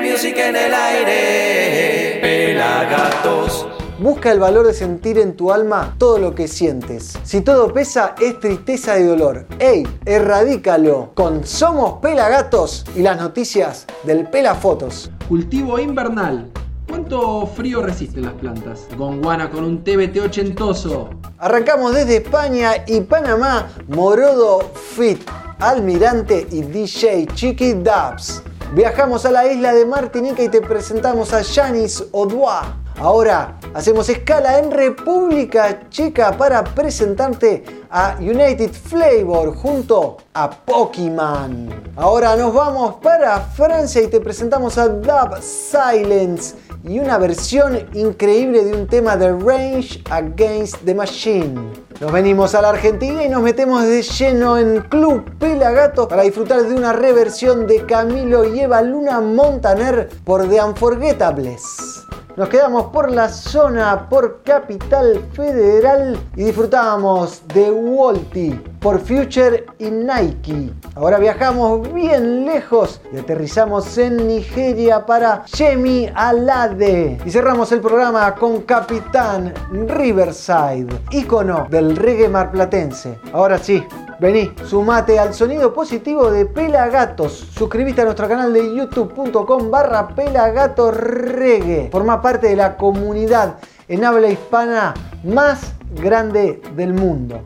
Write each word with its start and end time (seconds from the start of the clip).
music 0.00 0.36
en 0.36 0.56
el 0.56 0.74
aire. 0.74 2.18
Pelagatos. 2.20 3.66
Busca 3.98 4.30
el 4.30 4.38
valor 4.38 4.66
de 4.66 4.74
sentir 4.74 5.18
en 5.18 5.36
tu 5.36 5.50
alma 5.52 5.96
todo 5.98 6.18
lo 6.18 6.34
que 6.34 6.46
sientes. 6.46 7.18
Si 7.24 7.40
todo 7.40 7.72
pesa, 7.72 8.14
es 8.20 8.38
tristeza 8.38 8.98
y 8.98 9.02
dolor. 9.02 9.46
¡Ey! 9.58 9.86
Erradícalo 10.04 11.10
con 11.14 11.44
Somos 11.44 12.00
Pelagatos 12.00 12.84
y 12.94 13.02
las 13.02 13.18
noticias 13.18 13.86
del 14.04 14.28
Pelafotos. 14.28 15.10
Cultivo 15.28 15.80
invernal. 15.80 16.48
¿Cuánto 16.88 17.46
frío 17.46 17.82
resisten 17.82 18.22
las 18.22 18.34
plantas? 18.34 18.86
Gonguana 18.96 19.50
con 19.50 19.64
un 19.64 19.82
TBT 19.82 20.20
ochentoso. 20.24 21.10
Arrancamos 21.38 21.92
desde 21.94 22.18
España 22.18 22.84
y 22.86 23.00
Panamá, 23.00 23.68
Morodo 23.88 24.60
Fit, 24.74 25.20
Almirante 25.58 26.46
y 26.50 26.62
DJ 26.62 27.26
Chiqui 27.34 27.72
Dubs. 27.72 28.42
Viajamos 28.72 29.24
a 29.24 29.30
la 29.30 29.50
isla 29.50 29.72
de 29.72 29.86
Martinica 29.86 30.42
y 30.42 30.50
te 30.50 30.60
presentamos 30.60 31.32
a 31.32 31.42
Janis 31.42 32.04
Odua. 32.12 32.77
Ahora 33.00 33.56
hacemos 33.74 34.08
escala 34.08 34.58
en 34.58 34.72
República 34.72 35.88
Checa 35.88 36.36
para 36.36 36.64
presentarte 36.64 37.62
a 37.90 38.16
United 38.18 38.72
Flavor 38.72 39.54
junto 39.54 40.16
a 40.34 40.50
Pokémon. 40.50 41.92
Ahora 41.94 42.34
nos 42.34 42.52
vamos 42.52 42.96
para 42.96 43.38
Francia 43.40 44.02
y 44.02 44.08
te 44.08 44.20
presentamos 44.20 44.78
a 44.78 44.88
Dub 44.88 45.40
Silence 45.40 46.56
y 46.82 46.98
una 46.98 47.18
versión 47.18 47.88
increíble 47.94 48.64
de 48.64 48.72
un 48.72 48.88
tema 48.88 49.16
de 49.16 49.28
Range 49.30 50.02
Against 50.10 50.78
the 50.84 50.94
Machine. 50.94 51.54
Nos 52.00 52.10
venimos 52.10 52.56
a 52.56 52.62
la 52.62 52.70
Argentina 52.70 53.22
y 53.22 53.28
nos 53.28 53.42
metemos 53.42 53.84
de 53.84 54.02
lleno 54.02 54.58
en 54.58 54.80
Club 54.82 55.38
Pelagatos 55.38 56.08
para 56.08 56.22
disfrutar 56.22 56.64
de 56.64 56.74
una 56.74 56.92
reversión 56.92 57.68
de 57.68 57.86
Camilo 57.86 58.44
y 58.52 58.58
Eva 58.58 58.82
Luna 58.82 59.20
Montaner 59.20 60.08
por 60.24 60.48
The 60.48 60.64
Unforgettables. 60.64 62.07
Nos 62.38 62.50
quedamos 62.50 62.84
por 62.92 63.10
la 63.10 63.28
zona, 63.28 64.08
por 64.08 64.44
Capital 64.44 65.20
Federal 65.32 66.16
y 66.36 66.44
disfrutamos 66.44 67.42
de 67.48 67.68
Walty 67.68 68.50
por 68.78 69.00
Future 69.00 69.66
y 69.80 69.90
Nike. 69.90 70.72
Ahora 70.94 71.18
viajamos 71.18 71.92
bien 71.92 72.46
lejos 72.46 73.00
y 73.12 73.18
aterrizamos 73.18 73.98
en 73.98 74.28
Nigeria 74.28 75.04
para 75.04 75.46
Yemi 75.46 76.08
Alade. 76.14 77.18
Y 77.26 77.30
cerramos 77.32 77.72
el 77.72 77.80
programa 77.80 78.32
con 78.36 78.62
Capitán 78.62 79.52
Riverside, 79.72 80.86
ícono 81.10 81.66
del 81.68 81.96
reggae 81.96 82.28
marplatense. 82.28 83.18
Ahora 83.32 83.58
sí, 83.58 83.84
Vení, 84.20 84.50
sumate 84.64 85.16
al 85.16 85.32
sonido 85.32 85.72
positivo 85.72 86.28
de 86.28 86.44
Pelagatos. 86.44 87.34
Suscribiste 87.52 88.00
a 88.00 88.04
nuestro 88.04 88.26
canal 88.26 88.52
de 88.52 88.74
youtube.com 88.74 89.70
barra 89.70 90.08
pelagatorregue. 90.08 91.88
Forma 91.92 92.20
parte 92.20 92.48
de 92.48 92.56
la 92.56 92.76
comunidad 92.76 93.58
en 93.86 94.04
habla 94.04 94.28
hispana 94.28 94.94
más 95.22 95.72
grande 95.94 96.60
del 96.74 96.94
mundo. 96.94 97.44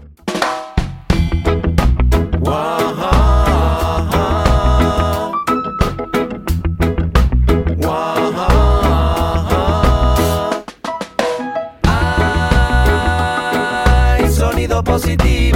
Sonido 14.31 14.83
positivo. 14.83 15.52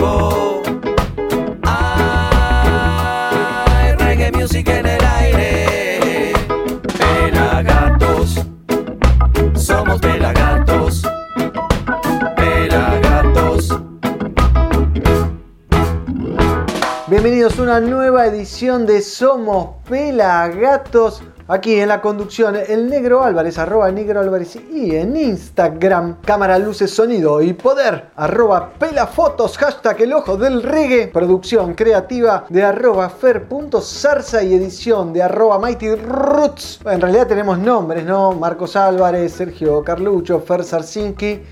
Nueva 17.80 18.26
edición 18.26 18.86
de 18.86 19.02
Somos 19.02 19.76
Pelagatos. 19.88 21.22
Aquí 21.48 21.78
en 21.78 21.88
la 21.88 22.00
conducción, 22.00 22.56
el 22.56 22.88
negro 22.88 23.22
Álvarez, 23.22 23.58
arroba 23.58 23.90
negro 23.92 24.20
Álvarez 24.20 24.56
y 24.56 24.96
en 24.96 25.16
Instagram, 25.16 26.20
cámara, 26.22 26.58
luces, 26.58 26.90
sonido 26.90 27.40
y 27.40 27.52
poder, 27.52 28.08
arroba 28.16 28.72
pelafotos, 28.78 29.56
hashtag 29.58 30.02
el 30.02 30.12
ojo 30.14 30.36
del 30.36 30.62
reggae, 30.62 31.08
producción 31.08 31.74
creativa 31.74 32.46
de 32.48 32.64
arroba 32.64 33.08
fer.zarza 33.08 34.42
y 34.42 34.54
edición 34.54 35.12
de 35.12 35.22
arroba 35.22 35.58
mighty 35.58 35.94
roots. 35.94 36.80
En 36.84 37.00
realidad 37.00 37.28
tenemos 37.28 37.58
nombres, 37.58 38.04
¿no? 38.04 38.32
Marcos 38.32 38.74
Álvarez, 38.74 39.32
Sergio 39.32 39.84
Carlucho, 39.84 40.40
Fer 40.40 40.64
Zarzinski 40.64 41.42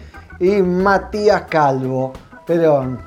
y 0.40 0.62
Matías 0.62 1.42
Calvo 1.42 2.12
pero 2.46 2.98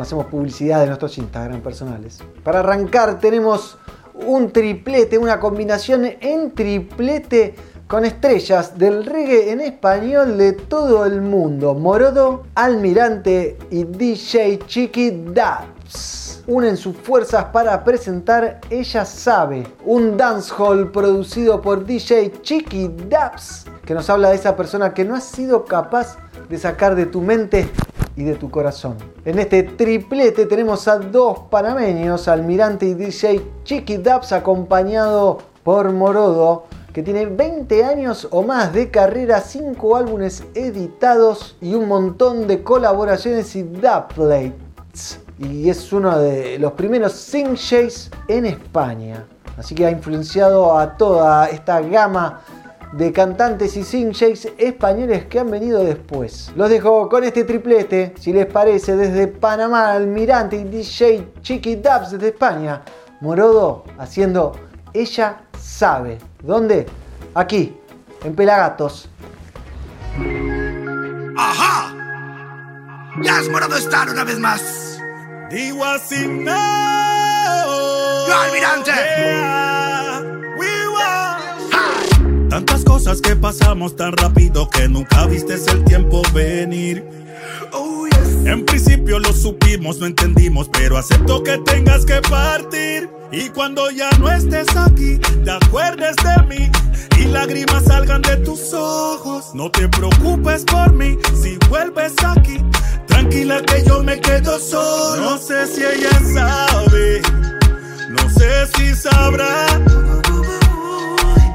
hacemos 0.00 0.26
publicidad 0.26 0.80
de 0.80 0.86
nuestros 0.86 1.16
Instagram 1.18 1.60
personales. 1.60 2.18
Para 2.42 2.60
arrancar 2.60 3.18
tenemos 3.18 3.78
un 4.26 4.52
triplete, 4.52 5.18
una 5.18 5.40
combinación 5.40 6.04
en 6.20 6.52
triplete 6.52 7.54
con 7.86 8.04
estrellas 8.04 8.78
del 8.78 9.04
reggae 9.04 9.50
en 9.50 9.60
español 9.60 10.38
de 10.38 10.52
todo 10.52 11.04
el 11.04 11.20
mundo. 11.20 11.74
Morodo, 11.74 12.44
Almirante 12.54 13.58
y 13.70 13.84
DJ 13.84 14.60
Chiqui 14.66 15.10
Dubs. 15.10 16.42
Unen 16.46 16.76
sus 16.76 16.96
fuerzas 16.96 17.44
para 17.52 17.84
presentar 17.84 18.60
Ella 18.70 19.04
Sabe, 19.04 19.66
un 19.84 20.16
dancehall 20.16 20.90
producido 20.90 21.60
por 21.60 21.84
DJ 21.84 22.32
Chiqui 22.40 22.88
Dubs, 22.88 23.66
que 23.84 23.94
nos 23.94 24.08
habla 24.10 24.30
de 24.30 24.36
esa 24.36 24.56
persona 24.56 24.92
que 24.94 25.04
no 25.04 25.14
ha 25.14 25.20
sido 25.20 25.64
capaz 25.66 26.16
de 26.16 26.31
sacar 26.58 26.94
de 26.94 27.06
tu 27.06 27.20
mente 27.20 27.68
y 28.16 28.24
de 28.24 28.34
tu 28.34 28.50
corazón. 28.50 28.96
En 29.24 29.38
este 29.38 29.62
triplete 29.62 30.46
tenemos 30.46 30.86
a 30.88 30.98
dos 30.98 31.40
panameños, 31.50 32.28
Almirante 32.28 32.86
y 32.86 32.94
DJ 32.94 33.42
Chiqui 33.64 33.96
Dubs, 33.98 34.32
acompañado 34.32 35.38
por 35.62 35.90
Morodo, 35.92 36.64
que 36.92 37.02
tiene 37.02 37.26
20 37.26 37.84
años 37.84 38.28
o 38.30 38.42
más 38.42 38.72
de 38.72 38.90
carrera, 38.90 39.40
5 39.40 39.96
álbumes 39.96 40.44
editados 40.54 41.56
y 41.60 41.74
un 41.74 41.88
montón 41.88 42.46
de 42.46 42.62
colaboraciones 42.62 43.56
y 43.56 43.62
dubplates. 43.62 45.20
Y 45.38 45.70
es 45.70 45.92
uno 45.92 46.18
de 46.18 46.58
los 46.58 46.72
primeros 46.72 47.12
singles 47.12 48.10
en 48.28 48.46
España. 48.46 49.24
Así 49.56 49.74
que 49.74 49.86
ha 49.86 49.90
influenciado 49.90 50.78
a 50.78 50.96
toda 50.96 51.48
esta 51.48 51.80
gama 51.80 52.40
de 52.92 53.12
cantantes 53.12 53.76
y 53.76 53.84
singles 53.84 54.48
españoles 54.58 55.26
que 55.26 55.38
han 55.38 55.50
venido 55.50 55.82
después. 55.84 56.52
Los 56.56 56.70
dejo 56.70 57.08
con 57.08 57.24
este 57.24 57.44
triplete, 57.44 58.14
si 58.18 58.32
les 58.32 58.46
parece, 58.46 58.96
desde 58.96 59.28
Panamá, 59.28 59.92
Almirante 59.92 60.56
y 60.56 60.64
DJ 60.64 61.32
Chiqui 61.40 61.76
Dubs 61.76 62.12
desde 62.12 62.28
España. 62.28 62.82
Morodo 63.20 63.84
haciendo 63.98 64.52
Ella 64.92 65.42
Sabe. 65.58 66.18
¿Dónde? 66.42 66.86
Aquí, 67.34 67.78
en 68.24 68.34
Pelagatos. 68.34 69.08
¡Ajá! 71.36 71.94
Ya 73.22 73.40
es 73.40 73.48
morado 73.48 73.76
estar 73.76 74.10
una 74.10 74.24
vez 74.24 74.38
más. 74.38 74.98
Digo 75.50 75.84
así, 75.84 76.26
no. 76.26 76.52
Yo, 78.26 78.34
almirante. 78.34 78.90
Yeah. 78.90 79.71
Tantas 82.52 82.84
cosas 82.84 83.22
que 83.22 83.34
pasamos 83.34 83.96
tan 83.96 84.12
rápido 84.12 84.68
que 84.68 84.86
nunca 84.86 85.24
viste 85.24 85.54
el 85.54 85.84
tiempo 85.84 86.20
venir. 86.34 87.02
Oh, 87.72 88.04
yes. 88.04 88.44
En 88.44 88.66
principio 88.66 89.18
lo 89.20 89.32
supimos, 89.32 89.98
no 90.00 90.04
entendimos, 90.04 90.68
pero 90.68 90.98
acepto 90.98 91.42
que 91.42 91.56
tengas 91.56 92.04
que 92.04 92.20
partir. 92.28 93.08
Y 93.32 93.48
cuando 93.48 93.90
ya 93.90 94.10
no 94.18 94.30
estés 94.30 94.68
aquí, 94.76 95.18
te 95.42 95.50
acuerdes 95.50 96.14
de 96.16 96.42
mí 96.46 96.70
y 97.18 97.24
lágrimas 97.28 97.84
salgan 97.84 98.20
de 98.20 98.36
tus 98.36 98.74
ojos. 98.74 99.54
No 99.54 99.70
te 99.70 99.88
preocupes 99.88 100.66
por 100.66 100.92
mí 100.92 101.16
si 101.42 101.56
vuelves 101.70 102.12
aquí. 102.22 102.58
Tranquila 103.06 103.62
que 103.62 103.82
yo 103.82 104.02
me 104.02 104.20
quedo 104.20 104.58
solo. 104.58 105.22
No 105.22 105.38
sé 105.38 105.66
si 105.68 105.82
ella 105.82 106.20
sabe, 106.34 107.22
no 108.10 108.28
sé 108.28 108.66
si 108.76 108.94
sabrá. 108.94 110.31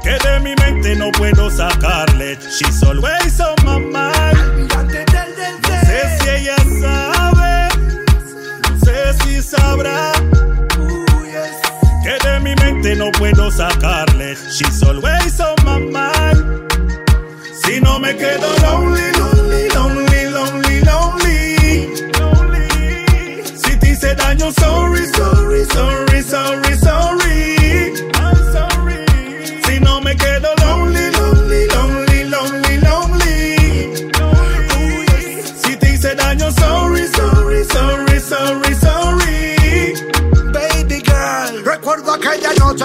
Que 0.08 0.16
de 0.26 0.40
mi 0.40 0.54
mente 0.54 0.96
no 0.96 1.12
puedo 1.12 1.50
sacarle. 1.50 2.38
She's 2.50 2.82
always 2.82 3.38
on 3.40 3.56
my 3.62 3.78
mind. 3.78 4.70
No 4.72 5.80
sé 5.84 6.18
si 6.18 6.28
ella 6.30 6.56
sabe, 6.80 7.68
no 8.62 8.78
sé 8.80 9.12
si 9.22 9.42
sabrá 9.42 10.12
que 12.02 12.26
de 12.26 12.40
mi 12.40 12.54
mente 12.54 12.96
no 12.96 13.12
puedo 13.12 13.50
sacarle. 13.50 14.34
She's 14.50 14.82
always 14.82 15.38
on 15.40 15.56
my 15.66 15.78
mind. 15.78 16.72
Si 17.62 17.78
no 17.78 17.98
me 17.98 18.16
quedo 18.16 18.48
lonely, 18.62 19.12
lonely, 19.12 19.68
lonely, 19.74 20.24
lonely, 20.30 20.80
lonely, 20.80 21.86
lonely. 22.18 23.44
Si 23.44 23.76
te 23.76 23.90
hice 23.90 24.14
daño, 24.14 24.50
sorry, 24.52 25.04
sorry, 25.04 25.66
sorry, 25.66 26.22
sorry, 26.22 26.67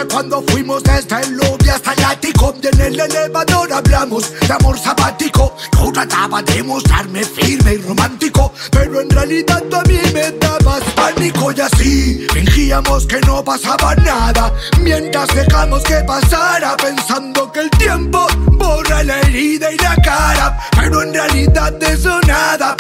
cuando 0.10 0.42
fuimos 0.48 0.84
desde 0.84 1.22
el 1.22 1.38
lobby 1.38 1.70
hasta 1.70 1.94
el 1.94 2.04
ático 2.04 2.54
en 2.62 2.80
el 2.80 3.00
elevador 3.00 3.72
hablamos 3.74 4.32
de 4.40 4.54
amor 4.54 4.78
sabático. 4.80 5.56
Yo 5.78 5.92
trataba 5.92 6.42
de 6.42 6.64
mostrarme 6.64 7.24
firme 7.24 7.74
y 7.74 7.78
romántico, 7.78 8.54
pero 8.72 9.02
en 9.02 9.10
realidad 9.10 9.62
tú 9.70 9.76
a 9.76 9.84
mí 9.84 10.00
me 10.14 10.32
dabas 10.32 10.84
pánico 10.96 11.52
y 11.52 11.60
así 11.60 12.28
fingíamos 12.32 13.06
que 13.06 13.20
no 13.22 13.44
pasaba 13.44 13.96
nada 13.96 14.54
mientras 14.82 15.28
dejamos 15.36 15.84
que 15.84 15.96
pasara 16.08 16.78
pensando 16.78 17.52
que 17.52 17.62
el 17.62 17.70
tiempo 17.72 18.28
borra 18.52 19.04
la 19.04 19.20
herida 19.22 19.72
y 19.72 19.78
la 19.78 19.96
cara, 19.98 20.60
pero 20.80 21.04
en 21.04 21.14
realidad 21.14 21.74
de 21.74 21.94
eso 21.94 22.20
nada. 22.22 22.76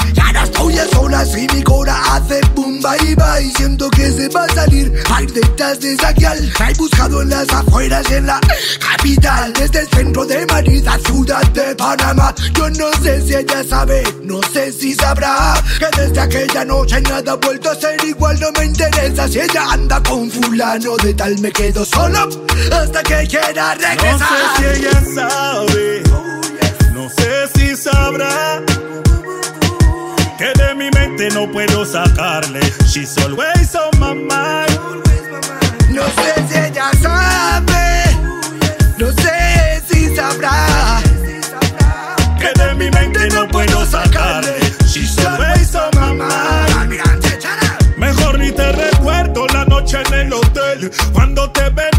Y 0.84 0.96
solas 0.96 1.38
y 1.38 1.48
mi 1.54 1.64
cora 1.64 1.96
hace 2.14 2.42
boom 2.56 2.82
bye 2.82 3.16
bye, 3.16 3.52
siento 3.56 3.90
que 3.90 4.12
se 4.12 4.28
va 4.30 4.44
a 4.44 4.54
salir. 4.54 4.92
Hay 5.12 5.26
detrás 5.28 5.80
de 5.80 5.94
esa 5.94 6.12
guial, 6.12 6.52
he 6.60 6.74
buscado 6.74 7.22
en 7.22 7.30
las 7.30 7.50
afueras 7.50 8.06
y 8.10 8.16
en 8.16 8.26
la 8.26 8.42
capital, 8.80 9.54
desde 9.54 9.80
el 9.80 9.88
centro 9.90 10.26
de 10.26 10.46
Madrid 10.48 10.86
a 10.88 10.98
Ciudad 11.00 11.44
de 11.52 11.76
Panamá. 11.76 12.34
Yo 12.56 12.70
no 12.72 12.92
sé 13.02 13.22
si 13.22 13.36
ella 13.36 13.64
sabe, 13.64 14.04
no 14.24 14.42
sé 14.52 14.72
si 14.72 14.94
sabrá 14.94 15.54
que 15.80 16.02
desde 16.02 16.20
aquella 16.20 16.66
noche 16.66 17.02
nada 17.02 17.34
ha 17.34 17.36
vuelto 17.36 17.72
a 17.72 17.76
ser 17.76 18.04
igual. 18.04 18.40
No 18.40 18.52
me 18.52 18.66
interesa 18.66 19.28
si 19.28 19.40
ella 19.40 19.72
anda 19.72 20.02
con 20.04 20.30
fulano 20.30 20.98
de 20.98 21.14
tal, 21.14 21.40
me 21.40 21.52
quedo 21.52 21.86
solo 21.86 22.28
hasta 22.72 23.04
que 23.04 23.28
quiera 23.28 23.76
regresar. 23.76 24.20
No 24.20 24.56
sé 24.58 24.76
si 24.76 24.80
ella 24.80 25.04
sabe, 25.16 26.04
no 26.94 27.10
sé 27.10 27.48
si 27.56 27.76
sabrá 27.78 28.62
mente 31.14 31.36
no 31.36 31.52
puedo 31.52 31.86
sacarle. 31.86 32.60
She's 32.86 33.18
always 33.20 33.76
on 33.76 34.00
my 34.00 34.14
mind. 34.14 35.04
No 35.90 36.04
sé 36.04 36.48
si 36.50 36.58
ella 36.58 36.90
sabe, 37.02 38.04
no 38.98 39.12
sé 39.12 39.82
si 39.88 40.16
sabrá 40.16 41.02
que 42.40 42.52
de 42.60 42.74
mi 42.76 42.90
mente 42.90 43.30
no 43.30 43.48
puedo 43.48 43.86
sacarle. 43.86 44.58
She's 44.88 45.18
always 45.26 45.76
on 45.76 45.92
my 45.96 46.14
mind. 46.14 47.00
Mejor 47.98 48.40
ni 48.40 48.52
te 48.52 48.72
recuerdo 48.72 49.46
la 49.48 49.66
noche 49.66 50.02
en 50.08 50.14
el 50.14 50.34
hotel. 50.34 50.92
Cuando 51.14 51.52
te 51.52 51.64
llovía 51.70 51.93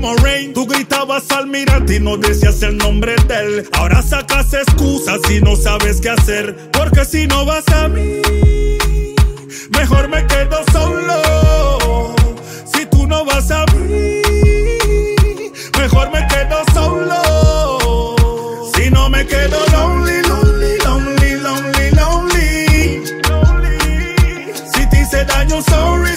como. 0.00 0.28
Tú 0.54 0.66
gritabas 0.66 1.30
al 1.30 1.46
mirante 1.46 1.96
y 1.96 2.00
no 2.00 2.16
decías 2.16 2.62
el 2.62 2.78
nombre 2.78 3.14
de 3.28 3.34
él. 3.36 3.68
Ahora 3.72 4.02
sacas 4.02 4.52
excusas 4.52 5.20
y 5.30 5.40
no 5.40 5.54
sabes 5.54 6.00
qué 6.00 6.10
hacer. 6.10 6.70
Porque 6.72 7.04
si 7.04 7.26
no 7.26 7.44
vas 7.44 7.68
a 7.68 7.86
mí, 7.88 8.22
mejor 9.70 10.08
me 10.08 10.26
quedo 10.26 10.64
solo. 10.72 12.14
Si 12.72 12.86
tú 12.86 13.06
no 13.06 13.24
vas 13.24 13.50
a 13.50 13.64
mí, 13.66 14.22
mejor 15.78 16.10
me 16.10 16.26
quedo 16.26 16.64
solo. 16.74 18.16
Si 18.74 18.90
no 18.90 19.08
me 19.10 19.24
quedo 19.26 19.64
lonely, 19.72 20.22
lonely, 20.22 20.78
lonely, 20.78 21.40
lonely, 21.40 21.90
lonely. 21.92 23.02
Si 24.74 24.88
te 24.88 25.02
hice 25.02 25.24
daño, 25.24 25.62
sorry, 25.62 26.16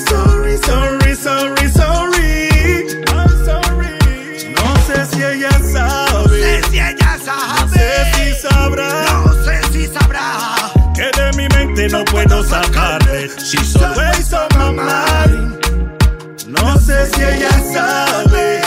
no 11.92 12.06
puedo 12.06 12.44
sacarle. 12.44 13.30
She's 13.38 13.76
always 13.76 14.34
on 14.34 14.76
my. 14.76 15.52
No 16.48 16.78
sé 16.80 17.06
si 17.08 17.22
ella 17.22 17.52
sabe, 17.74 18.62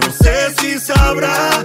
no 0.00 0.10
sé 0.12 0.54
si 0.58 0.78
sabrá 0.78 1.64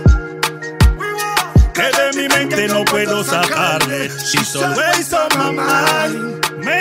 que 1.74 1.82
de 1.82 2.22
mi 2.22 2.28
mente 2.28 2.68
no 2.68 2.84
puedo 2.86 3.24
sacarle. 3.24 4.10
She's 4.20 4.56
always 4.56 5.14
on 5.14 5.30
my 5.38 5.52
mind. 5.52 6.81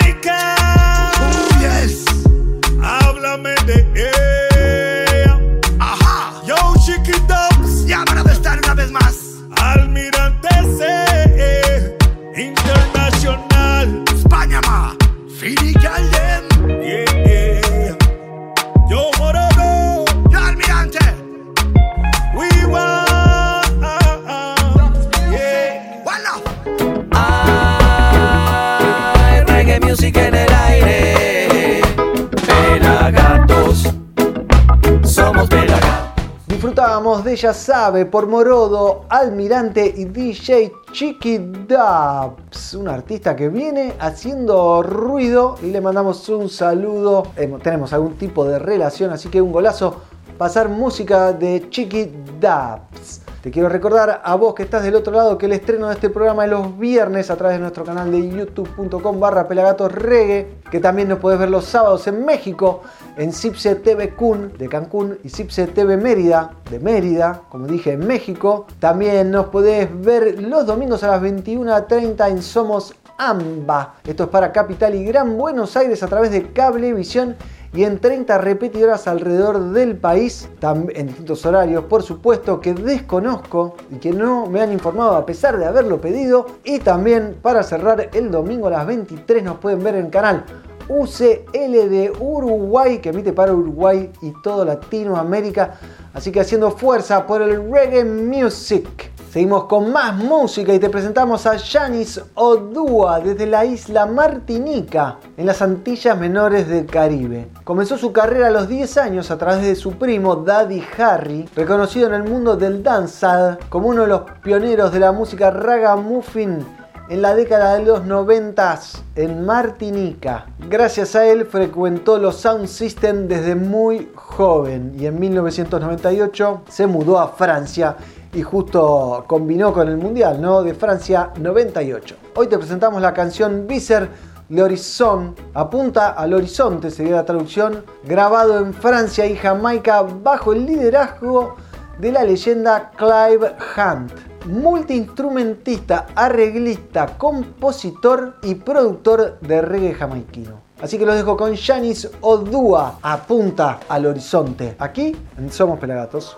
De 37.19 37.35
Ya 37.35 37.53
Sabe 37.53 38.05
por 38.05 38.25
Morodo, 38.25 39.03
Almirante 39.09 39.85
y 39.85 40.05
DJ 40.05 40.71
Chiqui 40.93 41.39
Dubs, 41.39 42.73
un 42.73 42.87
artista 42.87 43.35
que 43.35 43.49
viene 43.49 43.93
haciendo 43.99 44.81
ruido 44.81 45.57
y 45.61 45.67
le 45.67 45.81
mandamos 45.81 46.27
un 46.29 46.47
saludo. 46.47 47.27
Tenemos 47.61 47.91
algún 47.91 48.17
tipo 48.17 48.45
de 48.45 48.59
relación, 48.59 49.11
así 49.11 49.27
que 49.27 49.41
un 49.41 49.51
golazo 49.51 49.97
pasar 50.37 50.69
música 50.69 51.33
de 51.33 51.67
Chiqui 51.69 52.11
Dubs. 52.39 53.20
Te 53.41 53.49
quiero 53.49 53.69
recordar 53.69 54.21
a 54.23 54.35
vos 54.35 54.53
que 54.53 54.61
estás 54.61 54.83
del 54.83 54.93
otro 54.93 55.13
lado 55.13 55.35
que 55.35 55.47
el 55.47 55.53
estreno 55.53 55.87
de 55.87 55.95
este 55.95 56.11
programa 56.11 56.45
es 56.45 56.51
los 56.51 56.77
viernes 56.77 57.31
a 57.31 57.35
través 57.35 57.57
de 57.57 57.61
nuestro 57.61 57.83
canal 57.83 58.11
de 58.11 58.29
youtube.com 58.29 59.19
barra 59.19 59.47
pelagatos 59.47 59.91
reggae, 59.91 60.57
que 60.69 60.79
también 60.79 61.07
nos 61.07 61.17
podés 61.17 61.39
ver 61.39 61.49
los 61.49 61.65
sábados 61.65 62.05
en 62.05 62.23
México, 62.23 62.83
en 63.17 63.33
Cipse 63.33 63.73
TV 63.77 64.11
Kun 64.11 64.53
de 64.59 64.69
Cancún 64.69 65.17
y 65.23 65.29
Cipse 65.29 65.65
TV 65.65 65.97
Mérida 65.97 66.51
de 66.69 66.79
Mérida, 66.79 67.41
como 67.49 67.65
dije, 67.65 67.93
en 67.93 68.05
México. 68.05 68.67
También 68.79 69.31
nos 69.31 69.47
podés 69.47 69.89
ver 69.99 70.39
los 70.39 70.67
domingos 70.67 71.03
a 71.03 71.07
las 71.07 71.23
21.30 71.23 72.29
en 72.29 72.43
Somos 72.43 72.93
AMBA. 73.17 73.95
Esto 74.05 74.25
es 74.25 74.29
para 74.29 74.51
Capital 74.51 74.93
y 74.93 75.03
Gran 75.03 75.35
Buenos 75.35 75.75
Aires 75.75 76.03
a 76.03 76.07
través 76.07 76.29
de 76.29 76.51
Cablevisión 76.51 77.35
y 77.73 77.83
en 77.83 77.99
30 77.99 78.37
repetidoras 78.37 79.07
alrededor 79.07 79.71
del 79.71 79.95
país, 79.95 80.49
en 80.61 81.07
distintos 81.07 81.45
horarios, 81.45 81.85
por 81.85 82.03
supuesto, 82.03 82.59
que 82.59 82.73
desconozco 82.73 83.75
y 83.89 83.95
que 83.95 84.11
no 84.11 84.45
me 84.47 84.61
han 84.61 84.73
informado 84.73 85.15
a 85.15 85.25
pesar 85.25 85.57
de 85.57 85.65
haberlo 85.65 86.01
pedido. 86.01 86.47
Y 86.63 86.79
también 86.79 87.37
para 87.41 87.63
cerrar 87.63 88.09
el 88.13 88.29
domingo 88.29 88.67
a 88.67 88.71
las 88.71 88.85
23 88.85 89.43
nos 89.43 89.57
pueden 89.57 89.83
ver 89.83 89.95
en 89.95 90.05
el 90.05 90.11
canal 90.11 90.43
UCL 90.91 91.89
de 91.89 92.11
Uruguay, 92.19 92.99
que 92.99 93.09
emite 93.09 93.31
para 93.31 93.53
Uruguay 93.53 94.11
y 94.21 94.33
toda 94.43 94.65
Latinoamérica. 94.65 95.79
Así 96.13 96.31
que 96.31 96.41
haciendo 96.41 96.71
fuerza 96.71 97.25
por 97.25 97.41
el 97.41 97.71
reggae 97.71 98.03
music. 98.03 99.11
Seguimos 99.31 99.63
con 99.63 99.93
más 99.93 100.13
música 100.17 100.73
y 100.73 100.79
te 100.79 100.89
presentamos 100.89 101.45
a 101.45 101.57
Janis 101.57 102.19
Odua 102.35 103.21
desde 103.21 103.47
la 103.47 103.63
isla 103.63 104.05
Martinica, 104.05 105.19
en 105.37 105.45
las 105.45 105.61
Antillas 105.61 106.19
Menores 106.19 106.67
del 106.67 106.85
Caribe. 106.85 107.47
Comenzó 107.63 107.97
su 107.97 108.11
carrera 108.11 108.47
a 108.47 108.51
los 108.51 108.67
10 108.67 108.97
años 108.97 109.31
a 109.31 109.37
través 109.37 109.63
de 109.63 109.75
su 109.75 109.93
primo 109.93 110.35
Daddy 110.35 110.83
Harry, 110.97 111.47
reconocido 111.55 112.07
en 112.07 112.15
el 112.15 112.23
mundo 112.23 112.57
del 112.57 112.83
dancehall 112.83 113.57
como 113.69 113.87
uno 113.87 114.01
de 114.01 114.09
los 114.09 114.23
pioneros 114.43 114.91
de 114.91 114.99
la 114.99 115.13
música 115.13 115.49
ragamuffin 115.49 116.80
en 117.11 117.21
la 117.21 117.35
década 117.35 117.75
de 117.75 117.83
los 117.83 118.05
90 118.05 118.79
en 119.17 119.45
Martinica. 119.45 120.45
Gracias 120.69 121.13
a 121.13 121.27
él 121.27 121.45
frecuentó 121.45 122.17
los 122.17 122.37
Sound 122.37 122.67
System 122.67 123.27
desde 123.27 123.53
muy 123.53 124.09
joven 124.15 124.95
y 124.97 125.07
en 125.07 125.19
1998 125.19 126.61
se 126.69 126.87
mudó 126.87 127.19
a 127.19 127.27
Francia 127.27 127.97
y 128.33 128.41
justo 128.41 129.25
combinó 129.27 129.73
con 129.73 129.89
el 129.89 129.97
Mundial 129.97 130.41
¿no? 130.41 130.63
de 130.63 130.73
Francia 130.73 131.31
98. 131.37 132.15
Hoy 132.35 132.47
te 132.47 132.57
presentamos 132.57 133.01
la 133.01 133.13
canción 133.13 133.67
Visser 133.67 134.07
L'Horizon, 134.47 135.35
apunta 135.53 136.11
al 136.11 136.33
horizonte, 136.33 136.89
sería 136.89 137.17
la 137.17 137.25
traducción, 137.25 137.83
grabado 138.05 138.57
en 138.57 138.73
Francia 138.73 139.25
y 139.25 139.35
Jamaica 139.35 140.01
bajo 140.01 140.53
el 140.53 140.65
liderazgo 140.65 141.57
de 141.99 142.13
la 142.13 142.23
leyenda 142.23 142.89
Clive 142.95 143.53
Hunt 143.75 144.30
multiinstrumentista, 144.45 146.07
arreglista, 146.15 147.17
compositor 147.17 148.37
y 148.43 148.55
productor 148.55 149.39
de 149.41 149.61
reggae 149.61 149.93
jamaiquino. 149.93 150.61
Así 150.81 150.97
que 150.97 151.05
los 151.05 151.15
dejo 151.15 151.37
con 151.37 151.55
Janis 151.55 152.09
Odua, 152.21 152.97
apunta 153.01 153.79
al 153.87 154.05
horizonte. 154.07 154.75
Aquí 154.79 155.15
en 155.37 155.51
Somos 155.51 155.79
Pelagatos. 155.79 156.35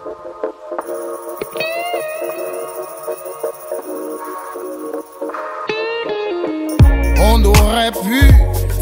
On 7.26 7.44
aurait 7.46 7.92
pu 7.92 8.20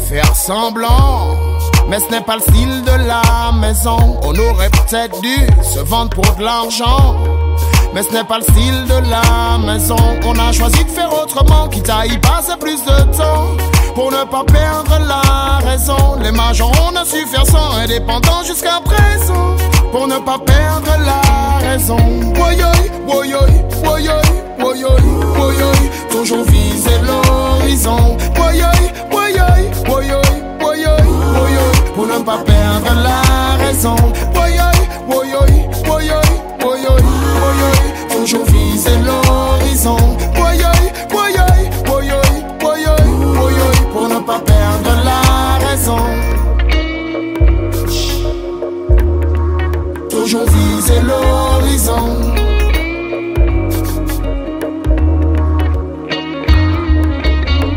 faire 0.08 0.34
semblant, 0.34 1.36
mais 1.88 2.00
ce 2.00 2.10
n'est 2.10 2.24
pas 2.24 2.36
le 2.36 2.42
style 2.42 2.82
de 2.82 3.06
la 3.06 3.22
raison. 3.72 4.20
On 4.22 4.34
aurait 4.38 4.70
peut-être 4.70 5.18
dû 5.20 5.36
se 5.62 5.80
vendre 5.80 6.10
pour 6.10 6.34
de 6.36 6.42
l'argent. 6.42 7.31
Mais 7.94 8.02
ce 8.02 8.12
n'est 8.12 8.24
pas 8.24 8.38
le 8.38 8.44
style 8.44 8.84
de 8.86 9.10
la 9.10 9.58
maison. 9.58 9.96
On 10.24 10.32
a 10.38 10.50
choisi 10.52 10.82
de 10.84 10.90
faire 10.90 11.10
autrement, 11.12 11.68
quitte 11.68 11.90
à 11.90 12.06
y 12.06 12.16
passer 12.18 12.56
plus 12.58 12.82
de 12.84 13.16
temps. 13.16 13.56
Pour 13.94 14.10
ne 14.10 14.24
pas 14.24 14.44
perdre 14.44 14.98
la 15.06 15.68
raison. 15.68 16.16
Les 16.22 16.32
majors, 16.32 16.72
on 16.90 16.96
a 16.96 17.04
su 17.04 17.26
faire 17.26 17.46
sans 17.46 17.76
indépendant 17.76 18.42
jusqu'à 18.46 18.80
présent. 18.82 19.56
Pour 19.90 20.06
ne 20.08 20.16
pas 20.18 20.38
perdre 20.38 20.96
la 21.04 21.68
raison. 21.68 21.98
Woyoy, 22.38 22.90
woyoy, 23.06 23.50
woyoy, 23.84 24.22
woyoy, 24.58 25.02
woyoy. 25.38 25.90
Toujours 26.10 26.44
viser 26.44 26.98
l'horizon. 27.02 28.16
Woyoy, 28.38 28.92
woyoy, 29.12 29.70
woyoy, 29.86 30.22
woyoy, 30.62 31.02
woyoy. 31.34 31.92
Pour 31.94 32.06
ne 32.06 32.18
pas 32.24 32.38
perdre 32.38 32.94
la 33.02 33.64
raison. 33.66 33.96
L'horizon. 51.00 52.32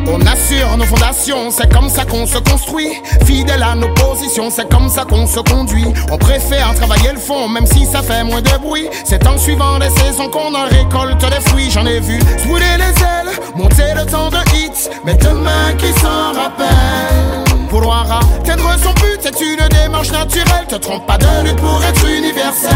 On 0.08 0.22
assure 0.28 0.78
nos 0.78 0.86
fondations, 0.86 1.52
c'est 1.52 1.72
comme 1.74 1.90
ça 1.90 2.06
qu'on 2.06 2.26
se 2.26 2.38
construit. 2.38 2.90
Fidèle 3.26 3.64
à 3.64 3.76
nos 3.76 3.90
positions, 3.94 4.50
c'est 4.50 4.70
comme 4.70 4.90
ça 4.90 5.04
qu'on 5.06 5.26
se 5.28 5.40
conduit. 5.40 5.86
On 6.12 6.18
préfère 6.18 6.74
travailler 6.76 7.12
le 7.14 7.20
fond, 7.20 7.48
même 7.48 7.66
si 7.66 7.86
ça 7.86 8.02
fait 8.02 8.24
moins 8.24 8.42
de 8.42 8.58
bruit. 8.62 8.88
C'est 9.04 9.26
en 9.28 9.38
suivant 9.38 9.78
les 9.80 9.90
saisons 9.90 10.30
qu'on 10.30 10.54
en 10.54 10.66
récolte 10.66 11.24
les 11.24 11.42
fruits. 11.50 11.72
J'en 11.72 11.86
ai 11.86 12.00
vu 12.00 12.20
souder 12.44 12.76
les 12.78 13.04
ailes, 13.04 13.40
monter 13.56 13.94
le 13.96 14.06
temps 14.06 14.30
de 14.30 14.38
hits. 14.56 14.90
Mais 15.04 15.16
demain 15.16 15.74
qui 15.78 15.92
s'en 16.00 16.34
rappelle? 16.34 17.45
Vouloir 17.70 18.06
atteindre 18.40 18.70
son 18.82 18.94
but, 18.94 19.20
c'est 19.22 19.42
une 19.42 19.68
démarche 19.70 20.12
naturelle. 20.12 20.66
Te 20.68 20.76
trompe 20.76 21.06
pas 21.06 21.18
de 21.18 21.26
lutte 21.44 21.58
pour 21.58 21.82
être 21.84 22.08
universel. 22.08 22.72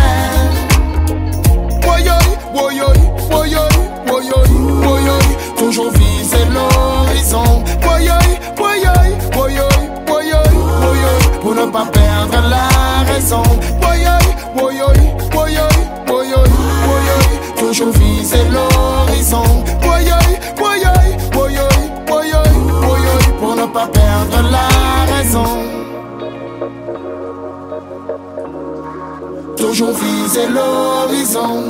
Woyoy, 1.86 2.28
woyoy, 2.54 2.98
woyoy, 3.32 3.70
woyoy, 4.08 4.50
woyoy. 4.86 5.26
Toujours 5.58 5.92
viser 5.92 6.46
l'horizon. 6.54 7.64
Woyoy, 7.84 8.40
woyoy, 8.58 9.10
woyoy, 9.36 9.80
woyoy, 10.08 10.54
woyoy. 10.82 11.40
Pour 11.42 11.56
ne 11.56 11.66
pas 11.72 11.86
perdre 11.86 12.42
la 12.50 13.14
raison. 13.14 13.44
Woyoy, 13.82 14.26
woyoy, 14.56 15.00
woyoy, 15.34 15.76
woyoy, 16.08 16.50
woyoy. 16.90 17.26
Toujours 17.58 17.92
viser 17.94 18.44
l'horizon. 18.52 19.44
Woyoy, 19.84 20.30
woyoy, 20.60 21.18
woyoy, 21.36 21.80
woyoy, 22.10 22.54
woyoy. 22.82 23.24
Pour 23.40 23.56
ne 23.56 23.66
pas 23.68 23.88
perdre 23.88 24.50
la 24.52 24.69
Toujours 29.58 29.92
viser 29.92 30.48
l'horizon. 30.48 31.64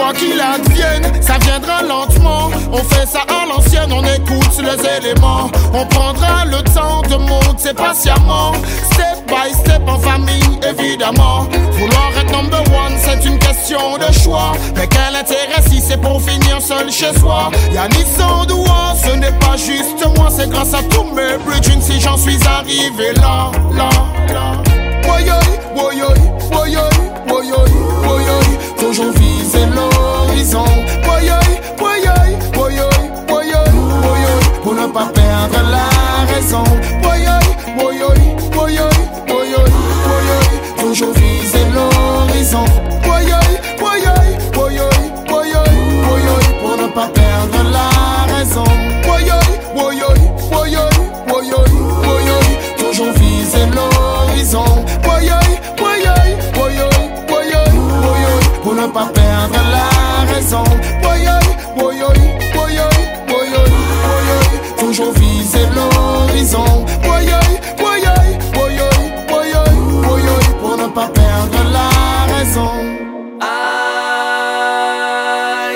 Quoi 0.00 0.14
qu'il 0.14 0.40
advienne, 0.40 1.12
ça 1.20 1.36
viendra 1.42 1.82
lentement. 1.82 2.48
On 2.72 2.78
fait 2.78 3.06
ça 3.06 3.20
à 3.28 3.46
l'ancienne, 3.46 3.92
on 3.92 4.02
écoute 4.02 4.56
les 4.58 5.08
éléments. 5.08 5.50
On 5.74 5.84
prendra 5.84 6.46
le 6.46 6.62
temps 6.72 7.02
de 7.02 7.16
monter 7.16 7.74
patiemment. 7.74 8.52
Step 8.92 9.26
by 9.28 9.52
step 9.52 9.82
en 9.86 9.98
famille, 9.98 10.58
évidemment. 10.66 11.46
Vouloir 11.72 12.12
être 12.18 12.32
number 12.32 12.62
one, 12.72 12.96
c'est 12.96 13.26
une 13.26 13.38
question 13.38 13.98
de 13.98 14.10
choix. 14.20 14.52
Mais 14.74 14.86
quel 14.86 15.14
intérêt 15.14 15.62
si 15.68 15.82
c'est 15.86 16.00
pour 16.00 16.22
finir 16.22 16.62
seul 16.62 16.90
chez 16.90 17.12
soi? 17.18 17.50
Y'a 17.70 17.86
ni 17.88 18.02
sans 18.16 18.46
doigt, 18.46 18.94
ce 19.04 19.10
n'est 19.16 19.38
pas 19.38 19.58
juste 19.58 20.02
moi, 20.16 20.28
c'est 20.34 20.48
grâce 20.48 20.72
à 20.72 20.82
tous 20.84 21.04
mes 21.14 21.36
bridges 21.44 21.78
si 21.82 22.00
j'en 22.00 22.16
suis 22.16 22.38
arrivé 22.46 23.12
là, 23.16 23.50
là, 23.76 23.90
là. 24.32 24.62
Woyoy, 25.06 25.34
woyoy, 25.76 26.18
woyoy, 26.50 26.90
woyoy, 27.28 27.70
woyoy. 28.02 28.58
Toujours 28.78 29.12
viser 29.12 29.66
l'horizon. 30.40 30.64
Woyoy, 31.06 31.60
woyoy, 31.80 32.36
woyoy, 32.56 33.10
woyoy, 33.28 33.70
woyoy. 34.04 34.60
Pour 34.62 34.74
ne 34.74 34.86
pas 34.86 35.06
perdre 35.14 35.60
la 35.70 36.34
raison. 36.34 36.64
Woyoy, 37.02 37.46
woyoy, 37.76 38.20
woyoy, 38.56 38.90
woyoy, 39.28 39.70
woyoy. 40.06 40.50
Toujours 40.78 41.12
viser 41.14 41.64
l'horizon. 41.74 42.64
Woyoy, 43.06 43.52
woyoy, 43.80 44.28
woyoy, 44.56 45.00
woyoy, 45.30 45.74
woyoy. 46.08 46.44
Pour 46.60 46.76
ne 46.76 46.88
pas 46.88 47.08
perdre 47.08 47.29
la 60.50 60.58
raison. 60.58 60.64
Woyoy, 61.02 61.46
woyoy, 61.76 62.20
woyoy, 62.56 62.98
woyoy, 63.28 63.70
woyoy. 64.06 64.48
Toujours 64.78 65.12
viser 65.14 65.68
l'horizon. 65.74 66.86
Woyoy, 67.06 67.50
woyoy, 67.78 68.38
woyoy, 68.56 69.00
woyoy, 69.30 69.74
woyoy. 70.06 70.44
Pour 70.60 70.76
ne 70.76 70.88
pas 70.88 71.08
perdre 71.08 71.64
la 71.72 71.88
raison. 72.34 72.70
Ay, 73.40 74.60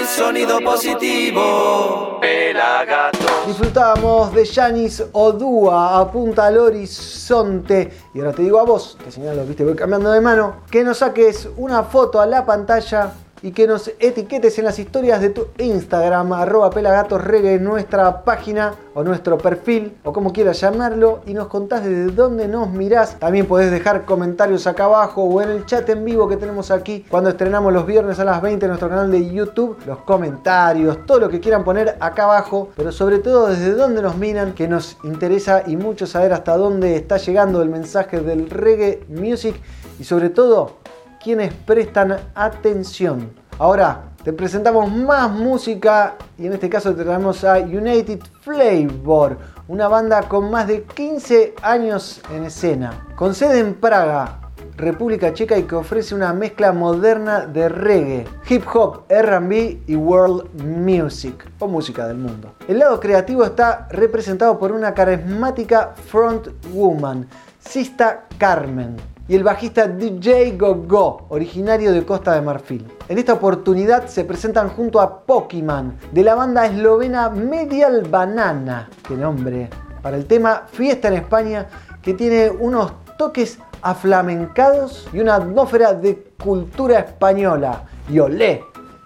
sonido 0.07 0.61
positivo, 0.61 2.19
pelagato. 2.21 3.19
Disfrutábamos 3.47 4.35
de 4.35 4.45
Yanis 4.45 5.05
Odúa, 5.13 6.01
apunta 6.01 6.47
al 6.47 6.59
horizonte. 6.59 7.93
Y 8.15 8.21
ahora 8.21 8.33
te 8.33 8.43
digo 8.43 8.59
a 8.59 8.65
vos, 8.65 8.99
te 9.05 9.11
señalo, 9.11 9.45
viste, 9.45 9.65
voy 9.65 9.75
cambiando 9.75 10.11
de 10.11 10.21
mano, 10.21 10.63
que 10.71 10.83
nos 10.83 10.99
saques 10.99 11.49
una 11.57 11.85
foto 11.85 12.21
a 12.21 12.27
la 12.27 12.45
pantalla 12.45 13.13
y 13.43 13.53
que 13.53 13.67
nos 13.67 13.89
etiquetes 13.99 14.59
en 14.59 14.65
las 14.65 14.79
historias 14.79 15.21
de 15.21 15.31
tu 15.31 15.49
Instagram, 15.59 16.33
arroba 16.33 16.71
pelagatosreggae, 16.71 17.59
nuestra 17.59 18.25
página 18.25 18.75
o 18.95 19.03
nuestro 19.03 19.37
perfil, 19.39 19.97
o 20.05 20.13
como 20.13 20.33
quieras 20.33 20.61
llamarlo, 20.61 21.21
y 21.27 21.35
nos 21.35 21.49
contás 21.49 21.85
desde 21.85 22.07
dónde 22.07 22.49
nos 22.49 22.71
mirás. 22.71 23.19
También 23.19 23.47
podés 23.47 23.71
dejar 23.71 24.05
comentarios 24.05 24.67
acá 24.67 24.85
abajo 24.85 25.25
o 25.25 25.43
en 25.43 25.51
el 25.51 25.67
chat 25.67 25.89
en 25.89 26.05
vivo 26.05 26.29
que 26.29 26.37
tenemos 26.37 26.71
aquí 26.71 27.05
cuando 27.09 27.31
estrenamos 27.31 27.73
los 27.73 27.87
viernes 27.87 28.19
a 28.19 28.25
las 28.25 28.41
20 28.41 28.65
en 28.65 28.69
nuestro 28.71 28.89
canal 28.89 29.11
de 29.11 29.31
YouTube. 29.31 29.77
Los 29.87 29.99
comentarios, 29.99 31.05
todo 31.07 31.21
lo 31.21 31.29
que 31.29 31.41
quieran 31.41 31.65
poner 31.65 31.97
acá 32.01 32.25
abajo, 32.25 32.71
pero 32.77 32.93
sobre 32.93 33.19
todo 33.19 33.49
desde 33.49 33.75
dónde 33.75 34.03
nos 34.03 34.17
miran, 34.17 34.53
que 34.53 34.69
nos 34.69 34.97
interesa 35.05 35.65
y 35.67 35.77
mucho 35.77 36.07
saber 36.07 36.33
hasta 36.33 36.57
dónde 36.57 36.97
está 36.97 37.17
llegando 37.17 37.63
el 37.63 37.69
mensaje 37.69 38.21
del 38.21 38.49
reggae 38.51 39.05
music 39.09 39.57
y 39.99 40.05
sobre 40.05 40.31
todo 40.31 40.84
quienes 41.25 41.55
prestan 41.55 42.19
atención. 42.35 43.33
Ahora 43.59 44.11
te 44.23 44.33
presentamos 44.35 44.93
más 44.93 45.31
música 45.31 46.17
y 46.37 46.47
en 46.47 46.53
este 46.53 46.69
caso 46.69 46.95
te 46.95 47.03
traemos 47.03 47.43
a 47.45 47.59
United 47.59 48.21
Flavor, 48.43 49.39
una 49.67 49.89
banda 49.89 50.29
con 50.29 50.51
más 50.51 50.67
de 50.69 50.83
15 50.83 51.55
años 51.63 52.21
en 52.31 52.45
escena, 52.45 53.07
con 53.17 53.35
sede 53.35 53.61
en 53.61 53.75
Praga, 53.75 54.41
República 54.77 55.33
Checa 55.33 55.57
y 55.57 55.63
que 55.63 55.77
ofrece 55.77 56.15
una 56.15 56.35
mezcla 56.35 56.73
moderna 56.73 57.47
de 57.47 57.71
reggae, 57.71 58.27
hip 58.49 58.65
hop, 58.75 59.05
RB 59.09 59.83
y 59.87 59.97
world 59.97 60.63
music 60.63 61.51
o 61.59 61.69
música 61.69 62.07
del 62.07 62.19
mundo. 62.19 62.55
El 62.69 62.81
lado 62.81 63.01
creativo 63.01 63.45
está 63.45 63.89
representado 63.91 64.59
por 64.59 64.73
una 64.73 64.93
carismática 64.93 65.95
front 66.11 66.49
woman, 66.73 67.27
Sista 67.61 68.27
Carmen, 68.37 68.97
y 69.27 69.35
el 69.35 69.43
bajista 69.43 69.87
DJ 69.87 70.57
Gogo, 70.59 71.27
originario 71.31 71.93
de 71.93 72.05
Costa 72.05 72.35
de 72.35 72.43
Marfil. 72.43 72.87
En 73.09 73.17
esta 73.17 73.33
oportunidad 73.33 74.07
se 74.07 74.25
presentan 74.25 74.69
junto 74.69 75.01
a 75.01 75.25
Pokémon 75.25 75.95
de 76.13 76.23
la 76.23 76.35
banda 76.35 76.67
eslovena 76.67 77.31
Medial 77.31 78.03
Banana, 78.09 78.91
qué 79.07 79.15
nombre, 79.15 79.71
para 80.03 80.17
el 80.19 80.27
tema 80.27 80.65
Fiesta 80.71 81.09
en 81.09 81.15
España, 81.15 81.67
que 82.03 82.13
tiene 82.13 82.51
unos 82.51 82.93
toques 83.17 83.59
aflamencados 83.81 85.09
y 85.13 85.21
una 85.21 85.37
atmósfera 85.37 85.95
de 85.95 86.33
cultura 86.43 86.99
española. 86.99 87.85
Y 88.11 88.19
olé, 88.19 88.63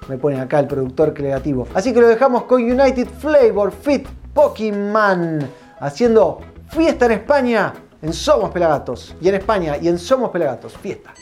me 0.09 0.19
pone 0.19 0.41
acá 0.41 0.59
el 0.59 0.67
productor 0.67 1.15
creativo. 1.15 1.69
Así 1.75 1.93
que 1.93 2.01
lo 2.01 2.09
dejamos 2.09 2.45
con 2.45 2.63
United 2.63 3.07
Flavor 3.19 3.71
Fit 3.71 4.09
Pokémon, 4.35 5.49
haciendo 5.79 6.41
Fiesta 6.71 7.07
en 7.07 7.13
España 7.13 7.73
en 8.03 8.13
Somos 8.13 8.51
Pelagatos. 8.51 9.15
Y 9.21 9.29
en 9.29 9.35
España 9.37 9.77
y 9.81 9.89
en 9.89 9.99
Somos 9.99 10.31
Pelagatos. 10.31 10.77
Fiesta. 10.77 11.15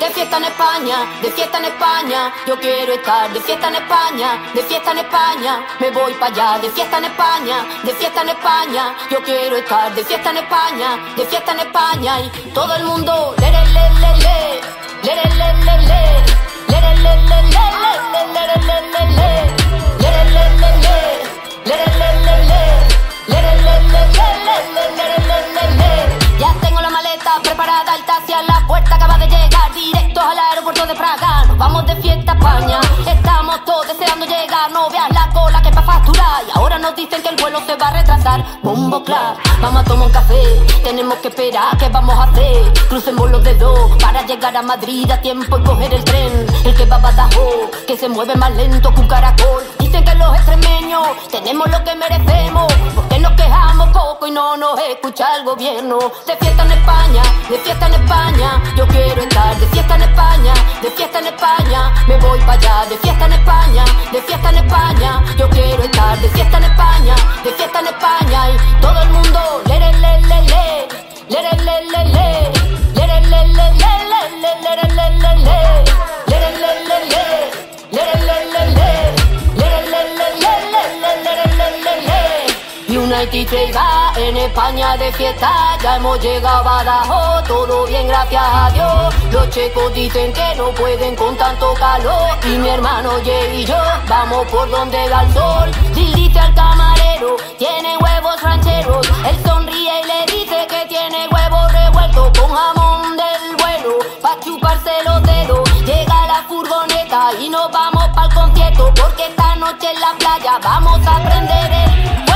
De 0.00 0.10
fiesta 0.10 0.38
en 0.38 0.44
España, 0.44 0.96
de 1.22 1.30
fiesta 1.30 1.58
en 1.58 1.66
España. 1.66 2.32
Yo 2.46 2.58
quiero 2.58 2.92
estar 2.94 3.30
de 3.32 3.40
fiesta 3.40 3.68
en 3.68 3.74
España, 3.74 4.28
de 4.54 4.62
fiesta 4.62 4.92
en 4.92 4.98
España. 4.98 5.66
Me 5.78 5.90
voy 5.90 6.14
para 6.14 6.32
allá, 6.32 6.58
de 6.58 6.70
fiesta 6.70 6.98
en 6.98 7.04
España, 7.04 7.56
de 7.82 7.92
fiesta 7.92 8.22
en 8.22 8.28
España. 8.30 8.94
Yo 9.10 9.22
quiero 9.22 9.56
estar 9.56 9.94
de 9.94 10.02
fiesta 10.02 10.30
en 10.30 10.38
España, 10.38 10.88
de 11.16 11.24
fiesta 11.26 11.52
en 11.52 11.60
España. 11.60 12.20
Y 12.20 12.30
todo 12.52 12.74
el 12.76 12.84
mundo, 12.84 13.34
le, 13.38 13.50
le, 13.50 13.64
le, 13.76 13.90
le, 14.00 14.16
le, 15.02 15.14
le, 15.14 15.14
le, 15.36 15.64
le, 15.64 15.86
le. 15.86 16.10
Ya 26.38 26.54
tengo 26.62 26.80
la 26.80 26.90
maleta 26.90 27.09
preparada, 27.38 27.92
alta 27.92 28.16
hacia 28.16 28.42
la 28.42 28.66
puerta, 28.66 28.96
acaba 28.96 29.16
de 29.18 29.26
llegar 29.26 29.72
directo 29.72 30.20
al 30.20 30.38
aeropuerto 30.38 30.86
de 30.86 30.94
Praga. 30.94 31.44
Nos 31.46 31.58
vamos 31.58 31.86
de 31.86 31.96
fiesta 31.96 32.32
a 32.32 32.34
España, 32.34 32.80
estamos 33.06 33.64
todos 33.64 33.86
deseando 33.86 34.26
llegar, 34.26 34.70
no 34.72 34.90
veas 34.90 35.10
la 35.10 35.30
cola 35.32 35.62
que 35.62 35.70
para 35.70 35.86
facturar. 35.86 36.42
Y 36.48 36.58
ahora 36.58 36.78
nos 36.78 36.96
dicen 36.96 37.22
que 37.22 37.28
el 37.28 37.36
vuelo 37.36 37.60
se 37.66 37.76
va 37.76 37.88
a 37.88 37.92
retrasar. 37.92 38.44
Bombo 38.62 39.04
clap, 39.04 39.38
vamos 39.60 39.82
a 39.82 39.84
tomar 39.84 40.06
un 40.08 40.12
café, 40.12 40.42
tenemos 40.82 41.18
que 41.18 41.28
esperar, 41.28 41.76
¿qué 41.78 41.88
vamos 41.88 42.18
a 42.18 42.24
hacer? 42.24 42.72
Crucemos 42.88 43.30
los 43.30 43.44
dedos 43.44 43.96
para 44.02 44.22
llegar 44.26 44.56
a 44.56 44.62
Madrid 44.62 45.10
a 45.10 45.20
tiempo 45.20 45.58
y 45.58 45.62
coger 45.62 45.94
el 45.94 46.04
tren. 46.04 46.46
El 46.64 46.74
que 46.74 46.84
va 46.86 46.96
a 46.96 46.98
Badajoz, 46.98 47.70
que 47.86 47.96
se 47.96 48.08
mueve 48.08 48.34
más 48.34 48.50
lento 48.54 48.92
que 48.92 49.00
un 49.00 49.08
caracol. 49.08 49.62
Dicen 49.78 50.04
que 50.04 50.14
los 50.16 50.34
extremeños 50.34 51.06
tenemos 51.30 51.68
lo 51.70 51.84
que 51.84 51.94
merecemos, 51.94 52.72
porque 52.94 53.18
nos 53.18 53.32
quejamos 53.32 53.88
poco 53.90 54.26
y 54.26 54.30
no 54.30 54.56
nos 54.56 54.78
escucha 54.80 55.36
el 55.36 55.44
gobierno. 55.44 55.98
De 56.26 56.36
fiesta 56.36 56.64
en 56.64 56.72
España, 56.72 57.19
de 57.48 57.58
fiesta 57.58 57.86
en 57.86 57.94
España, 57.94 58.62
yo 58.76 58.86
quiero 58.88 59.22
estar 59.22 59.58
de 59.58 59.66
fiesta 59.66 59.94
en 59.96 60.02
España, 60.02 60.54
de 60.82 60.90
fiesta 60.90 61.18
en 61.18 61.26
España, 61.26 61.94
me 62.06 62.16
voy 62.18 62.38
para 62.40 62.52
allá, 62.52 62.86
de 62.88 62.96
fiesta 62.98 63.26
en 63.26 63.32
España, 63.32 63.84
de 64.12 64.22
fiesta 64.22 64.50
en 64.50 64.56
España, 64.56 65.24
yo 65.36 65.48
quiero 65.50 65.82
estar 65.82 66.18
de 66.20 66.28
fiesta 66.28 66.56
en 66.58 66.64
España, 66.64 67.14
de 67.44 67.50
fiesta 67.52 67.80
en 67.80 67.86
España 67.86 68.50
y 68.50 68.80
todo 68.80 69.02
el 69.02 69.10
mundo, 69.10 69.62
le 69.66 69.78
le 69.78 69.92
le 69.92 70.20
le 70.20 70.70
93 83.10 83.74
va 83.74 84.12
en 84.16 84.36
España 84.36 84.96
de 84.96 85.10
fiesta, 85.12 85.76
ya 85.82 85.96
hemos 85.96 86.20
llegado 86.20 86.58
a 86.58 86.62
Badajoz, 86.62 87.42
todo 87.42 87.84
bien 87.86 88.06
gracias 88.06 88.40
a 88.40 88.70
Dios. 88.70 89.14
Los 89.32 89.50
checos 89.50 89.92
dicen 89.92 90.32
que 90.32 90.54
no 90.54 90.70
pueden 90.70 91.16
con 91.16 91.36
tanto 91.36 91.74
calor 91.74 92.30
y 92.44 92.56
mi 92.58 92.68
hermano 92.68 93.10
Jerry 93.24 93.62
y 93.62 93.64
yo 93.64 93.76
vamos 94.08 94.46
por 94.46 94.70
donde 94.70 95.08
da 95.08 95.24
el 95.24 95.32
sol. 95.32 95.70
dice 95.92 96.38
al 96.38 96.54
camarero, 96.54 97.36
tiene 97.58 97.98
huevos 97.98 98.40
rancheros, 98.42 99.04
él 99.28 99.36
sonríe 99.44 100.02
y 100.02 100.06
le 100.06 100.32
dice 100.32 100.66
que 100.68 100.86
tiene 100.86 101.26
huevos 101.32 101.72
revueltos 101.72 102.38
con 102.38 102.54
jamón 102.54 103.16
del 103.16 103.56
vuelo 103.56 103.98
pa' 104.22 104.38
chuparse 104.38 104.92
los 105.04 105.20
dedos. 105.24 105.68
Llega 105.84 106.26
la 106.28 106.44
furgoneta 106.46 107.32
y 107.40 107.48
nos 107.48 107.72
vamos 107.72 108.06
pa'l 108.14 108.32
concierto 108.32 108.92
porque 108.94 109.26
esta 109.26 109.56
noche 109.56 109.90
en 109.90 110.00
la 110.00 110.12
playa 110.16 110.60
vamos 110.62 111.00
a 111.04 111.20
prender 111.24 111.72
el... 111.72 112.29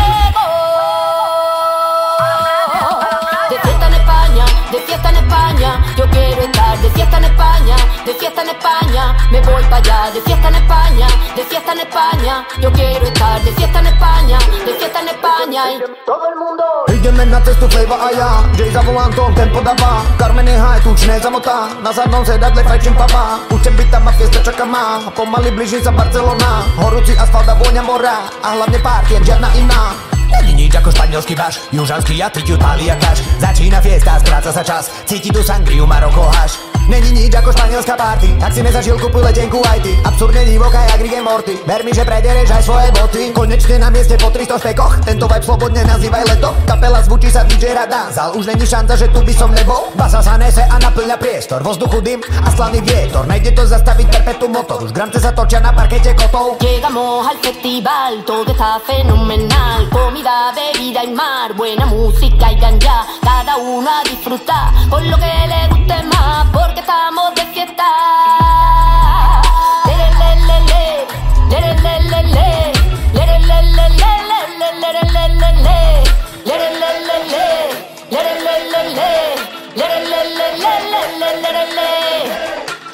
de 8.05 8.15
fiesta 8.15 8.43
en 8.43 8.51
España, 8.51 9.17
me 9.31 9.41
voy 9.41 9.63
para 9.65 9.77
allá, 9.77 10.11
de 10.13 10.21
fiesta 10.21 10.49
en 10.49 10.57
España, 10.57 11.09
de 11.37 11.43
fiesta 11.45 11.73
en 11.73 11.81
España, 11.81 12.47
yo 12.61 12.73
quiero 12.73 13.07
estar. 13.07 13.43
De 13.43 13.53
fiesta 13.53 13.79
en 13.81 13.87
España, 13.87 14.39
de 14.67 14.75
fiesta 14.75 15.01
en 15.01 15.09
España 15.09 15.63
y 15.73 15.79
todo 16.05 16.29
el 16.29 16.37
mundo. 16.37 16.65
Jdeme 16.89 17.27
na 17.27 17.41
cestu 17.41 17.69
Flava 17.69 17.97
a 18.07 18.13
já 18.13 18.57
Jay 18.57 18.71
za 18.71 18.81
volantom, 18.81 19.35
tempo 19.35 19.61
dává 19.61 20.03
Carmen 20.17 20.47
je 20.47 20.57
high, 20.57 20.81
tuč 20.83 21.05
nezamotá 21.07 21.69
Na 21.83 21.93
zadnom 21.93 22.25
sedadle 22.25 22.65
fajčím 22.65 22.95
papa. 22.95 23.41
Učem 23.51 23.77
byta 23.77 23.99
ma 23.99 24.13
fiesta 24.13 24.41
čaká 24.41 24.65
má 24.65 25.01
Pomaly 25.17 25.51
blíži 25.51 25.83
sa 25.85 25.91
Barcelona. 25.93 26.65
Horúci 26.81 27.13
asfalt 27.13 27.49
a 27.49 27.55
vôňa 27.55 27.83
mora 27.83 28.25
A 28.43 28.57
hlavne 28.57 28.81
jak 29.11 29.25
žiadna 29.25 29.53
iná 29.61 30.14
Není 30.33 30.67
nič 30.67 30.73
ako 30.75 30.91
španielský 30.93 31.35
váš 31.35 31.61
Južanský 31.73 32.21
a 32.23 32.29
tyťu 32.31 32.57
talia 32.57 32.97
kaš. 32.97 33.21
Začína 33.41 33.81
fiesta, 33.81 34.21
stráca 34.21 34.51
sa 34.53 34.63
čas 34.63 34.91
Cíti 35.05 35.29
tu 35.29 35.43
sangriu, 35.43 35.85
Maroko 35.85 36.29
haš. 36.29 36.75
Není 36.85 37.17
nič 37.17 37.33
ako 37.33 37.49
španielská 37.49 37.97
party 37.97 38.37
Ak 38.45 38.53
si 38.53 38.61
nezažil, 38.61 39.01
kupuj 39.01 39.25
letenku 39.25 39.57
aj 39.65 39.81
ty 39.81 39.97
Absurdne 40.05 40.45
divoká 40.45 40.85
jak 40.93 41.01
Rick 41.01 41.17
Morty. 41.25 41.57
Ver 41.65 41.81
mi, 41.81 41.97
že 41.97 42.05
predereš 42.05 42.53
aj 42.53 42.61
svoje 42.61 42.89
boty. 42.93 43.33
Konečne 43.33 43.81
na 43.81 43.89
mieste 43.89 44.21
po 44.21 44.29
300 44.29 44.61
špekoch 44.61 45.01
Tento 45.01 45.25
vibe 45.25 45.47
slobodne 45.49 45.81
nazývaj 45.81 46.29
leto. 46.29 46.53
Kapela 46.69 47.01
zvučí 47.01 47.33
sa 47.33 47.41
DJ 47.49 47.73
Rada 47.73 48.13
Zal 48.13 48.37
už 48.37 48.53
není 48.53 48.69
šanca, 48.69 49.01
že 49.01 49.09
tu 49.09 49.25
by 49.25 49.33
som 49.33 49.49
nebol. 49.57 49.89
Basa 49.97 50.21
sa 50.21 50.37
nese 50.37 50.61
a 50.61 50.77
naplňa 50.77 51.17
priestor 51.17 51.65
Vo 51.65 51.73
vzduchu 51.73 52.05
dym 52.05 52.21
a 52.21 52.53
slavný 52.53 52.85
vietor. 52.85 53.25
Nejde 53.25 53.57
to 53.57 53.65
zastaviť 53.65 54.07
perpetu 54.21 54.47
motor 54.53 54.85
Už 54.85 54.93
gramce 54.93 55.17
sa 55.17 55.33
točia 55.33 55.65
na 55.65 55.73
parkete 55.73 56.13
kotov. 56.13 56.61
Llegamos 56.61 57.25
al 57.25 57.41
festival, 57.41 58.13
todo 58.29 58.53
está 58.53 58.77
fenomenal. 58.85 59.89
Comida, 60.15 60.53
bebida 60.55 61.03
y 61.03 61.09
mar, 61.09 61.55
buena 61.55 61.87
música 61.87 62.53
y 62.53 62.55
ganja. 62.61 63.05
Cada 63.21 63.57
uno 63.57 63.91
a 63.91 64.05
disfrutar 64.05 64.73
con 64.89 65.11
lo 65.11 65.17
que 65.17 65.27
le 65.27 65.69
guste 65.71 66.05
más, 66.05 66.47
porque 66.53 66.79
estamos 66.79 67.35
de 67.35 67.43
fiesta. 67.47 67.85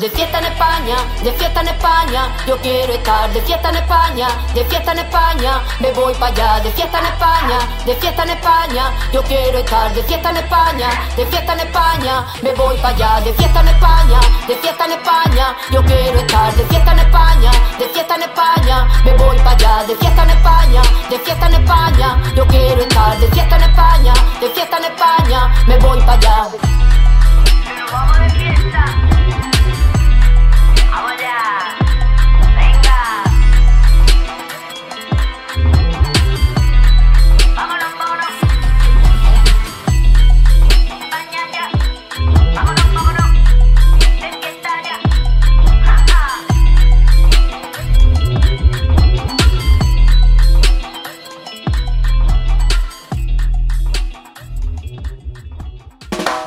De 0.01 0.09
fiesta 0.09 0.39
en 0.39 0.47
España, 0.47 0.97
de 1.23 1.31
fiesta 1.33 1.61
en 1.61 1.69
España, 1.69 2.35
yo 2.47 2.57
quiero 2.63 2.91
estar 2.95 3.31
de 3.35 3.43
fiesta 3.43 3.69
en 3.69 3.77
España, 3.77 4.29
de 4.55 4.65
fiesta 4.65 4.93
en 4.93 4.99
España, 5.01 5.63
me 5.79 5.93
voy 5.93 6.15
para 6.15 6.33
allá, 6.33 6.61
de 6.61 6.71
fiesta 6.71 7.01
en 7.01 7.05
España, 7.05 7.59
de 7.85 7.95
fiesta 7.97 8.23
en 8.23 8.31
España, 8.31 8.93
yo 9.13 9.23
quiero 9.25 9.59
estar 9.59 9.93
de 9.93 10.03
fiesta 10.03 10.31
en 10.31 10.37
España, 10.39 10.89
de 11.19 11.27
fiesta 11.27 11.53
en 11.53 11.61
España, 11.61 12.27
me 12.41 12.55
voy 12.55 12.77
para 12.79 12.95
allá, 12.95 13.21
de 13.21 13.35
fiesta 13.35 13.61
en 13.61 13.69
España, 13.69 14.21
de 14.49 14.55
fiesta 14.57 14.85
en 14.87 14.93
España, 14.93 15.57
yo 15.71 15.85
quiero 15.85 16.19
estar 16.19 16.55
de 16.55 16.65
fiesta 16.65 16.93
en 16.93 16.99
España, 16.99 17.51
de 17.79 17.89
fiesta 17.91 18.15
en 18.15 18.23
España, 18.23 18.89
me 19.05 19.13
voy 19.13 19.37
para 19.37 19.51
allá, 19.51 19.85
de 19.87 19.97
fiesta 19.97 20.23
en 20.23 20.31
España, 20.31 20.83
de 21.11 21.19
fiesta 21.19 21.47
en 21.47 21.55
España, 21.55 22.23
yo 22.35 22.47
quiero 22.47 22.81
estar 22.81 23.19
de 23.19 23.29
fiesta 23.29 23.57
en 23.57 23.63
España, 23.65 24.15
de 24.41 24.49
fiesta 24.49 24.77
en 24.79 24.85
España, 24.85 25.53
me 25.67 25.77
voy 25.77 26.01
para 26.01 26.13
allá. 26.15 26.49
Vamos 27.93 28.19
de 28.19 28.31
fiesta. 28.31 29.20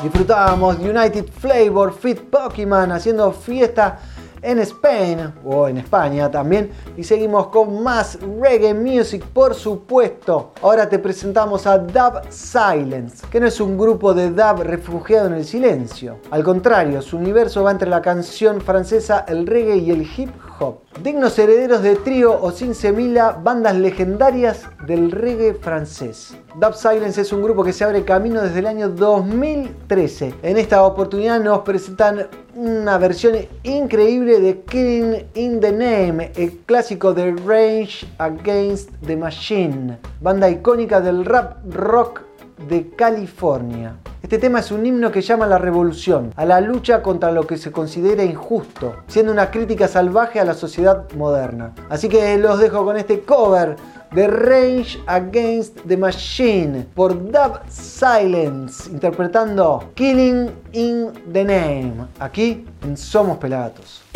Disfrutábamos 0.04 0.80
United 0.80 1.32
Flavor 1.32 1.94
Fit 1.94 2.20
Pokémon 2.24 2.92
haciendo 2.92 3.32
fiesta 3.32 4.00
en 4.44 4.60
Spain 4.60 5.34
o 5.44 5.68
en 5.68 5.78
España 5.78 6.30
también. 6.30 6.70
Y 6.98 7.04
seguimos 7.04 7.48
con 7.48 7.82
más 7.82 8.20
reggae 8.40 8.74
music, 8.74 9.24
por 9.26 9.56
supuesto. 9.56 10.52
Ahora 10.62 10.88
te 10.88 11.00
presentamos 11.00 11.66
a 11.66 11.80
Dub 11.80 12.22
Silence, 12.30 13.26
que 13.32 13.40
no 13.40 13.48
es 13.48 13.60
un 13.60 13.78
grupo 13.78 14.14
de 14.14 14.30
dub 14.30 14.62
refugiado 14.62 15.28
en 15.28 15.34
el 15.34 15.46
silencio. 15.46 16.18
Al 16.30 16.44
contrario, 16.44 17.02
su 17.02 17.18
universo 17.18 17.64
va 17.64 17.72
entre 17.72 17.90
la 17.90 18.02
canción 18.02 18.62
francesa, 18.62 19.26
el 19.28 19.48
reggae 19.48 19.78
y 19.78 19.92
el 19.92 20.08
hip 20.16 20.30
hop. 20.60 20.80
Dignos 21.02 21.40
herederos 21.40 21.82
de 21.82 21.96
Trío 21.96 22.40
o 22.40 22.52
Sin 22.52 22.76
Semilla, 22.76 23.32
bandas 23.32 23.76
legendarias 23.76 24.62
del 24.86 25.12
reggae 25.12 25.56
francés. 25.56 26.36
Dub 26.60 26.76
Silence 26.76 27.22
es 27.22 27.34
un 27.34 27.42
grupo 27.42 27.64
que 27.64 27.74
se 27.74 27.84
abre 27.84 28.04
camino 28.04 28.42
desde 28.42 28.60
el 28.60 28.68
año 28.68 28.90
2013. 28.90 30.36
En 30.44 30.58
esta 30.58 30.84
oportunidad 30.84 31.40
nos 31.40 31.62
presentan 31.62 32.28
una 32.56 32.98
versión 32.98 33.36
increíble 33.64 34.40
de 34.40 34.62
Killing 34.62 35.26
in 35.34 35.60
the 35.60 35.72
Name, 35.72 36.32
el 36.36 36.60
clásico 36.66 37.14
de 37.14 37.32
Rage 37.32 38.06
Against 38.20 38.92
the 39.06 39.16
Machine, 39.16 39.98
banda 40.22 40.50
icónica 40.50 41.02
del 41.02 41.26
rap 41.26 41.58
rock 41.74 42.22
de 42.68 42.90
California. 42.92 43.96
Este 44.22 44.38
tema 44.38 44.60
es 44.60 44.72
un 44.72 44.86
himno 44.86 45.12
que 45.12 45.22
llama 45.22 45.46
a 45.46 45.50
la 45.50 45.58
revolución, 45.58 46.32
a 46.36 46.46
la 46.46 46.62
lucha 46.62 47.02
contra 47.02 47.32
lo 47.32 47.46
que 47.46 47.58
se 47.58 47.72
considera 47.72 48.24
injusto, 48.24 48.96
siendo 49.08 49.32
una 49.32 49.52
crítica 49.52 49.88
salvaje 49.88 50.40
a 50.40 50.46
la 50.46 50.54
sociedad 50.54 51.12
moderna. 51.18 51.74
Así 51.90 52.08
que 52.08 52.38
los 52.38 52.60
dejo 52.60 52.86
con 52.86 52.98
este 52.98 53.22
cover 53.22 53.76
de 54.14 54.28
Rage 54.28 55.02
Against 55.08 55.80
the 55.88 55.98
Machine 55.98 56.86
por 56.94 57.14
Dub 57.14 57.60
Silence, 57.68 58.90
interpretando 58.90 59.92
Killing 59.96 60.52
in 60.74 61.12
the 61.32 61.44
Name, 61.44 62.08
aquí 62.20 62.66
en 62.84 62.96
Somos 62.96 63.38
Pelagatos. 63.38 64.13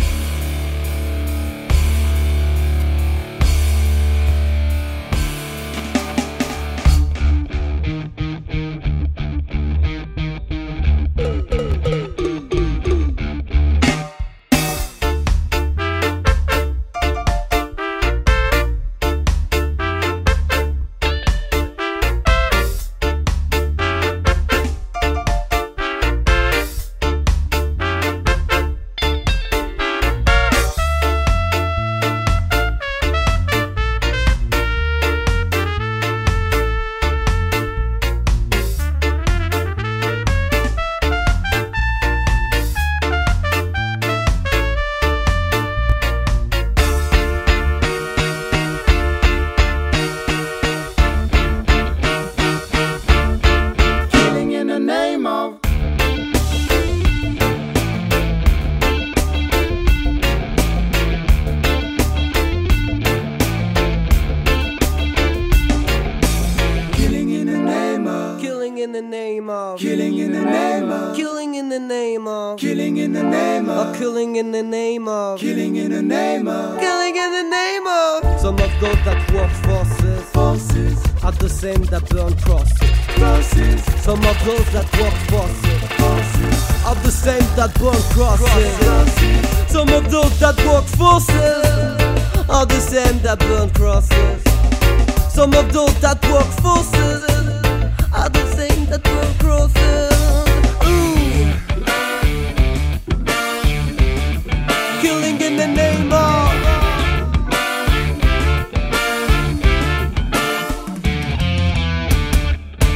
Killing 105.02 105.40
in 105.42 105.56
the 105.58 105.68
name 105.68 106.12
of. 106.12 107.58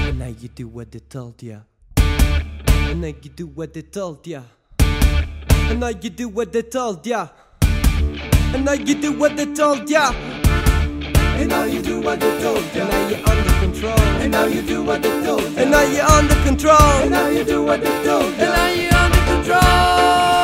And 0.07 0.19
now 0.19 0.25
you 0.27 0.47
do 0.49 0.67
what 0.67 0.91
they 0.91 0.99
told 0.99 1.41
ya. 1.43 1.59
And 1.97 3.01
now 3.01 3.07
you 3.07 3.29
do 3.35 3.47
what 3.47 3.73
they 3.73 3.81
told 3.83 4.25
ya. 4.27 4.41
And 5.69 5.79
now 5.79 5.89
you 5.89 6.09
do 6.09 6.27
what 6.27 6.51
they 6.51 6.63
told 6.63 7.05
ya. 7.05 7.27
And 8.53 8.65
now 8.65 8.73
you 8.73 8.95
do 8.95 9.13
what 9.13 9.35
they 9.37 9.45
told 9.53 9.89
ya. 9.89 10.11
And 11.39 11.49
now 11.49 11.63
you 11.63 11.81
do 11.81 12.01
what 12.01 12.19
they 12.19 12.41
told 12.41 12.57
And 12.57 12.75
ya. 12.75 12.87
now 12.87 13.07
you're 13.09 13.29
under 13.29 13.53
control. 13.59 13.99
And 14.21 14.31
now 14.31 14.45
you 14.45 14.61
do 14.61 14.83
what 14.83 15.01
they 15.01 15.23
told 15.23 15.41
ya. 15.43 15.61
And 15.61 15.71
now 15.71 15.81
you're 15.83 16.05
under 16.05 16.35
control. 16.43 16.77
And 17.01 17.11
now 17.11 17.27
you 17.29 17.43
do 17.43 17.63
what 17.63 17.81
they 17.81 18.03
told 18.03 18.25
And 18.25 18.37
now 18.39 18.67
you're 18.69 18.93
under 18.93 19.23
control. 19.31 20.40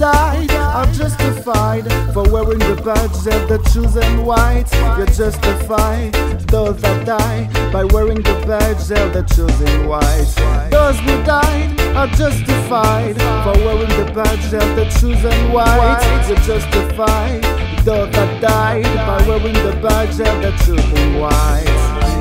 Died 0.00 0.50
are 0.52 0.86
justified 0.86 1.84
for 2.14 2.22
wearing 2.32 2.58
the 2.58 2.80
badge 2.82 3.26
of 3.34 3.48
the 3.50 3.58
chosen 3.70 4.24
white. 4.24 4.64
You're 4.96 5.04
justified. 5.04 6.14
Those 6.48 6.80
that 6.80 7.04
die 7.04 7.50
by 7.70 7.84
wearing 7.84 8.22
the 8.22 8.32
badge 8.46 8.90
of 8.92 9.12
the 9.12 9.22
chosen 9.24 9.86
white. 9.86 10.70
Those 10.70 10.98
who 11.00 11.22
died 11.22 11.78
are 11.94 12.06
justified 12.16 13.16
for 13.44 13.62
wearing 13.62 13.90
the 13.90 14.10
badge 14.14 14.54
of 14.54 14.74
the 14.74 14.86
chosen 14.98 15.52
white. 15.52 16.24
You're 16.26 16.36
justified. 16.38 17.42
Those 17.84 18.10
that 18.12 18.40
died 18.40 18.84
by 18.84 19.28
wearing 19.28 19.52
the 19.52 19.78
badge 19.82 20.18
of 20.18 20.40
the 20.40 20.52
chosen 20.64 21.20
white. 21.20 22.19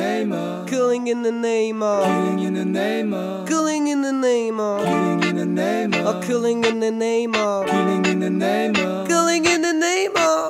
Killing 0.00 1.08
in 1.08 1.22
the 1.22 1.30
name 1.30 1.82
of. 1.82 2.04
Killing 2.04 2.38
in 2.40 2.54
the 2.54 2.54
name 2.54 2.54
of. 2.54 2.54
Killing 2.54 2.54
in 2.54 2.54
the 2.54 2.64
name 2.64 3.12
of. 3.14 3.46
Killing 3.46 3.88
in 3.88 4.00
the 4.02 4.12
name 4.12 4.60
of. 4.60 4.82
Killing 4.82 5.22
in 5.22 5.36
the 5.36 5.44
name 5.46 5.94
of. 5.94 6.24
killing 6.24 6.64
in 6.64 6.80
the 6.80 6.90
name 6.90 7.34
of. 7.34 7.66
Killing 7.66 8.06
in 8.06 8.20
the 8.20 8.30
name 8.30 8.76
of. 8.76 9.08
Killing 9.08 9.44
in 9.44 9.62
the 9.62 9.72
name 9.72 10.16
of. 10.16 10.49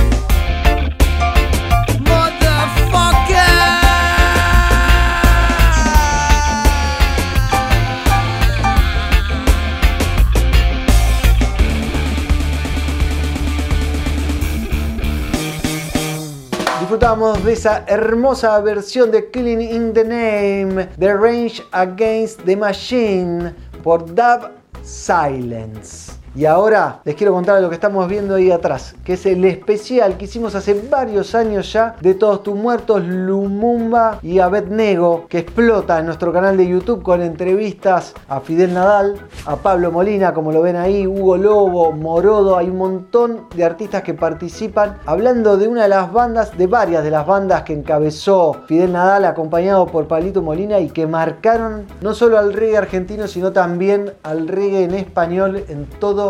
Disfrutamos 17.11 17.43
de 17.43 17.51
esa 17.51 17.83
hermosa 17.87 18.57
versión 18.61 19.11
de 19.11 19.29
Killing 19.31 19.59
in 19.59 19.93
the 19.93 20.05
Name 20.05 20.87
de 20.95 21.13
Range 21.13 21.61
Against 21.73 22.45
the 22.45 22.55
Machine 22.55 23.53
por 23.83 24.05
Dub 24.05 24.51
Silence. 24.81 26.20
Y 26.33 26.45
ahora 26.45 27.01
les 27.03 27.15
quiero 27.15 27.33
contar 27.33 27.61
lo 27.61 27.67
que 27.67 27.75
estamos 27.75 28.07
viendo 28.07 28.35
ahí 28.35 28.51
atrás, 28.51 28.95
que 29.03 29.13
es 29.13 29.25
el 29.25 29.43
especial 29.43 30.15
que 30.15 30.25
hicimos 30.25 30.55
hace 30.55 30.73
varios 30.89 31.35
años 31.35 31.73
ya 31.73 31.97
de 31.99 32.13
Todos 32.13 32.41
tus 32.41 32.55
muertos, 32.55 33.03
Lumumba 33.03 34.19
y 34.23 34.39
Abednego, 34.39 35.25
que 35.27 35.39
explota 35.39 35.99
en 35.99 36.05
nuestro 36.05 36.31
canal 36.31 36.55
de 36.55 36.69
YouTube 36.69 37.03
con 37.03 37.21
entrevistas 37.21 38.13
a 38.29 38.39
Fidel 38.39 38.73
Nadal, 38.73 39.15
a 39.45 39.57
Pablo 39.57 39.91
Molina, 39.91 40.33
como 40.33 40.53
lo 40.53 40.61
ven 40.61 40.77
ahí, 40.77 41.05
Hugo 41.05 41.35
Lobo, 41.35 41.91
Morodo, 41.91 42.55
hay 42.55 42.69
un 42.69 42.77
montón 42.77 43.47
de 43.53 43.65
artistas 43.65 44.01
que 44.01 44.13
participan 44.13 44.99
hablando 45.05 45.57
de 45.57 45.67
una 45.67 45.83
de 45.83 45.89
las 45.89 46.13
bandas, 46.13 46.57
de 46.57 46.67
varias 46.67 47.03
de 47.03 47.11
las 47.11 47.27
bandas 47.27 47.63
que 47.63 47.73
encabezó 47.73 48.53
Fidel 48.67 48.93
Nadal 48.93 49.25
acompañado 49.25 49.85
por 49.87 50.07
Pablito 50.07 50.41
Molina 50.41 50.79
y 50.79 50.91
que 50.91 51.07
marcaron 51.07 51.87
no 51.99 52.13
solo 52.13 52.37
al 52.37 52.53
reggae 52.53 52.77
argentino, 52.77 53.27
sino 53.27 53.51
también 53.51 54.13
al 54.23 54.47
reggae 54.47 54.85
en 54.85 54.93
español 54.93 55.65
en 55.67 55.87
todo 55.99 56.20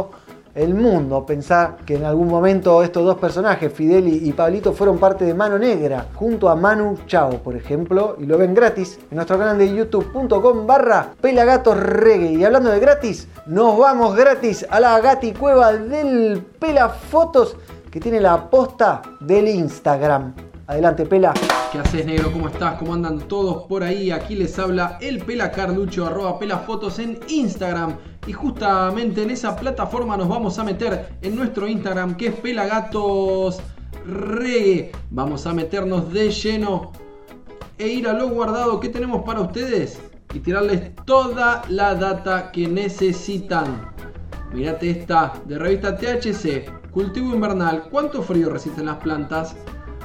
el 0.55 0.73
mundo. 0.73 1.25
Pensá 1.25 1.77
que 1.85 1.95
en 1.95 2.05
algún 2.05 2.27
momento 2.27 2.83
estos 2.83 3.05
dos 3.05 3.17
personajes, 3.17 3.71
Fidel 3.71 4.07
y, 4.07 4.31
Pablito, 4.33 4.73
fueron 4.73 4.97
parte 4.97 5.25
de 5.25 5.33
Mano 5.33 5.57
Negra, 5.57 6.07
junto 6.15 6.49
a 6.49 6.55
Manu 6.55 6.97
Chao, 7.07 7.41
por 7.43 7.55
ejemplo, 7.55 8.15
y 8.19 8.25
lo 8.25 8.37
ven 8.37 8.53
gratis 8.53 8.99
en 9.09 9.15
nuestro 9.15 9.37
canal 9.37 9.57
de 9.57 9.73
youtube.com 9.73 10.67
barra 10.67 11.13
Pelagatos. 11.21 11.77
Y 12.05 12.43
hablando 12.43 12.69
de 12.69 12.79
gratis, 12.79 13.27
nos 13.45 13.77
vamos 13.77 14.15
gratis 14.15 14.65
a 14.69 14.79
la 14.79 14.99
Gati 14.99 15.33
Cueva 15.33 15.73
del 15.73 16.41
Pela 16.59 16.89
Fotos, 16.89 17.55
que 17.89 17.99
tiene 17.99 18.19
la 18.19 18.49
posta 18.49 19.01
del 19.19 19.47
Instagram. 19.47 20.50
Adelante, 20.71 21.05
Pela. 21.05 21.33
¿Qué 21.69 21.79
haces, 21.79 22.05
negro? 22.05 22.31
¿Cómo 22.31 22.47
estás? 22.47 22.75
¿Cómo 22.75 22.93
andan 22.93 23.19
todos 23.27 23.63
por 23.63 23.83
ahí? 23.83 24.09
Aquí 24.09 24.35
les 24.35 24.57
habla 24.57 24.97
el 25.01 25.19
Pela 25.19 25.51
Carlucho, 25.51 26.05
arroba 26.05 26.39
pelafotos 26.39 26.97
en 26.99 27.19
Instagram. 27.27 27.97
Y 28.25 28.31
justamente 28.31 29.23
en 29.23 29.31
esa 29.31 29.53
plataforma 29.57 30.15
nos 30.15 30.29
vamos 30.29 30.57
a 30.59 30.63
meter 30.63 31.09
en 31.21 31.35
nuestro 31.35 31.67
Instagram, 31.67 32.15
que 32.15 32.27
es 32.27 32.35
Pelagatos 32.35 33.59
Reggae. 34.05 34.93
Vamos 35.09 35.45
a 35.45 35.53
meternos 35.53 36.13
de 36.13 36.31
lleno 36.31 36.93
e 37.77 37.89
ir 37.89 38.07
a 38.07 38.13
lo 38.13 38.29
guardado 38.29 38.79
que 38.79 38.87
tenemos 38.87 39.23
para 39.23 39.41
ustedes 39.41 39.99
y 40.33 40.39
tirarles 40.39 40.95
toda 41.03 41.63
la 41.67 41.95
data 41.95 42.49
que 42.49 42.69
necesitan. 42.69 43.91
Mirate 44.53 44.91
esta 44.91 45.33
de 45.43 45.59
revista 45.59 45.97
THC, 45.97 46.91
cultivo 46.91 47.35
invernal. 47.35 47.89
¿Cuánto 47.91 48.21
frío 48.21 48.49
resisten 48.49 48.85
las 48.85 48.99
plantas? 48.99 49.53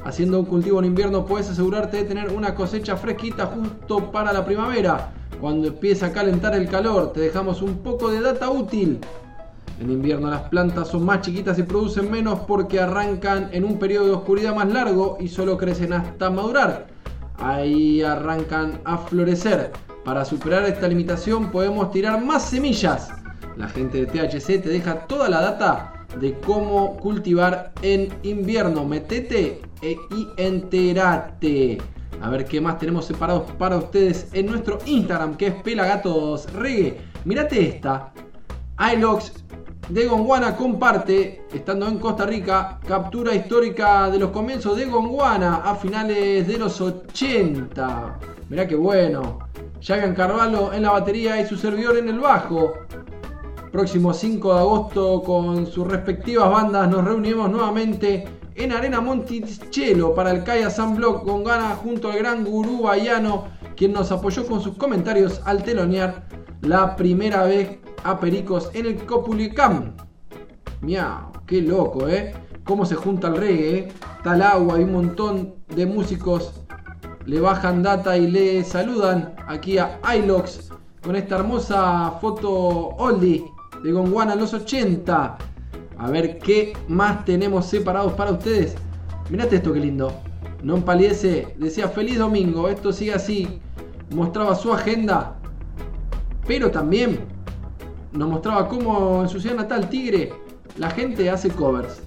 Haciendo 0.07 0.39
un 0.39 0.47
cultivo 0.47 0.79
en 0.79 0.85
invierno 0.85 1.27
puedes 1.27 1.51
asegurarte 1.51 1.97
de 1.97 2.05
tener 2.05 2.31
una 2.31 2.55
cosecha 2.55 2.97
fresquita 2.97 3.47
justo 3.47 4.13
para 4.13 4.33
la 4.33 4.45
primavera. 4.45 5.11
Cuando 5.41 5.67
empieza 5.67 6.07
a 6.07 6.13
calentar 6.13 6.55
el 6.55 6.69
calor, 6.69 7.13
te 7.13 7.19
dejamos 7.19 7.61
un 7.61 7.79
poco 7.79 8.13
de 8.13 8.21
data 8.21 8.49
útil. 8.49 9.01
En 9.81 9.91
invierno 9.91 10.31
las 10.31 10.43
plantas 10.43 10.87
son 10.87 11.05
más 11.05 11.23
chiquitas 11.23 11.59
y 11.59 11.65
producen 11.65 12.09
menos 12.09 12.39
porque 12.47 12.79
arrancan 12.79 13.49
en 13.51 13.65
un 13.65 13.81
periodo 13.81 14.07
de 14.07 14.13
oscuridad 14.13 14.55
más 14.55 14.73
largo 14.73 15.17
y 15.19 15.27
solo 15.27 15.59
crecen 15.59 15.93
hasta 15.93 16.31
madurar. 16.31 16.87
Ahí 17.39 18.01
arrancan 18.03 18.81
a 18.85 18.99
florecer. 18.99 19.73
Para 20.05 20.25
superar 20.25 20.67
esta 20.67 20.87
limitación 20.87 21.51
podemos 21.51 21.91
tirar 21.91 22.25
más 22.25 22.49
semillas. 22.49 23.09
La 23.57 23.67
gente 23.67 24.05
de 24.05 24.07
THC 24.07 24.63
te 24.63 24.69
deja 24.69 25.01
toda 25.09 25.29
la 25.29 25.41
data 25.41 25.96
de 26.21 26.35
cómo 26.41 26.97
cultivar 26.97 27.73
en 27.83 28.09
invierno. 28.23 28.85
Metete 28.85 29.61
e- 29.83 29.97
y 30.11 30.29
enterate. 30.37 31.79
A 32.23 32.31
ver 32.31 32.47
qué 32.47 32.61
más 32.61 32.79
tenemos 32.79 33.05
separados 33.05 33.51
para 33.59 33.77
ustedes 33.77 34.29
en 34.33 34.47
nuestro 34.47 34.79
Instagram, 34.87 35.37
que 35.37 35.49
es 35.49 35.55
Pelagatos 35.63 36.51
Reggae. 36.53 36.99
Mirate 37.25 37.69
esta. 37.69 38.13
iLox 38.95 39.33
de 39.89 40.07
Gondwana 40.07 40.57
comparte, 40.57 41.45
estando 41.55 41.87
en 41.87 41.99
Costa 41.99 42.27
Rica, 42.27 42.81
captura 42.87 43.35
histórica 43.35 44.11
de 44.11 44.19
los 44.19 44.31
comienzos 44.31 44.77
de 44.77 44.87
Gondwana 44.87 45.57
a 45.57 45.77
finales 45.77 46.47
de 46.47 46.59
los 46.59 46.81
80. 46.81 48.19
Mirá 48.49 48.67
qué 48.67 48.75
bueno. 48.77 49.39
Jagan 49.81 50.15
Carvalho 50.15 50.73
en 50.73 50.83
la 50.83 50.91
batería 50.91 51.41
y 51.41 51.47
su 51.47 51.57
servidor 51.57 51.99
en 51.99 52.09
el 52.09 52.19
bajo. 52.19 52.73
Próximo 53.77 54.15
5 54.15 54.55
de 54.55 54.59
agosto 54.59 55.23
con 55.23 55.67
sus 55.67 55.87
respectivas 55.87 56.51
bandas 56.51 56.89
nos 56.89 57.05
reunimos 57.05 57.51
nuevamente 57.51 58.27
en 58.55 58.73
Arena 58.73 59.03
Monticello 59.03 60.15
para 60.15 60.31
el 60.31 60.45
Kaya 60.45 60.71
San 60.71 60.97
Block 60.97 61.27
con 61.27 61.45
ganas 61.45 61.77
junto 61.81 62.11
al 62.11 62.17
gran 62.17 62.43
gurú 62.43 62.85
baiano 62.85 63.49
quien 63.77 63.93
nos 63.93 64.11
apoyó 64.11 64.47
con 64.47 64.63
sus 64.63 64.79
comentarios 64.79 65.43
al 65.45 65.63
telonear 65.63 66.25
la 66.63 66.97
primera 66.97 67.45
vez 67.45 67.79
a 68.03 68.19
Pericos 68.19 68.71
en 68.73 68.87
el 68.87 69.05
Copulicam. 69.05 69.93
Miau, 70.81 71.33
qué 71.47 71.61
loco, 71.61 72.09
¿eh? 72.09 72.33
Cómo 72.65 72.87
se 72.87 72.95
junta 72.95 73.29
el 73.29 73.37
reggae, 73.37 73.79
¿eh? 73.79 73.89
Tal 74.25 74.41
agua 74.41 74.81
y 74.81 74.85
un 74.85 74.93
montón 74.93 75.55
de 75.69 75.85
músicos 75.85 76.63
le 77.27 77.41
bajan 77.43 77.83
data 77.83 78.17
y 78.17 78.27
le 78.27 78.65
saludan 78.65 79.37
aquí 79.47 79.77
a 79.77 80.01
iLox 80.17 80.71
con 81.03 81.15
esta 81.15 81.37
hermosa 81.37 82.13
foto 82.23 82.49
oldie 82.97 83.45
de 83.83 83.93
Gondwana 83.93 84.35
en 84.35 84.41
los 84.41 84.55
80. 84.55 85.39
A 85.99 86.11
ver 86.11 86.39
qué 86.39 86.75
más 86.89 87.25
tenemos 87.25 87.67
separados 87.67 88.13
para 88.13 88.33
ustedes. 88.33 88.75
Mirate 89.31 89.57
esto 89.57 89.73
que 89.73 89.81
lindo. 89.81 90.13
No 90.63 90.77
empaliece, 90.77 91.55
decía 91.59 91.89
feliz 91.89 92.19
domingo, 92.19 92.69
esto 92.69 92.93
sigue 92.93 93.15
así. 93.15 93.61
Mostraba 94.11 94.55
su 94.55 94.73
agenda, 94.73 95.37
pero 96.47 96.71
también 96.71 97.21
nos 98.13 98.29
mostraba 98.29 98.69
cómo 98.69 99.23
en 99.23 99.29
su 99.29 99.41
ciudad 99.41 99.57
natal, 99.57 99.89
Tigre, 99.89 100.33
la 100.79 100.91
gente 100.91 101.29
hace 101.31 101.51
covers. 101.51 102.03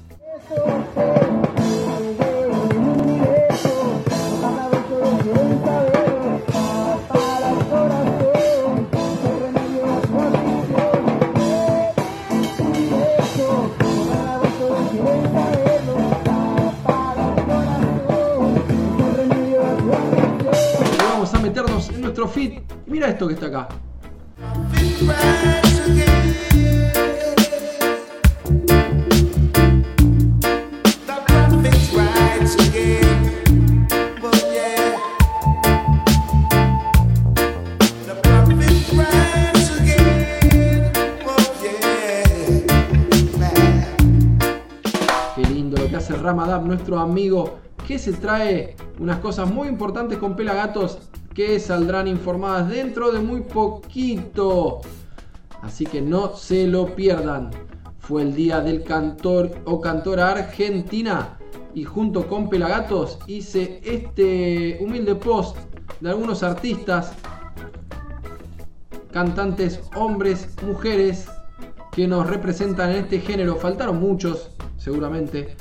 Nuestro 22.19 22.61
mira 22.85 23.07
esto 23.07 23.27
que 23.27 23.33
está 23.33 23.47
acá. 23.47 23.69
Qué 45.35 45.41
lindo 45.47 45.77
lo 45.77 45.87
que 45.87 45.95
hace 45.95 46.13
Ramadab, 46.15 46.65
nuestro 46.65 46.99
amigo, 46.99 47.59
que 47.87 47.97
se 47.97 48.11
trae 48.11 48.75
unas 48.99 49.19
cosas 49.19 49.49
muy 49.49 49.69
importantes 49.69 50.17
con 50.17 50.35
Pelagatos 50.35 51.08
que 51.39 51.57
saldrán 51.57 52.09
informadas 52.09 52.67
dentro 52.67 53.13
de 53.13 53.19
muy 53.21 53.39
poquito. 53.39 54.81
Así 55.61 55.85
que 55.85 56.01
no 56.01 56.35
se 56.35 56.67
lo 56.67 56.93
pierdan. 56.95 57.49
Fue 57.97 58.23
el 58.23 58.35
día 58.35 58.59
del 58.59 58.83
cantor 58.83 59.49
o 59.63 59.79
cantora 59.79 60.31
argentina 60.31 61.39
y 61.73 61.85
junto 61.85 62.27
con 62.27 62.49
Pelagatos 62.49 63.19
hice 63.25 63.79
este 63.85 64.79
humilde 64.81 65.15
post 65.15 65.55
de 66.01 66.09
algunos 66.09 66.43
artistas, 66.43 67.13
cantantes, 69.13 69.79
hombres, 69.95 70.49
mujeres 70.67 71.29
que 71.93 72.05
nos 72.05 72.27
representan 72.27 72.89
en 72.89 72.97
este 73.05 73.21
género. 73.21 73.55
Faltaron 73.55 73.97
muchos, 73.97 74.51
seguramente. 74.75 75.55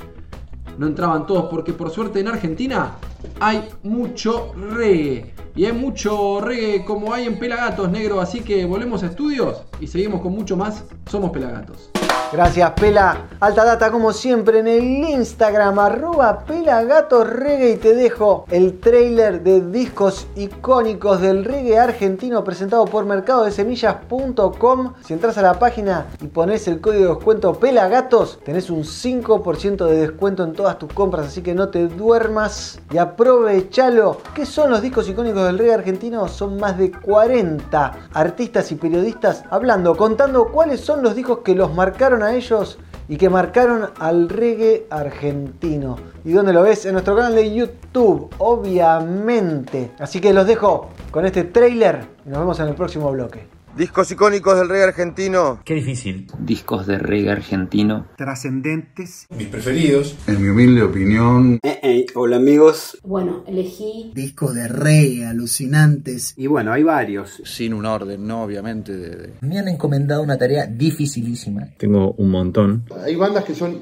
No 0.77 0.87
entraban 0.87 1.25
todos 1.25 1.49
porque 1.49 1.71
por 1.71 1.89
suerte 1.89 2.19
en 2.19 2.27
Argentina 2.27 2.97
hay 3.39 3.63
mucho 3.83 4.51
reggae. 4.55 5.38
Y 5.59 5.65
hay 5.65 5.73
mucho 5.73 6.39
reggae 6.39 6.85
como 6.85 7.13
hay 7.13 7.25
en 7.25 7.37
Pelagatos 7.37 7.91
Negro. 7.91 8.21
Así 8.21 8.39
que 8.39 8.63
volvemos 8.63 9.03
a 9.03 9.07
estudios 9.07 9.63
y 9.81 9.87
seguimos 9.87 10.21
con 10.21 10.31
mucho 10.31 10.55
más. 10.55 10.85
Somos 11.11 11.31
Pelagatos. 11.31 11.89
Gracias, 12.31 12.71
Pela. 12.71 13.25
Alta 13.39 13.65
data, 13.65 13.89
como 13.89 14.13
siempre, 14.13 14.59
en 14.59 14.67
el 14.67 14.83
Instagram, 14.83 15.79
arroba. 15.79 16.45
Y 16.49 17.75
te 17.77 17.95
dejo 17.95 18.45
el 18.51 18.79
trailer 18.79 19.41
de 19.41 19.61
discos 19.61 20.27
icónicos 20.35 21.21
del 21.21 21.43
reggae 21.43 21.79
argentino 21.79 22.43
presentado 22.43 22.85
por 22.85 23.05
mercadodesemillas.com. 23.05 24.93
Si 25.03 25.13
entras 25.13 25.37
a 25.39 25.41
la 25.41 25.57
página 25.57 26.05
y 26.21 26.27
pones 26.27 26.67
el 26.67 26.81
código 26.81 27.03
de 27.03 27.09
descuento 27.15 27.53
Pelagatos, 27.53 28.39
tenés 28.43 28.69
un 28.69 28.83
5% 28.83 29.87
de 29.87 29.97
descuento 29.97 30.43
en 30.43 30.53
todas 30.53 30.77
tus 30.77 30.93
compras. 30.93 31.27
Así 31.27 31.41
que 31.41 31.55
no 31.55 31.69
te 31.69 31.87
duermas 31.87 32.79
y 32.91 32.97
aprovechalo. 32.97 34.17
¿Qué 34.35 34.45
son 34.45 34.69
los 34.69 34.81
discos 34.81 35.09
icónicos 35.09 35.45
del 35.45 35.57
reggae 35.57 35.73
argentino? 35.73 36.27
Son 36.27 36.59
más 36.59 36.77
de 36.77 36.91
40 36.91 38.09
artistas 38.13 38.71
y 38.71 38.75
periodistas 38.75 39.43
hablando, 39.49 39.97
contando 39.97 40.49
cuáles 40.51 40.81
son 40.81 41.01
los 41.01 41.15
discos 41.15 41.39
que 41.39 41.55
los 41.55 41.73
marcaron 41.73 42.18
a 42.23 42.35
ellos 42.35 42.79
y 43.07 43.17
que 43.17 43.29
marcaron 43.29 43.89
al 43.99 44.29
reggae 44.29 44.85
argentino. 44.89 45.97
¿Y 46.23 46.31
dónde 46.31 46.53
lo 46.53 46.61
ves? 46.61 46.85
En 46.85 46.93
nuestro 46.93 47.15
canal 47.15 47.35
de 47.35 47.53
YouTube, 47.53 48.29
obviamente. 48.37 49.91
Así 49.99 50.21
que 50.21 50.31
los 50.31 50.45
dejo 50.45 50.89
con 51.11 51.25
este 51.25 51.43
trailer 51.43 52.05
y 52.25 52.29
nos 52.29 52.39
vemos 52.39 52.59
en 52.59 52.67
el 52.67 52.75
próximo 52.75 53.11
bloque. 53.11 53.58
Discos 53.79 54.11
icónicos 54.11 54.59
del 54.59 54.67
reggae 54.67 54.89
argentino. 54.89 55.61
Qué 55.63 55.75
difícil. 55.75 56.27
Discos 56.37 56.85
de 56.85 56.97
reggae 56.97 57.31
argentino. 57.31 58.07
Trascendentes. 58.17 59.25
Mis 59.29 59.47
preferidos. 59.47 60.17
En 60.27 60.41
mi 60.41 60.49
humilde 60.49 60.83
opinión. 60.83 61.59
Eh, 61.63 61.79
eh, 61.81 62.05
hola 62.13 62.35
amigos. 62.35 62.99
Bueno, 63.03 63.45
elegí. 63.47 64.11
Discos 64.13 64.53
de 64.53 64.67
reggae 64.67 65.25
alucinantes. 65.25 66.33
Y 66.35 66.47
bueno, 66.47 66.73
hay 66.73 66.83
varios. 66.83 67.41
Sin 67.45 67.73
un 67.73 67.85
orden, 67.85 68.27
¿no? 68.27 68.43
Obviamente. 68.43 68.97
De, 68.97 69.15
de... 69.15 69.33
Me 69.39 69.57
han 69.57 69.69
encomendado 69.69 70.23
una 70.23 70.37
tarea 70.37 70.65
dificilísima. 70.65 71.69
Tengo 71.77 72.11
un 72.17 72.31
montón. 72.31 72.83
Hay 73.05 73.15
bandas 73.15 73.45
que 73.45 73.55
son 73.55 73.79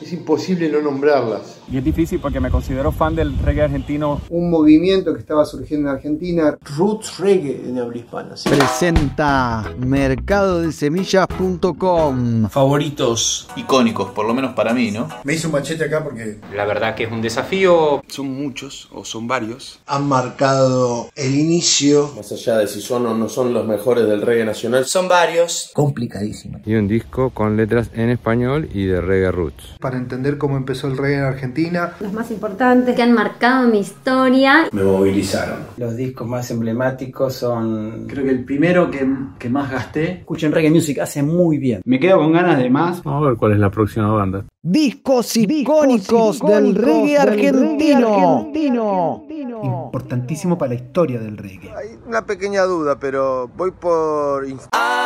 es 0.00 0.12
imposible 0.12 0.68
no 0.68 0.80
nombrarlas. 0.82 1.58
Y 1.70 1.78
es 1.78 1.84
difícil 1.84 2.20
porque 2.20 2.38
me 2.38 2.50
considero 2.50 2.92
fan 2.92 3.16
del 3.16 3.36
reggae 3.38 3.62
argentino. 3.62 4.20
Un 4.28 4.50
movimiento 4.50 5.14
que 5.14 5.20
estaba 5.20 5.44
surgiendo 5.44 5.88
en 5.88 5.96
Argentina. 5.96 6.56
Roots 6.76 7.18
Reggae 7.18 7.68
en 7.68 7.76
habla 7.78 7.96
hispana. 7.96 8.36
¿sí? 8.36 8.48
Presenta 8.48 9.72
mercadodesemillas.com. 9.78 12.48
Favoritos 12.48 13.48
icónicos, 13.56 14.10
por 14.10 14.26
lo 14.26 14.34
menos 14.34 14.54
para 14.54 14.72
mí, 14.74 14.92
¿no? 14.92 15.08
Me 15.24 15.34
hice 15.34 15.46
un 15.46 15.54
machete 15.54 15.84
acá 15.84 16.04
porque... 16.04 16.38
La 16.54 16.66
verdad 16.66 16.94
que 16.94 17.04
es 17.04 17.12
un 17.12 17.22
desafío. 17.22 18.02
Son 18.06 18.28
muchos 18.28 18.88
o 18.92 19.04
son 19.04 19.26
varios. 19.26 19.80
Han 19.86 20.06
marcado 20.08 21.08
el 21.16 21.34
inicio. 21.34 22.12
Más 22.16 22.30
allá 22.32 22.58
de 22.58 22.68
si 22.68 22.80
son 22.80 23.06
o 23.06 23.14
no 23.14 23.28
son 23.28 23.52
los 23.52 23.66
mejores 23.66 24.06
del 24.06 24.22
reggae 24.22 24.44
nacional. 24.44 24.84
Son 24.84 25.08
varios. 25.08 25.72
Complicadísimo. 25.74 26.60
Y 26.64 26.74
un 26.74 26.86
disco 26.86 27.30
con 27.30 27.56
letras 27.56 27.90
en 27.94 28.10
español 28.10 28.68
y 28.72 28.84
de 28.84 29.00
reggae 29.00 29.32
roots 29.32 29.74
para 29.86 29.98
entender 29.98 30.36
cómo 30.36 30.56
empezó 30.56 30.88
el 30.88 30.96
reggae 30.96 31.18
en 31.18 31.22
Argentina. 31.22 31.92
Los 32.00 32.12
más 32.12 32.28
importantes 32.32 32.96
que 32.96 33.02
han 33.02 33.12
marcado 33.12 33.68
mi 33.68 33.78
historia. 33.78 34.68
Me 34.72 34.82
movilizaron. 34.82 35.58
Los 35.76 35.94
discos 35.94 36.26
más 36.26 36.50
emblemáticos 36.50 37.34
son... 37.34 38.08
Creo 38.08 38.24
que 38.24 38.30
el 38.30 38.44
primero 38.44 38.90
que, 38.90 39.06
que 39.38 39.48
más 39.48 39.70
gasté. 39.70 40.10
Escuchen 40.10 40.50
reggae 40.50 40.72
music, 40.72 40.98
hace 40.98 41.22
muy 41.22 41.58
bien. 41.58 41.82
Me 41.84 42.00
quedo 42.00 42.18
con 42.18 42.32
ganas 42.32 42.58
de 42.58 42.68
más. 42.68 43.00
Vamos 43.04 43.22
a 43.22 43.28
ver 43.28 43.36
cuál 43.36 43.52
es 43.52 43.60
la 43.60 43.70
próxima 43.70 44.10
banda. 44.10 44.44
Discos 44.60 45.36
icónicos, 45.36 46.40
del 46.40 46.74
reggae 46.74 47.18
argentino. 47.18 48.38
argentino. 48.38 49.22
Importantísimo 49.62 50.58
para 50.58 50.70
la 50.70 50.74
historia 50.74 51.20
del 51.20 51.36
reggae. 51.36 51.70
Hay 51.76 51.96
una 52.08 52.26
pequeña 52.26 52.62
duda, 52.62 52.98
pero 52.98 53.48
voy 53.56 53.70
por... 53.70 54.44
Hay 54.72 54.98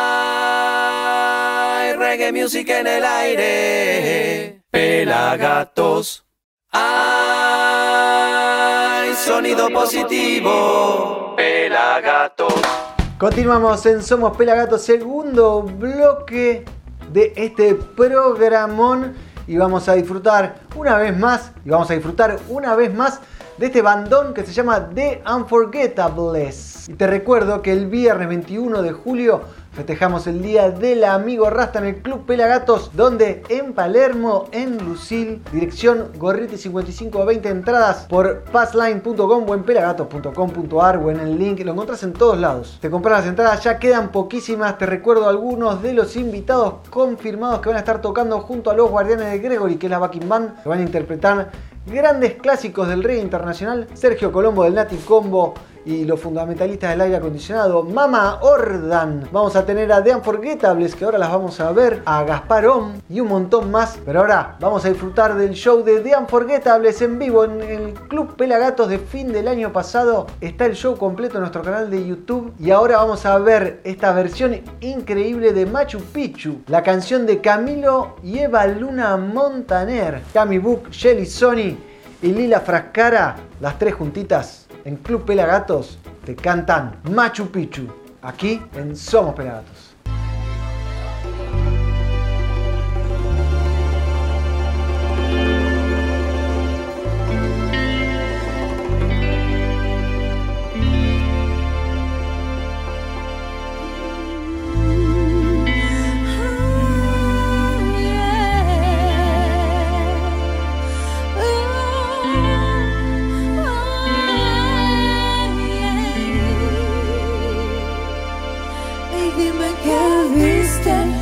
reggae 1.92 2.32
music 2.32 2.70
en 2.70 2.86
el 2.86 3.04
aire. 3.04 4.59
Pelagatos. 4.70 6.24
Hay 6.70 6.82
sonido 9.14 9.68
positivo. 9.70 11.34
Pelagatos. 11.36 12.54
Continuamos 13.18 13.84
en 13.86 14.00
Somos 14.00 14.36
Pelagatos, 14.36 14.82
segundo 14.82 15.62
bloque 15.62 16.64
de 17.12 17.32
este 17.34 17.74
programón. 17.74 19.16
Y 19.48 19.56
vamos 19.56 19.88
a 19.88 19.94
disfrutar 19.94 20.60
una 20.76 20.96
vez 20.98 21.18
más, 21.18 21.50
y 21.64 21.70
vamos 21.70 21.90
a 21.90 21.94
disfrutar 21.94 22.38
una 22.48 22.76
vez 22.76 22.94
más 22.94 23.18
de 23.58 23.66
este 23.66 23.82
bandón 23.82 24.32
que 24.32 24.46
se 24.46 24.52
llama 24.52 24.88
The 24.94 25.24
Unforgettables. 25.26 26.88
Y 26.88 26.94
te 26.94 27.08
recuerdo 27.08 27.60
que 27.60 27.72
el 27.72 27.88
viernes 27.88 28.28
21 28.28 28.82
de 28.82 28.92
julio 28.92 29.42
festejamos 29.72 30.26
el 30.26 30.42
Día 30.42 30.70
del 30.70 31.04
Amigo 31.04 31.48
Rasta 31.48 31.78
en 31.78 31.86
el 31.86 31.96
Club 31.96 32.26
Pelagatos, 32.26 32.90
donde 32.94 33.42
en 33.48 33.72
Palermo, 33.72 34.48
en 34.52 34.78
Lucil, 34.84 35.42
dirección 35.52 36.08
Gorriti 36.16 36.56
5520, 36.56 37.48
entradas 37.48 38.06
por 38.08 38.42
passline.com 38.44 39.48
o 39.48 39.54
en 39.54 39.62
pelagatos.com.ar 39.62 40.96
o 40.98 41.10
en 41.10 41.20
el 41.20 41.38
link, 41.38 41.60
lo 41.60 41.72
encontrás 41.72 42.02
en 42.02 42.12
todos 42.12 42.38
lados. 42.38 42.78
Te 42.80 42.90
compras 42.90 43.20
las 43.20 43.28
entradas, 43.28 43.62
ya 43.62 43.78
quedan 43.78 44.10
poquísimas, 44.10 44.78
te 44.78 44.86
recuerdo 44.86 45.28
algunos 45.28 45.82
de 45.82 45.92
los 45.92 46.16
invitados 46.16 46.88
confirmados 46.90 47.60
que 47.60 47.68
van 47.68 47.76
a 47.76 47.80
estar 47.80 48.00
tocando 48.00 48.40
junto 48.40 48.70
a 48.70 48.74
los 48.74 48.90
Guardianes 48.90 49.30
de 49.30 49.38
Gregory, 49.38 49.76
que 49.76 49.86
es 49.86 49.90
la 49.90 49.98
backing 49.98 50.28
band, 50.28 50.62
que 50.62 50.68
van 50.68 50.80
a 50.80 50.82
interpretar 50.82 51.50
grandes 51.86 52.34
clásicos 52.34 52.88
del 52.88 53.02
reggae 53.02 53.22
internacional, 53.22 53.86
Sergio 53.94 54.30
Colombo 54.32 54.64
del 54.64 54.74
Nati 54.74 54.96
Combo 54.96 55.54
y 55.84 56.04
los 56.04 56.20
fundamentalistas 56.20 56.90
del 56.90 57.00
aire 57.00 57.16
acondicionado, 57.16 57.82
Mama 57.82 58.38
Ordan. 58.42 59.28
Vamos 59.32 59.56
a 59.56 59.64
tener 59.64 59.92
a 59.92 60.02
The 60.02 60.14
Unforgettables, 60.14 60.94
que 60.94 61.04
ahora 61.04 61.18
las 61.18 61.30
vamos 61.30 61.60
a 61.60 61.72
ver, 61.72 62.02
a 62.04 62.22
Gasparón 62.24 63.02
y 63.08 63.20
un 63.20 63.28
montón 63.28 63.70
más. 63.70 63.98
Pero 64.04 64.20
ahora 64.20 64.56
vamos 64.60 64.84
a 64.84 64.88
disfrutar 64.88 65.36
del 65.36 65.52
show 65.52 65.82
de 65.82 66.00
The 66.00 66.16
Unforgettables 66.16 67.00
en 67.02 67.18
vivo 67.18 67.44
en 67.44 67.60
el 67.60 67.94
Club 67.94 68.36
Pelagatos 68.36 68.88
de 68.88 68.98
fin 68.98 69.32
del 69.32 69.48
año 69.48 69.72
pasado. 69.72 70.26
Está 70.40 70.66
el 70.66 70.74
show 70.74 70.96
completo 70.96 71.36
en 71.36 71.40
nuestro 71.40 71.62
canal 71.62 71.90
de 71.90 72.06
YouTube. 72.06 72.52
Y 72.58 72.70
ahora 72.70 72.98
vamos 72.98 73.24
a 73.26 73.38
ver 73.38 73.80
esta 73.84 74.12
versión 74.12 74.60
increíble 74.80 75.52
de 75.52 75.66
Machu 75.66 76.00
Picchu, 76.00 76.62
la 76.66 76.82
canción 76.82 77.26
de 77.26 77.40
Camilo 77.40 78.16
y 78.22 78.38
Eva 78.38 78.66
Luna 78.66 79.16
Montaner, 79.16 80.22
Cami 80.32 80.58
Book, 80.58 80.90
Shelly 80.90 81.26
Sony 81.26 81.89
y 82.22 82.28
Lila 82.28 82.60
Frascara, 82.60 83.36
las 83.60 83.78
tres 83.78 83.94
juntitas 83.94 84.66
en 84.84 84.96
Club 84.96 85.24
Pelagatos 85.24 85.98
te 86.24 86.34
cantan 86.36 87.00
Machu 87.10 87.50
Picchu, 87.50 87.86
aquí 88.22 88.60
en 88.74 88.94
Somos 88.94 89.34
Pelagatos. 89.34 89.89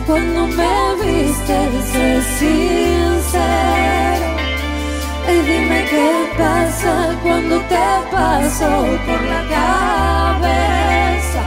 Cuando 0.08 0.46
me 0.46 0.76
viste, 1.02 1.56
sé 1.92 2.22
sincero. 2.38 4.28
Y 5.28 5.34
dime 5.48 5.80
qué 5.90 6.08
pasa 6.38 6.92
cuando 7.22 7.56
te 7.72 7.86
paso 8.10 8.68
por 9.06 9.20
la 9.32 9.42
cabeza. 9.56 11.42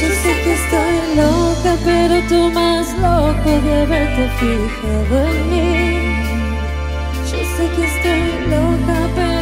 Yo 0.00 0.08
sé 0.22 0.30
que 0.44 0.52
estoy 0.60 0.96
loca, 1.16 1.72
pero 1.84 2.14
tú 2.28 2.40
más 2.54 2.86
loco 3.04 3.50
de 3.64 3.72
haberte 3.82 4.24
fijado 4.38 5.16
en 5.26 5.38
mí. 5.50 5.66
Yo 7.30 7.40
sé 7.56 7.64
que 7.74 7.82
estoy 7.92 8.26
loca, 8.48 8.96
pero 9.16 9.35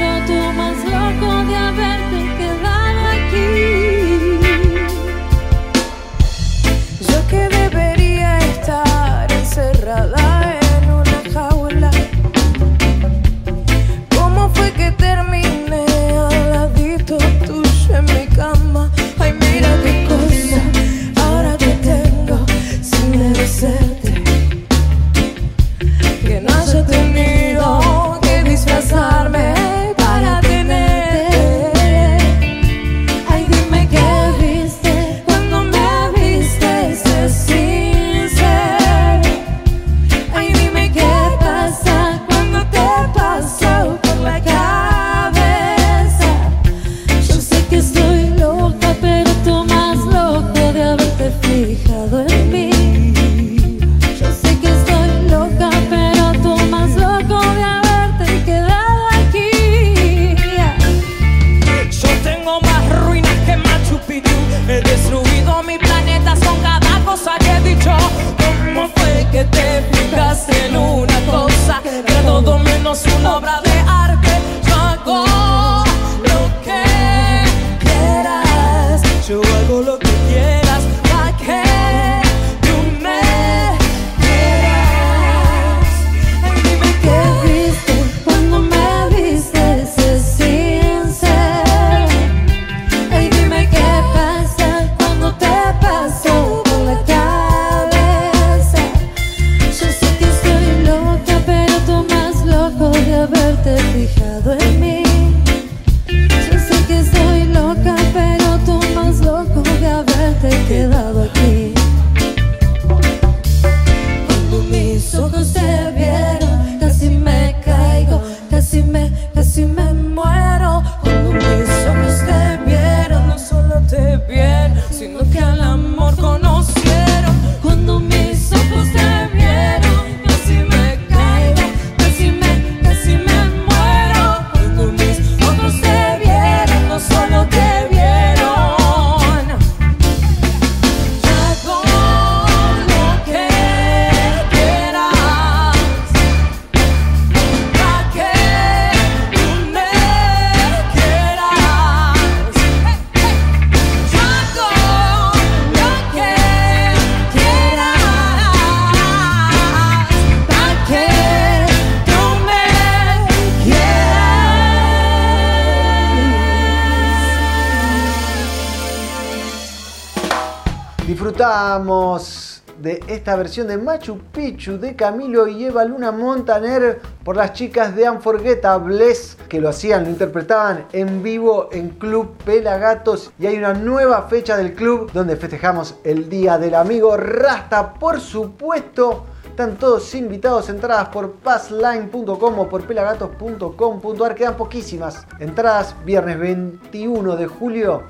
esta 173.14 173.36
versión 173.36 173.68
de 173.68 173.78
Machu 173.78 174.18
Picchu 174.32 174.78
de 174.78 174.96
Camilo 174.96 175.46
y 175.46 175.64
Eva 175.64 175.84
Luna 175.84 176.10
Montaner 176.10 177.00
por 177.22 177.36
las 177.36 177.52
chicas 177.52 177.94
de 177.94 178.10
Unforgettables 178.10 179.36
que 179.48 179.60
lo 179.60 179.68
hacían, 179.68 180.04
lo 180.04 180.10
interpretaban 180.10 180.86
en 180.92 181.22
vivo 181.22 181.68
en 181.72 181.90
Club 181.90 182.36
Pelagatos 182.44 183.32
y 183.38 183.46
hay 183.46 183.56
una 183.56 183.74
nueva 183.74 184.22
fecha 184.24 184.56
del 184.56 184.74
club 184.74 185.10
donde 185.12 185.36
festejamos 185.36 185.96
el 186.04 186.28
Día 186.28 186.58
del 186.58 186.74
Amigo 186.74 187.16
Rasta, 187.16 187.94
por 187.94 188.20
supuesto. 188.20 189.26
Están 189.44 189.76
todos 189.76 190.12
invitados, 190.16 190.68
entradas 190.68 191.10
por 191.10 191.34
passline.com 191.34 192.58
o 192.58 192.68
por 192.68 192.84
pelagatos.com.ar. 192.84 194.34
Quedan 194.34 194.56
poquísimas 194.56 195.24
entradas, 195.38 195.94
viernes 196.04 196.38
21 196.40 197.36
de 197.36 197.46
julio 197.46 198.02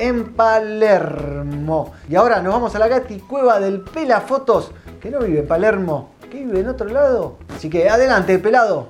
en 0.00 0.32
Palermo. 0.32 1.92
Y 2.08 2.16
ahora 2.16 2.42
nos 2.42 2.54
vamos 2.54 2.74
a 2.74 2.78
la 2.78 2.88
Gati 2.88 3.18
Cueva 3.18 3.60
del 3.60 3.82
Pelafotos, 3.82 4.72
que 5.00 5.10
no 5.10 5.20
vive 5.20 5.40
en 5.40 5.46
Palermo, 5.46 6.14
que 6.30 6.38
vive 6.38 6.60
en 6.60 6.68
otro 6.68 6.88
lado. 6.88 7.36
Así 7.54 7.68
que 7.68 7.88
adelante, 7.88 8.38
pelado. 8.38 8.88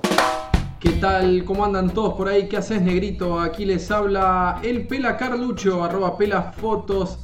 ¿Qué 0.79 0.91
tal? 0.93 1.43
¿Cómo 1.45 1.65
andan 1.65 1.89
todos 1.89 2.13
por 2.13 2.29
ahí? 2.29 2.47
¿Qué 2.47 2.57
haces, 2.57 2.81
negrito? 2.81 3.39
Aquí 3.39 3.65
les 3.65 3.91
habla 3.91 4.59
el 4.63 4.87
Pela 4.87 5.17
Carlucho, 5.17 5.83
arroba 5.83 6.17
pelafotos 6.17 7.19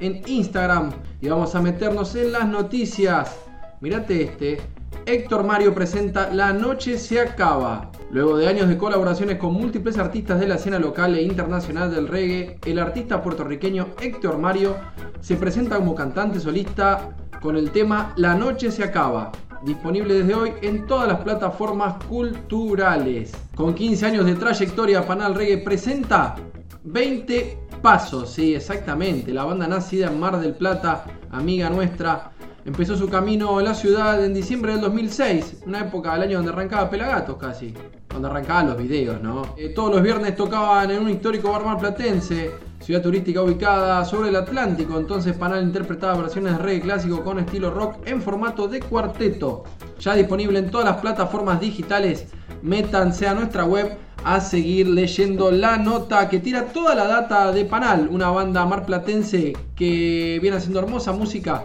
en 0.00 0.22
Instagram. 0.26 0.92
Y 1.20 1.28
vamos 1.28 1.54
a 1.54 1.60
meternos 1.60 2.14
en 2.14 2.32
las 2.32 2.46
noticias. 2.46 3.36
Mirate 3.80 4.22
este. 4.22 4.81
Héctor 5.06 5.44
Mario 5.44 5.74
presenta 5.74 6.32
La 6.32 6.52
Noche 6.52 6.98
se 6.98 7.20
acaba. 7.20 7.90
Luego 8.10 8.36
de 8.36 8.48
años 8.48 8.68
de 8.68 8.76
colaboraciones 8.78 9.38
con 9.38 9.54
múltiples 9.54 9.98
artistas 9.98 10.38
de 10.40 10.46
la 10.46 10.56
escena 10.56 10.78
local 10.78 11.14
e 11.16 11.22
internacional 11.22 11.90
del 11.90 12.08
reggae, 12.08 12.58
el 12.66 12.78
artista 12.78 13.22
puertorriqueño 13.22 13.88
Héctor 14.00 14.38
Mario 14.38 14.76
se 15.20 15.36
presenta 15.36 15.76
como 15.76 15.94
cantante 15.94 16.40
solista 16.40 17.16
con 17.40 17.56
el 17.56 17.70
tema 17.70 18.12
La 18.16 18.34
Noche 18.34 18.70
se 18.70 18.84
acaba, 18.84 19.32
disponible 19.64 20.14
desde 20.14 20.34
hoy 20.34 20.52
en 20.62 20.86
todas 20.86 21.08
las 21.08 21.20
plataformas 21.20 22.02
culturales. 22.04 23.32
Con 23.54 23.74
15 23.74 24.06
años 24.06 24.26
de 24.26 24.34
trayectoria, 24.34 25.06
Panal 25.06 25.34
Reggae 25.34 25.58
presenta 25.58 26.36
20 26.84 27.58
Pasos, 27.82 28.30
sí, 28.30 28.54
exactamente, 28.54 29.32
la 29.32 29.42
banda 29.42 29.66
nacida 29.66 30.06
en 30.06 30.20
Mar 30.20 30.40
del 30.40 30.54
Plata, 30.54 31.04
amiga 31.32 31.68
nuestra, 31.68 32.30
empezó 32.64 32.96
su 32.96 33.08
camino 33.08 33.58
en 33.58 33.66
la 33.66 33.74
ciudad 33.74 34.24
en 34.24 34.34
diciembre 34.34 34.72
del 34.72 34.80
2006, 34.82 35.62
una 35.66 35.80
época 35.80 36.12
del 36.12 36.22
año 36.22 36.36
donde 36.38 36.52
arrancaba 36.52 36.88
Pelagatos 36.88 37.36
casi, 37.36 37.74
donde 38.08 38.28
arrancaban 38.28 38.68
los 38.68 38.76
videos, 38.76 39.20
¿no? 39.20 39.42
Eh, 39.56 39.70
todos 39.70 39.92
los 39.92 40.02
viernes 40.02 40.36
tocaban 40.36 40.90
en 40.90 41.02
un 41.02 41.10
histórico 41.10 41.50
bar 41.50 41.64
marplatense, 41.64 42.52
ciudad 42.80 43.02
turística 43.02 43.42
ubicada 43.42 44.04
sobre 44.04 44.28
el 44.28 44.36
Atlántico, 44.36 44.98
entonces 44.98 45.36
Panal 45.36 45.64
interpretaba 45.64 46.20
versiones 46.22 46.56
de 46.56 46.58
reggae 46.58 46.82
clásico 46.82 47.24
con 47.24 47.38
estilo 47.40 47.70
rock 47.70 47.96
en 48.06 48.22
formato 48.22 48.68
de 48.68 48.80
cuarteto, 48.80 49.64
ya 49.98 50.14
disponible 50.14 50.58
en 50.58 50.70
todas 50.70 50.86
las 50.86 50.98
plataformas 50.98 51.60
digitales, 51.60 52.26
métanse 52.62 53.26
a 53.26 53.34
nuestra 53.34 53.64
web 53.64 53.96
a 54.24 54.40
seguir 54.40 54.86
leyendo 54.86 55.50
la 55.50 55.78
nota 55.78 56.28
que 56.28 56.38
tira 56.38 56.66
toda 56.66 56.94
la 56.94 57.08
data 57.08 57.50
de 57.50 57.64
Panal, 57.64 58.08
una 58.08 58.30
banda 58.30 58.64
marplatense 58.64 59.52
que 59.74 60.38
viene 60.40 60.58
haciendo 60.58 60.78
hermosa 60.78 61.10
música 61.10 61.64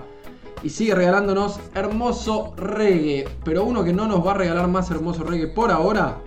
y 0.63 0.69
sigue 0.69 0.95
regalándonos 0.95 1.59
hermoso 1.75 2.53
reggae. 2.57 3.27
Pero 3.43 3.63
uno 3.63 3.83
que 3.83 3.93
no 3.93 4.07
nos 4.07 4.25
va 4.25 4.31
a 4.31 4.37
regalar 4.37 4.67
más 4.67 4.89
hermoso 4.91 5.23
reggae 5.23 5.47
por 5.47 5.71
ahora, 5.71 6.17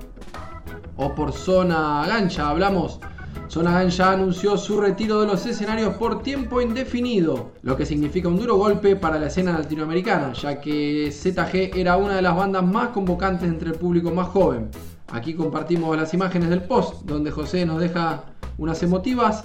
o 0.97 1.15
por 1.15 1.33
Zona 1.33 2.05
Gancha, 2.07 2.49
hablamos. 2.51 3.01
Zona 3.49 3.73
Gancha 3.73 4.13
anunció 4.13 4.57
su 4.57 4.81
retiro 4.81 5.21
de 5.21 5.27
los 5.27 5.45
escenarios 5.45 5.95
por 5.95 6.23
tiempo 6.23 6.61
indefinido, 6.61 7.51
lo 7.63 7.77
que 7.77 7.85
significa 7.85 8.29
un 8.29 8.39
duro 8.39 8.57
golpe 8.57 8.95
para 8.95 9.19
la 9.19 9.27
escena 9.27 9.59
latinoamericana, 9.59 10.33
ya 10.35 10.61
que 10.61 11.11
ZG 11.11 11.77
era 11.77 11.97
una 11.97 12.15
de 12.17 12.23
las 12.23 12.37
bandas 12.37 12.65
más 12.65 12.91
convocantes 12.91 13.49
entre 13.49 13.71
el 13.71 13.75
público 13.75 14.13
más 14.13 14.29
joven. 14.29 14.71
Aquí 15.11 15.35
compartimos 15.35 15.97
las 15.97 16.15
imágenes 16.15 16.51
del 16.51 16.63
post, 16.63 17.03
donde 17.07 17.33
José 17.33 17.67
nos 17.67 17.81
deja 17.81 18.23
unas 18.59 18.83
emotivas 18.85 19.43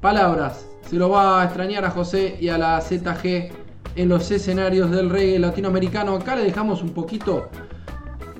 palabras. 0.00 0.66
Se 0.90 0.96
lo 0.96 1.08
va 1.08 1.40
a 1.40 1.44
extrañar 1.44 1.84
a 1.84 1.90
José 1.90 2.36
y 2.38 2.48
a 2.48 2.58
la 2.58 2.80
ZG 2.82 3.65
en 3.96 4.08
los 4.08 4.30
escenarios 4.30 4.90
del 4.90 5.10
reggae 5.10 5.38
latinoamericano. 5.38 6.14
Acá 6.14 6.36
le 6.36 6.44
dejamos 6.44 6.82
un 6.82 6.90
poquito 6.90 7.48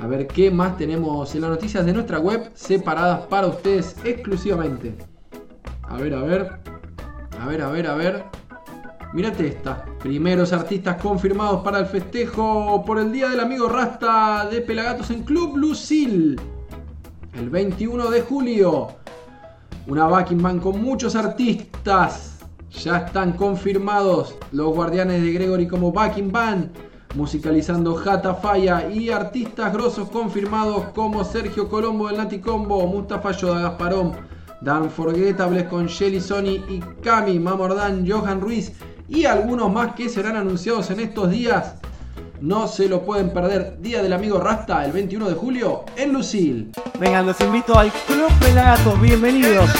A 0.00 0.06
ver 0.06 0.26
qué 0.26 0.50
más 0.50 0.76
tenemos 0.76 1.34
en 1.34 1.42
las 1.42 1.50
noticias 1.50 1.86
de 1.86 1.92
nuestra 1.92 2.18
web 2.18 2.50
separadas 2.54 3.26
para 3.26 3.46
ustedes 3.46 3.96
exclusivamente. 4.04 4.94
A 5.82 5.96
ver, 5.96 6.14
a 6.14 6.22
ver. 6.22 6.50
A 7.40 7.46
ver, 7.46 7.62
a 7.62 7.68
ver, 7.70 7.86
a 7.86 7.94
ver. 7.94 8.24
Mírate 9.12 9.46
esta. 9.46 9.84
Primeros 10.00 10.52
artistas 10.52 11.00
confirmados 11.00 11.62
para 11.62 11.78
el 11.78 11.86
festejo 11.86 12.84
por 12.84 12.98
el 12.98 13.12
Día 13.12 13.28
del 13.28 13.38
Amigo 13.40 13.68
Rasta 13.68 14.48
de 14.50 14.60
Pelagatos 14.60 15.10
en 15.10 15.22
Club 15.22 15.56
Lucil. 15.56 16.40
El 17.32 17.48
21 17.48 18.10
de 18.10 18.20
julio. 18.22 18.88
Una 19.86 20.06
backing 20.06 20.40
band 20.42 20.62
con 20.62 20.82
muchos 20.82 21.14
artistas. 21.14 22.38
Ya 22.70 22.98
están 22.98 23.34
confirmados 23.34 24.34
los 24.50 24.74
guardianes 24.74 25.22
de 25.22 25.32
Gregory 25.32 25.68
como 25.68 25.92
backing 25.92 26.32
band. 26.32 26.70
Musicalizando 27.14 27.94
Jata 27.94 28.34
Falla 28.34 28.88
y 28.90 29.10
artistas 29.10 29.74
grosos 29.74 30.08
confirmados 30.08 30.86
como 30.94 31.22
Sergio 31.22 31.68
Colombo 31.68 32.08
del 32.08 32.16
Nati 32.16 32.38
Combo, 32.38 32.86
Mustafa 32.86 33.32
Yoda 33.32 33.60
Gasparón, 33.60 34.12
Dan 34.62 34.90
Forgettables 34.90 35.64
con 35.64 35.86
Shelly 35.86 36.20
Sony 36.20 36.64
y 36.66 36.80
Cami, 37.02 37.38
Mamordán, 37.38 38.08
Johan 38.08 38.40
Ruiz 38.40 38.72
y 39.06 39.26
algunos 39.26 39.70
más 39.70 39.94
que 39.94 40.08
serán 40.08 40.36
anunciados 40.36 40.90
en 40.90 41.00
estos 41.00 41.30
días. 41.30 41.74
No 42.44 42.68
se 42.68 42.90
lo 42.90 43.06
pueden 43.06 43.30
perder. 43.32 43.78
Día 43.80 44.02
del 44.02 44.12
Amigo 44.12 44.38
Rasta, 44.38 44.84
el 44.84 44.92
21 44.92 45.30
de 45.30 45.34
julio, 45.34 45.86
en 45.96 46.12
Lucil. 46.12 46.72
Vengan, 47.00 47.24
los 47.24 47.40
invito 47.40 47.74
al 47.78 47.90
Club 47.90 48.30
Pelagatos. 48.38 49.00
Bienvenidos. 49.00 49.70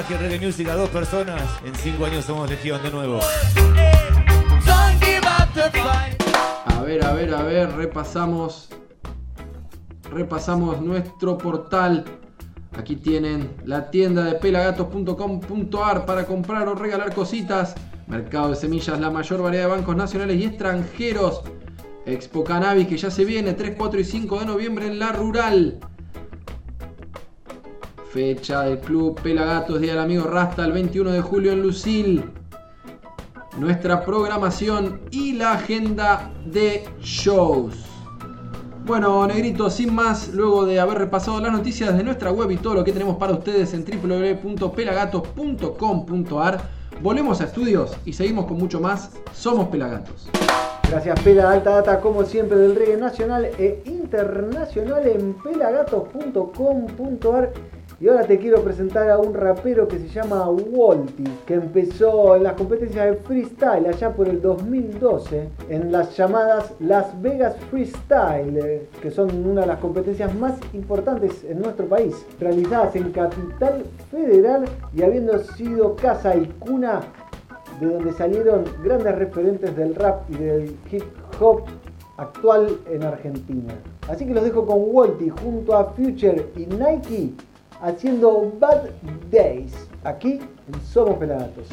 Contagie 0.00 0.16
reggae 0.16 0.46
music 0.46 0.68
a 0.68 0.76
dos 0.76 0.88
personas. 0.88 1.42
En 1.64 1.74
cinco 1.74 2.06
años 2.06 2.24
somos 2.24 2.48
de 2.48 2.90
nuevo. 2.90 3.20
A 6.66 6.82
ver, 6.82 7.04
a 7.04 7.12
ver, 7.12 7.34
a 7.34 7.42
ver, 7.42 7.72
repasamos. 7.72 8.70
Repasamos 10.10 10.80
nuestro 10.80 11.36
portal. 11.36 12.04
Aquí 12.78 12.96
tienen 12.96 13.50
la 13.64 13.90
tienda 13.90 14.24
de 14.24 14.36
pelagatos.com.ar 14.36 16.06
para 16.06 16.24
comprar 16.24 16.68
o 16.68 16.74
regalar 16.74 17.14
cositas. 17.14 17.74
Mercado 18.06 18.50
de 18.50 18.56
semillas, 18.56 18.98
la 18.98 19.10
mayor 19.10 19.42
variedad 19.42 19.64
de 19.64 19.70
bancos 19.70 19.96
nacionales 19.96 20.36
y 20.40 20.44
extranjeros. 20.44 21.42
Expo 22.06 22.42
Cannabis 22.42 22.88
que 22.88 22.96
ya 22.96 23.10
se 23.10 23.24
viene 23.24 23.52
3, 23.52 23.74
4 23.76 24.00
y 24.00 24.04
5 24.04 24.40
de 24.40 24.46
noviembre 24.46 24.86
en 24.86 24.98
la 24.98 25.12
rural. 25.12 25.78
Fecha 28.12 28.62
del 28.62 28.80
club 28.80 29.20
Pelagatos, 29.22 29.80
Día 29.80 29.92
del 29.92 30.02
Amigo 30.02 30.24
Rasta, 30.24 30.64
el 30.64 30.72
21 30.72 31.12
de 31.12 31.20
julio 31.20 31.52
en 31.52 31.62
Lucil. 31.62 32.28
Nuestra 33.56 34.04
programación 34.04 34.98
y 35.12 35.34
la 35.34 35.52
agenda 35.52 36.32
de 36.44 36.88
shows. 37.00 37.76
Bueno, 38.84 39.24
negrito, 39.28 39.70
sin 39.70 39.94
más, 39.94 40.34
luego 40.34 40.66
de 40.66 40.80
haber 40.80 40.98
repasado 40.98 41.40
las 41.40 41.52
noticias 41.52 41.96
de 41.96 42.02
nuestra 42.02 42.32
web 42.32 42.50
y 42.50 42.56
todo 42.56 42.74
lo 42.74 42.82
que 42.82 42.92
tenemos 42.92 43.16
para 43.16 43.34
ustedes 43.34 43.72
en 43.74 43.84
www.pelagatos.com.ar, 43.84 46.60
volvemos 47.00 47.40
a 47.40 47.44
estudios 47.44 47.96
y 48.04 48.12
seguimos 48.12 48.46
con 48.46 48.58
mucho 48.58 48.80
más. 48.80 49.12
Somos 49.32 49.68
Pelagatos. 49.68 50.28
Gracias 50.90 51.20
Pela, 51.20 51.52
alta 51.52 51.76
data 51.76 52.00
como 52.00 52.24
siempre 52.24 52.58
del 52.58 52.74
reggae 52.74 52.96
nacional 52.96 53.44
e 53.44 53.80
internacional 53.86 55.06
en 55.06 55.34
pelagatos.com.ar 55.34 57.52
y 58.00 58.08
ahora 58.08 58.26
te 58.26 58.38
quiero 58.38 58.62
presentar 58.62 59.10
a 59.10 59.18
un 59.18 59.34
rapero 59.34 59.86
que 59.86 59.98
se 59.98 60.08
llama 60.08 60.48
Walty, 60.48 61.24
que 61.46 61.54
empezó 61.54 62.34
en 62.34 62.44
las 62.44 62.54
competencias 62.54 63.04
de 63.04 63.16
freestyle 63.16 63.86
allá 63.86 64.14
por 64.14 64.26
el 64.26 64.40
2012, 64.40 65.50
en 65.68 65.92
las 65.92 66.16
llamadas 66.16 66.72
Las 66.80 67.20
Vegas 67.20 67.56
Freestyle, 67.70 68.88
que 69.02 69.10
son 69.10 69.46
una 69.46 69.60
de 69.60 69.66
las 69.66 69.80
competencias 69.80 70.34
más 70.34 70.54
importantes 70.72 71.44
en 71.44 71.60
nuestro 71.60 71.84
país, 71.86 72.24
realizadas 72.40 72.96
en 72.96 73.12
Capital 73.12 73.84
Federal 74.10 74.64
y 74.94 75.02
habiendo 75.02 75.38
sido 75.38 75.94
casa 75.94 76.34
y 76.34 76.46
cuna 76.58 77.02
de 77.80 77.86
donde 77.86 78.12
salieron 78.12 78.64
grandes 78.82 79.14
referentes 79.16 79.76
del 79.76 79.94
rap 79.94 80.22
y 80.30 80.36
del 80.36 80.76
hip 80.90 81.04
hop 81.38 81.64
actual 82.16 82.78
en 82.90 83.02
Argentina. 83.02 83.74
Así 84.08 84.26
que 84.26 84.32
los 84.32 84.44
dejo 84.44 84.64
con 84.64 84.78
Walty 84.86 85.28
junto 85.28 85.76
a 85.76 85.84
Future 85.92 86.46
y 86.56 86.64
Nike 86.64 87.34
haciendo 87.80 88.52
Bad 88.58 88.90
Days 89.30 89.72
aquí 90.04 90.40
en 90.72 90.80
Somos 90.82 91.18
Pelagatos. 91.18 91.66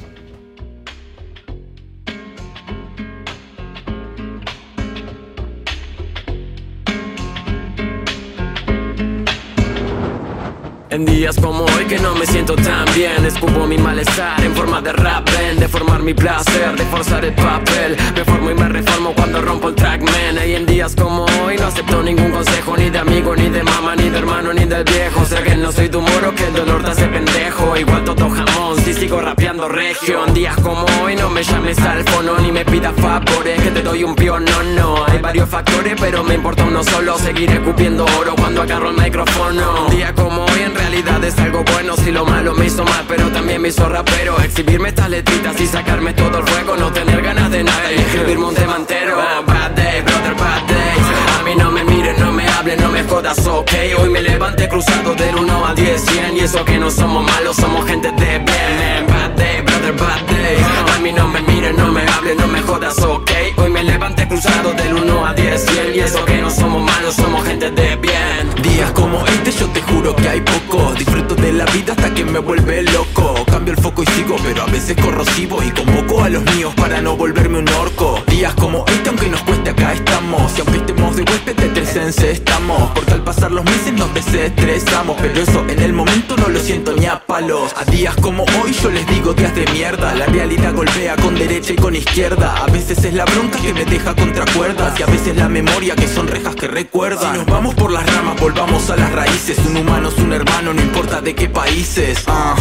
En 10.97 11.05
días 11.05 11.35
como 11.39 11.63
hoy 11.63 11.85
que 11.85 11.99
no 11.99 12.15
me 12.15 12.25
siento 12.25 12.55
tan 12.55 12.83
bien. 12.95 13.23
Escupo 13.23 13.67
mi 13.67 13.77
malestar 13.77 14.43
en 14.43 14.55
forma 14.55 14.81
de 14.81 14.93
rap 14.93 15.29
ven, 15.29 15.59
De 15.59 15.67
formar 15.67 16.01
mi 16.01 16.15
placer, 16.15 16.75
de 16.75 16.83
forzar 16.85 17.23
el 17.23 17.35
papel. 17.35 17.95
Me 18.15 18.25
formo 18.25 18.49
y 18.49 18.55
me 18.55 18.67
reformo 18.67 19.13
cuando 19.13 19.39
rompo 19.39 19.69
el 19.69 19.75
trackman 19.75 20.39
Y 20.47 20.55
en 20.55 20.65
días 20.65 20.95
como 20.95 21.25
hoy 21.45 21.55
no 21.57 21.67
acepto 21.67 22.01
ningún 22.01 22.31
consejo 22.31 22.75
Ni 22.75 22.89
de 22.89 22.97
amigo, 22.97 23.35
ni 23.35 23.47
de 23.47 23.61
mamá, 23.61 23.95
ni 23.95 24.09
de 24.09 24.17
hermano, 24.17 24.51
ni 24.53 24.65
del 24.65 24.83
viejo. 24.85 25.23
Sé 25.23 25.35
que 25.43 25.55
no 25.55 25.71
soy 25.71 25.87
tu 25.87 26.01
moro, 26.01 26.33
que 26.33 26.47
el 26.47 26.53
dolor 26.53 26.83
te 26.83 26.89
hace 26.89 27.05
pendejo. 27.05 27.77
Igual 27.77 28.03
todo 28.03 28.27
jamón, 28.31 28.77
si 28.83 28.95
sigo 28.95 29.21
rapeando 29.21 29.69
regio. 29.69 30.25
En 30.25 30.33
días 30.33 30.55
como 30.55 30.83
hoy 31.03 31.15
no 31.15 31.29
me 31.29 31.43
llames 31.43 31.77
al 31.77 32.03
fono 32.05 32.39
Ni 32.39 32.51
me 32.51 32.65
pidas 32.65 32.95
favores, 32.95 33.61
que 33.61 33.69
te 33.69 33.83
doy 33.83 34.03
un 34.03 34.15
pío, 34.15 34.39
no, 34.39 34.63
no. 34.63 35.05
Hay 35.05 35.19
varios 35.19 35.47
factores, 35.47 35.93
pero 35.99 36.23
me 36.23 36.33
importa 36.33 36.63
uno 36.63 36.83
solo. 36.83 37.19
Seguiré 37.19 37.61
cupiendo 37.61 38.03
oro 38.19 38.33
cuando 38.35 38.63
agarro 38.63 38.89
el 38.89 38.97
micrófono. 38.97 39.85
Un 39.85 39.95
día 39.95 40.11
como 40.15 40.43
hoy 40.43 40.61
en 40.65 40.73
realidad 40.73 40.86
es 40.93 41.37
algo 41.39 41.63
bueno 41.73 41.95
Si 41.97 42.11
lo 42.11 42.25
malo 42.25 42.53
me 42.53 42.65
hizo 42.65 42.83
mal, 42.83 43.05
pero 43.07 43.29
también 43.31 43.61
me 43.61 43.69
hizo 43.69 43.87
rapero. 43.89 44.39
Exhibirme 44.41 44.89
estas 44.89 45.09
letritas 45.09 45.59
y 45.59 45.67
sacarme 45.67 46.13
todo 46.13 46.39
el 46.39 46.47
fuego 46.47 46.75
No 46.77 46.91
tener 46.91 47.21
ganas 47.21 47.51
de 47.51 47.63
nada. 47.63 47.91
Y 47.91 47.95
escribirme 47.95 48.45
un 48.45 48.55
tema 48.55 48.77
entero. 48.77 49.17
Bad 49.17 49.71
day, 49.71 50.01
brother, 50.01 50.35
bad 50.35 50.63
day. 50.67 51.39
A 51.39 51.43
mí 51.43 51.55
no 51.55 51.71
me 51.71 51.83
miren, 51.83 52.17
no 52.19 52.31
me 52.31 52.47
hablen, 52.47 52.79
no 52.81 52.89
me 52.89 53.03
jodas, 53.03 53.45
ok. 53.45 53.71
Hoy 53.99 54.09
me 54.09 54.21
levanté 54.21 54.69
cruzando 54.69 55.13
del 55.13 55.35
1 55.35 55.65
al 55.65 55.75
10, 55.75 56.01
100 56.01 56.37
Y 56.37 56.39
eso 56.41 56.63
que 56.63 56.77
no 56.77 56.89
somos 56.89 57.25
malos, 57.25 57.55
somos 57.57 57.85
gente 57.85 58.11
de 58.11 58.39
bien 58.39 59.06
day, 59.37 59.61
brother, 59.61 59.93
bad 59.93 60.27
day 60.27 60.57
A 60.95 60.99
mí 60.99 61.11
no 61.11 61.27
me 61.27 61.41
miren, 61.41 61.75
no 61.75 61.91
me 61.91 62.01
hablen, 62.01 62.37
no 62.37 62.47
me 62.47 62.61
jodas, 62.61 62.97
ok. 62.99 63.31
Hoy 63.57 63.69
me 63.69 63.83
levanté 63.83 64.27
cruzando 64.27 64.73
del 64.73 64.93
1 64.93 65.25
al 65.25 65.35
10, 65.35 65.65
100 65.65 65.95
Y 65.95 65.99
eso 65.99 66.25
que 66.25 66.41
no 66.41 66.49
somos 66.49 66.83
malos, 66.83 67.15
somos 67.15 67.45
gente 67.45 67.71
de 67.71 67.95
bien. 67.95 68.51
Días 68.61 68.91
como 68.91 69.25
este 69.25 69.51
yo 69.51 69.67
te 69.67 69.81
juro 69.81 70.15
que 70.15 70.27
hay 70.27 70.41
poco. 70.41 70.93
Disfruto 70.93 71.35
de 71.35 71.53
la 71.53 71.65
vida 71.65 71.93
hasta 71.93 72.13
que 72.13 72.25
me 72.25 72.39
vuelve 72.39 72.83
loco. 72.83 73.35
Cambio 73.45 73.73
el 73.73 73.79
foco 73.79 74.03
y 74.03 74.05
sigo 74.07 74.35
pero 74.43 74.63
a 74.63 74.65
veces 74.65 74.95
corrosivo 74.97 75.63
Y 75.63 75.71
convoco 75.71 76.23
a 76.23 76.29
los 76.29 76.43
míos 76.55 76.73
para 76.75 77.01
no 77.01 77.15
volverme 77.15 77.59
un 77.59 77.69
orco. 77.69 78.21
Días 78.27 78.53
como 78.55 78.85
este 78.87 79.09
aunque 79.09 79.29
nos 79.29 79.41
cueste 79.43 79.69
acá 79.69 79.93
estamos. 79.93 80.57
Y 80.57 80.61
aunque 80.61 80.77
estemos 80.77 81.15
de 81.15 81.23
huésped 81.23 81.55
de 81.55 81.69
tres 81.69 81.95
estamos. 81.95 82.91
Porque 82.93 83.13
al 83.13 83.23
pasar 83.23 83.51
los 83.51 83.63
meses 83.65 83.93
nos 83.93 84.13
desestresamos 84.13 85.17
Pero 85.21 85.41
eso 85.41 85.65
en 85.67 85.81
el 85.81 85.93
momento 85.93 86.35
no 86.37 86.49
lo 86.49 86.59
siento 86.59 86.93
ni 86.93 87.05
a 87.05 87.19
palos. 87.19 87.73
A 87.77 87.85
días 87.85 88.15
como 88.21 88.43
hoy 88.43 88.73
yo 88.81 88.89
les 88.89 89.05
digo 89.07 89.26
días 89.35 89.53
de 89.55 89.65
mierda 89.73 90.13
La 90.15 90.25
realidad 90.25 90.73
golpea 90.73 91.15
con 91.15 91.35
derecha 91.35 91.73
y 91.73 91.75
con 91.75 91.95
izquierda 91.95 92.55
A 92.57 92.67
veces 92.67 93.03
es 93.03 93.13
la 93.13 93.25
bronca 93.25 93.59
que 93.59 93.73
me 93.73 93.85
deja 93.85 94.15
contra 94.15 94.45
cuerdas 94.53 94.99
Y 94.99 95.03
a 95.03 95.07
veces 95.07 95.35
la 95.35 95.49
memoria 95.49 95.95
que 95.95 96.07
son 96.07 96.27
rejas 96.27 96.55
que 96.55 96.67
recuerdan 96.67 97.33
Si 97.33 97.37
nos 97.39 97.47
vamos 97.47 97.75
por 97.75 97.91
las 97.91 98.05
ramas 98.15 98.39
volvamos 98.39 98.89
a 98.89 98.95
las 98.95 99.11
raíces 99.11 99.57
Un 99.67 99.77
humano 99.77 100.09
es 100.09 100.17
un 100.17 100.33
hermano, 100.33 100.73
no 100.73 100.81
importa 100.81 101.21
de 101.21 101.35
qué 101.35 101.49
países. 101.49 102.23
ah. 102.27 102.55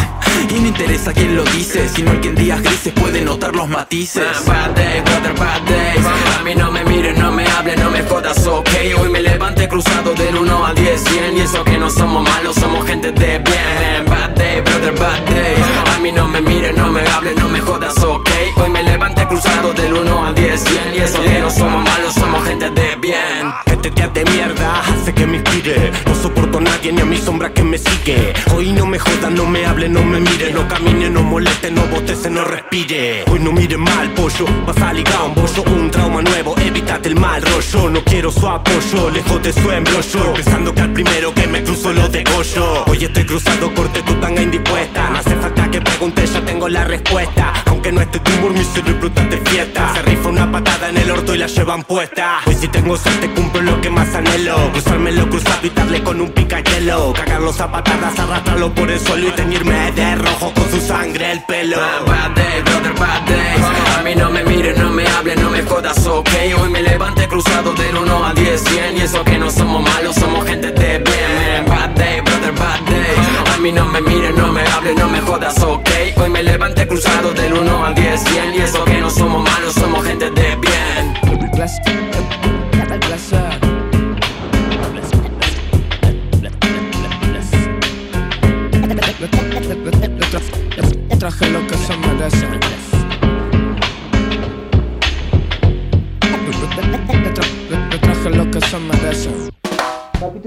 Y 0.51 0.61
no 0.61 0.69
interesa 0.69 1.13
quién 1.13 1.35
lo 1.35 1.43
dice, 1.45 1.89
sino 1.89 2.13
el 2.13 2.21
que 2.21 2.29
en 2.29 2.35
días 2.35 2.63
grises 2.63 2.93
puede 2.93 3.23
notar 3.23 3.57
los 3.57 3.69
matices. 3.69 4.23
Bad 4.47 4.75
day, 4.75 5.01
brother, 5.01 5.35
bad 5.35 5.63
day. 5.63 5.97
A 6.39 6.43
mí 6.43 6.55
no 6.55 6.71
me 6.71 6.85
mires, 6.85 7.19
no 7.19 7.33
me 7.33 7.47
hables, 7.47 7.79
no 7.79 7.91
me 7.91 8.03
jodas, 8.03 8.47
ok. 8.47 8.69
Hoy 9.01 9.09
me 9.09 9.23
levanté 9.23 9.69
cruzado 9.69 10.15
del 10.15 10.37
1 10.37 10.67
al 10.67 10.75
10, 10.75 11.01
100. 11.01 11.37
Y 11.37 11.41
eso 11.41 11.65
que 11.65 11.79
no 11.79 11.91
somos 11.91 12.23
malos, 12.23 12.55
somos 12.57 12.87
gente 12.87 13.13
de 13.13 13.39
bien. 13.39 14.05
Bad 14.07 14.31
day, 14.37 14.61
brother, 14.61 14.93
bad 14.99 15.21
day. 15.27 15.86
A 15.97 15.99
mí 15.99 16.13
no 16.13 16.29
me 16.29 16.43
mires, 16.43 16.77
no 16.77 16.93
me 16.93 17.01
hables, 17.09 17.35
no 17.37 17.49
me 17.49 17.59
jodas, 17.59 17.97
ok. 18.05 18.29
Hoy 18.57 18.69
me 18.69 18.83
levanté 18.83 19.27
cruzado 19.27 19.73
del 19.73 19.95
1 19.95 20.27
al 20.27 20.35
10, 20.35 20.61
100. 20.61 20.95
Y 20.95 20.99
eso 20.99 21.23
que 21.23 21.41
no 21.41 21.51
somos 21.51 21.83
malos, 21.85 22.13
somos 22.13 22.47
gente 22.47 22.69
de 22.69 22.97
bien. 22.97 23.66
Día 23.95 24.09
de 24.09 24.25
mierda 24.25 24.81
hace 24.81 25.15
que 25.15 25.27
me 25.27 25.37
inspire. 25.37 25.93
No 26.07 26.15
soporto 26.15 26.59
a 26.59 26.61
nadie 26.61 26.93
ni 26.93 27.01
a 27.01 27.05
mi 27.05 27.17
sombra 27.17 27.53
que 27.53 27.63
me 27.63 27.79
sigue. 27.79 28.33
Hoy 28.55 28.73
no 28.73 28.85
me 28.85 28.99
jodan, 28.99 29.35
no 29.35 29.47
me 29.47 29.65
hable, 29.65 29.89
no 29.89 30.03
me 30.03 30.19
mire. 30.19 30.53
No 30.53 30.67
camine, 30.67 31.09
no 31.09 31.23
moleste, 31.23 31.71
no 31.71 31.83
botece, 31.87 32.29
no 32.29 32.45
respire. 32.45 33.25
Hoy 33.31 33.39
no 33.39 33.53
mire 33.53 33.77
mal, 33.77 34.11
pollo 34.15 34.45
Vas 34.67 34.77
a 34.83 34.93
ligar 34.93 35.23
un 35.27 35.35
bollo, 35.35 35.63
un 35.63 35.91
trauma 35.91 36.23
nuevo 36.23 36.55
Evítate 36.59 37.09
el 37.09 37.17
mal 37.17 37.43
rollo, 37.43 37.91
no 37.91 38.03
quiero 38.05 38.31
su 38.31 38.47
apoyo 38.47 39.11
Lejos 39.11 39.43
de 39.43 39.53
su 39.53 39.71
embrollo. 39.71 40.33
Pensando 40.35 40.75
que 40.75 40.81
al 40.81 40.93
primero 40.93 41.33
que 41.33 41.47
me 41.47 41.63
cruzo 41.63 41.93
lo 41.93 42.09
degollo 42.09 42.85
Hoy 42.87 43.05
estoy 43.05 43.25
cruzado, 43.25 43.73
corte 43.75 44.03
tu 44.03 44.15
tanga 44.15 44.43
indispuesta. 44.43 45.11
No 45.11 45.19
hace 45.19 45.37
falta 45.37 45.71
que 45.71 45.81
pregunte, 45.81 46.27
ya 46.27 46.45
tengo 46.45 46.69
la 46.69 46.85
respuesta. 46.85 47.53
Aunque 47.67 47.93
no 47.93 48.01
esté 48.01 48.19
tu 48.19 48.33
humor, 48.33 48.53
mi 48.53 48.65
cerebro 48.65 49.09
está 49.09 49.25
de 49.25 49.39
fiesta. 49.39 49.95
Se 49.95 50.03
rifa 50.03 50.29
una 50.29 50.51
patada 50.51 50.89
en 50.89 50.99
el 50.99 51.11
orto 51.11 51.35
y 51.35 51.39
la 51.39 51.47
llevan 51.47 51.85
puesta. 51.85 52.41
Hoy 52.47 52.55
si 52.55 52.69
tengo 52.69 52.97
suerte 52.97 53.31
cumplo 53.31 53.63
lo 53.63 53.76
que 53.81 53.91
más 53.91 54.15
anhelo 54.15 54.73
Cruzármelo 54.73 55.29
cruzado 55.29 55.67
y 55.67 55.71
darle 55.71 56.03
con 56.03 56.21
un 56.21 56.31
picayelo 56.31 57.13
Cagarlos 57.13 57.61
a 57.61 57.71
patadas, 57.71 58.19
arrastrarlo 58.19 58.75
por 58.75 58.91
el 58.91 59.01
suelo 59.01 59.29
Y 59.29 59.31
teñirme 59.33 59.93
de 59.93 60.15
rojo 60.17 60.53
con 60.55 60.71
su 60.71 60.81
sangre 60.81 61.33
el 61.33 61.43
pelo 61.45 61.77
Bad 62.07 62.35
day, 62.35 62.63
brother, 62.63 62.93
bad 62.95 63.23
day. 63.27 63.57
A 63.99 64.03
mí 64.03 64.15
no 64.15 64.31
me 64.31 64.45
mires, 64.45 64.79
no 64.79 64.91
me 64.91 65.07
hables, 65.07 65.37
no 65.41 65.51
me 65.51 65.63
jodas, 65.63 66.07
ok. 66.07 66.29
Hoy 66.61 66.71
me 66.71 66.83
levanté 66.83 67.27
cruzado 67.29 67.73
del 67.75 67.97
1 67.97 68.25
al 68.25 68.35
10, 68.35 68.61
100. 68.61 68.97
Y 68.97 69.01
eso 69.01 69.25
que 69.25 69.39
no 69.39 69.51
somos 69.51 69.83
malos, 69.83 70.15
somos 70.17 70.47
gente 70.47 70.71
de 70.73 70.99
bien. 70.99 71.67
Bad 71.67 71.91
day, 71.91 72.21
brother, 72.21 72.53
bad 72.53 72.81
day. 72.87 73.55
A 73.55 73.59
mí 73.59 73.73
no 73.73 73.85
me 73.87 74.01
mires, 74.01 74.35
no 74.37 74.53
me 74.53 74.63
hables, 74.63 74.97
no 74.97 75.09
me 75.09 75.21
jodas, 75.21 75.63
ok. 75.63 75.91
Hoy 76.17 76.31
me 76.31 76.43
levanté 76.43 76.87
cruzado 76.87 77.33
del 77.33 77.53
1 77.55 77.85
al 77.87 77.95
10, 77.95 78.21
100. 78.21 78.55
Y 78.55 78.59
eso 78.59 78.85
que 78.85 79.01
no 79.01 79.11
somos 79.11 79.43
malos, 79.43 79.75
somos 79.75 80.05
gente 80.05 80.31
de 80.31 80.57
bien. 80.57 81.15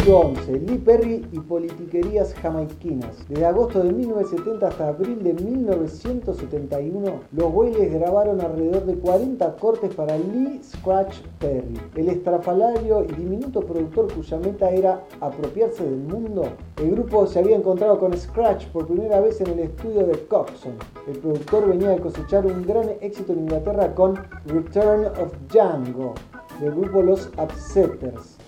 Capítulo 0.09 0.39
11. 0.41 0.59
Lee 0.61 0.77
Perry 0.79 1.27
y 1.31 1.39
politiquerías 1.39 2.33
jamaiquinas. 2.33 3.15
Desde 3.27 3.45
agosto 3.45 3.83
de 3.83 3.93
1970 3.93 4.67
hasta 4.67 4.87
abril 4.87 5.21
de 5.21 5.35
1971, 5.35 7.19
los 7.31 7.53
Wailes 7.53 7.93
grabaron 7.93 8.41
alrededor 8.41 8.85
de 8.85 8.95
40 8.95 9.55
cortes 9.57 9.93
para 9.93 10.17
Lee 10.17 10.61
Scratch 10.63 11.19
Perry, 11.37 11.79
el 11.93 12.09
estrafalario 12.09 13.03
y 13.03 13.13
diminuto 13.13 13.61
productor 13.61 14.11
cuya 14.11 14.39
meta 14.39 14.71
era 14.71 15.05
apropiarse 15.21 15.83
del 15.83 15.99
mundo. 15.99 16.47
El 16.77 16.89
grupo 16.89 17.27
se 17.27 17.37
había 17.37 17.57
encontrado 17.57 17.99
con 17.99 18.17
Scratch 18.17 18.65
por 18.69 18.87
primera 18.87 19.19
vez 19.19 19.39
en 19.41 19.47
el 19.51 19.59
estudio 19.59 20.07
de 20.07 20.25
Coxon. 20.25 20.73
El 21.07 21.19
productor 21.19 21.67
venía 21.67 21.89
de 21.89 21.99
cosechar 21.99 22.47
un 22.47 22.65
gran 22.65 22.89
éxito 23.01 23.33
en 23.33 23.41
Inglaterra 23.41 23.93
con 23.93 24.15
Return 24.47 25.05
of 25.05 25.31
Django, 25.51 26.15
del 26.59 26.71
grupo 26.71 27.03
Los 27.03 27.29
Upsetters 27.37 28.38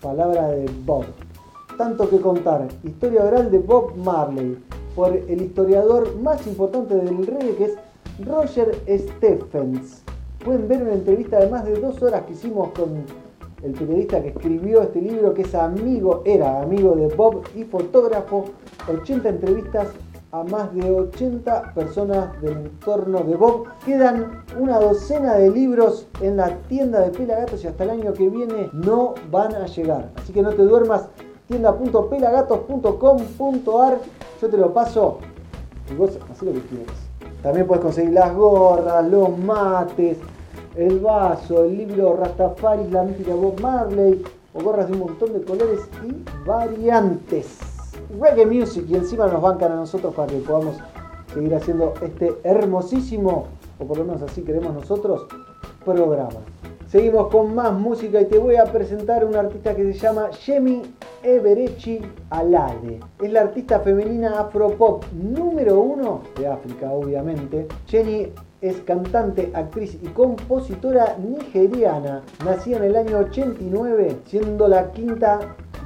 palabra 0.00 0.48
de 0.48 0.70
Bob. 0.84 1.04
Tanto 1.76 2.08
que 2.08 2.20
contar, 2.20 2.68
historia 2.84 3.24
oral 3.24 3.50
de 3.50 3.58
Bob 3.58 3.96
Marley, 3.96 4.58
por 4.94 5.14
el 5.14 5.42
historiador 5.42 6.16
más 6.20 6.46
importante 6.46 6.94
del 6.94 7.26
reggae 7.26 7.54
que 7.56 7.64
es 7.64 7.74
Roger 8.26 8.74
Stephens. 8.88 10.02
Pueden 10.44 10.68
ver 10.68 10.82
una 10.82 10.94
entrevista 10.94 11.38
de 11.38 11.48
más 11.48 11.64
de 11.64 11.78
dos 11.78 12.02
horas 12.02 12.22
que 12.22 12.32
hicimos 12.32 12.70
con 12.70 13.04
el 13.62 13.72
periodista 13.72 14.22
que 14.22 14.28
escribió 14.28 14.82
este 14.82 15.00
libro, 15.00 15.34
que 15.34 15.42
es 15.42 15.54
amigo, 15.54 16.22
era 16.24 16.62
amigo 16.62 16.96
de 16.96 17.08
Bob 17.14 17.42
y 17.54 17.64
fotógrafo. 17.64 18.46
80 18.88 19.28
entrevistas 19.28 19.88
a 20.32 20.44
más 20.44 20.72
de 20.74 20.90
80 20.90 21.74
personas 21.74 22.40
del 22.40 22.56
entorno 22.58 23.18
de 23.20 23.34
Bob. 23.34 23.64
Quedan 23.84 24.44
una 24.58 24.78
docena 24.78 25.34
de 25.34 25.50
libros 25.50 26.06
en 26.20 26.36
la 26.36 26.56
tienda 26.68 27.00
de 27.00 27.10
Pelagatos 27.10 27.64
y 27.64 27.66
hasta 27.66 27.82
el 27.84 27.90
año 27.90 28.12
que 28.12 28.28
viene 28.28 28.70
no 28.72 29.14
van 29.30 29.56
a 29.56 29.66
llegar. 29.66 30.10
Así 30.16 30.32
que 30.32 30.42
no 30.42 30.50
te 30.50 30.62
duermas, 30.62 31.08
tienda.pelagatos.com.ar. 31.48 33.98
Yo 34.40 34.48
te 34.48 34.56
lo 34.56 34.72
paso 34.72 35.18
y 35.90 35.94
vos 35.94 36.16
haz 36.30 36.42
lo 36.42 36.52
que 36.52 36.60
quieras. 36.60 36.94
También 37.42 37.66
puedes 37.66 37.82
conseguir 37.82 38.12
las 38.12 38.32
gorras, 38.34 39.04
los 39.08 39.36
mates, 39.36 40.18
el 40.76 41.00
vaso, 41.00 41.64
el 41.64 41.76
libro 41.76 42.14
Rastafari, 42.16 42.88
la 42.90 43.02
mítica 43.02 43.34
Bob 43.34 43.60
Marley, 43.60 44.22
o 44.54 44.62
gorras 44.62 44.86
de 44.88 44.92
un 44.92 45.00
montón 45.00 45.32
de 45.32 45.42
colores 45.42 45.80
y 46.06 46.22
variantes 46.46 47.69
reggae 48.18 48.46
music 48.46 48.84
y 48.88 48.94
encima 48.94 49.26
nos 49.26 49.42
bancan 49.42 49.72
a 49.72 49.76
nosotros 49.76 50.14
para 50.14 50.28
que 50.28 50.38
podamos 50.38 50.76
seguir 51.32 51.54
haciendo 51.54 51.94
este 52.02 52.34
hermosísimo, 52.42 53.46
o 53.78 53.84
por 53.84 53.98
lo 53.98 54.04
menos 54.04 54.22
así 54.22 54.42
queremos 54.42 54.74
nosotros, 54.74 55.26
programa. 55.84 56.40
Seguimos 56.90 57.28
con 57.28 57.54
más 57.54 57.72
música 57.72 58.20
y 58.20 58.24
te 58.24 58.38
voy 58.38 58.56
a 58.56 58.64
presentar 58.64 59.24
una 59.24 59.38
artista 59.40 59.76
que 59.76 59.92
se 59.92 59.98
llama 60.00 60.28
Yemi 60.30 60.82
Eberechi 61.22 62.00
Alade. 62.30 62.98
Es 63.22 63.30
la 63.30 63.42
artista 63.42 63.78
femenina 63.78 64.40
afropop 64.40 65.04
número 65.12 65.78
uno 65.78 66.22
de 66.36 66.48
África, 66.48 66.90
obviamente. 66.90 67.68
Jenny 67.86 68.32
es 68.60 68.80
cantante, 68.80 69.52
actriz 69.54 69.98
y 70.02 70.08
compositora 70.08 71.16
nigeriana. 71.16 72.22
Nacida 72.44 72.78
en 72.78 72.84
el 72.84 72.96
año 72.96 73.18
89, 73.18 74.16
siendo 74.26 74.66
la 74.66 74.90
quinta 74.90 75.38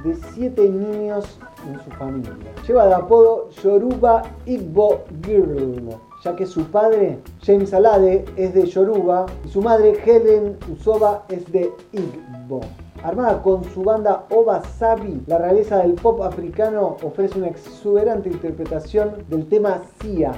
de 0.03 0.15
siete 0.33 0.67
niños 0.67 1.39
en 1.67 1.79
su 1.83 1.89
familia. 1.91 2.31
Lleva 2.67 2.87
de 2.87 2.93
apodo 2.93 3.49
Yoruba 3.61 4.23
Igbo 4.45 5.03
Girl, 5.23 5.89
ya 6.23 6.35
que 6.35 6.45
su 6.45 6.63
padre, 6.65 7.19
James 7.41 7.73
Alade, 7.73 8.25
es 8.35 8.53
de 8.53 8.65
Yoruba 8.65 9.25
y 9.45 9.49
su 9.49 9.61
madre, 9.61 9.97
Helen 10.05 10.57
Usoba, 10.71 11.23
es 11.29 11.51
de 11.51 11.71
Igbo. 11.91 12.61
Armada 13.03 13.41
con 13.43 13.63
su 13.65 13.83
banda 13.83 14.25
Oba 14.31 14.63
Sabi, 14.63 15.21
la 15.27 15.37
realeza 15.37 15.77
del 15.77 15.93
pop 15.93 16.21
africano 16.23 16.97
ofrece 17.03 17.37
una 17.37 17.49
exuberante 17.49 18.29
interpretación 18.29 19.23
del 19.29 19.47
tema 19.47 19.81
Sia, 20.01 20.31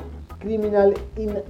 Criminal 0.48 0.94
in 1.18 1.44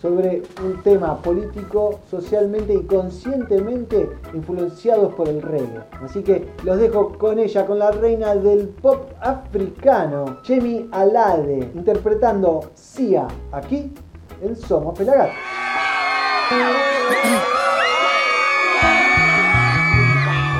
sobre 0.00 0.42
un 0.62 0.80
tema 0.84 1.20
político, 1.22 1.98
socialmente 2.08 2.72
y 2.72 2.84
conscientemente 2.84 4.08
influenciados 4.32 5.12
por 5.14 5.28
el 5.28 5.42
reggae. 5.42 5.82
Así 6.04 6.22
que 6.22 6.48
los 6.62 6.78
dejo 6.78 7.18
con 7.18 7.40
ella, 7.40 7.66
con 7.66 7.80
la 7.80 7.90
reina 7.90 8.36
del 8.36 8.68
pop 8.68 9.10
africano, 9.20 10.38
Chemi 10.44 10.88
Alade, 10.92 11.72
interpretando 11.74 12.70
Sia, 12.74 13.26
aquí 13.50 13.92
en 14.40 14.54
Somos 14.54 14.96
Pelagatos. 14.96 15.34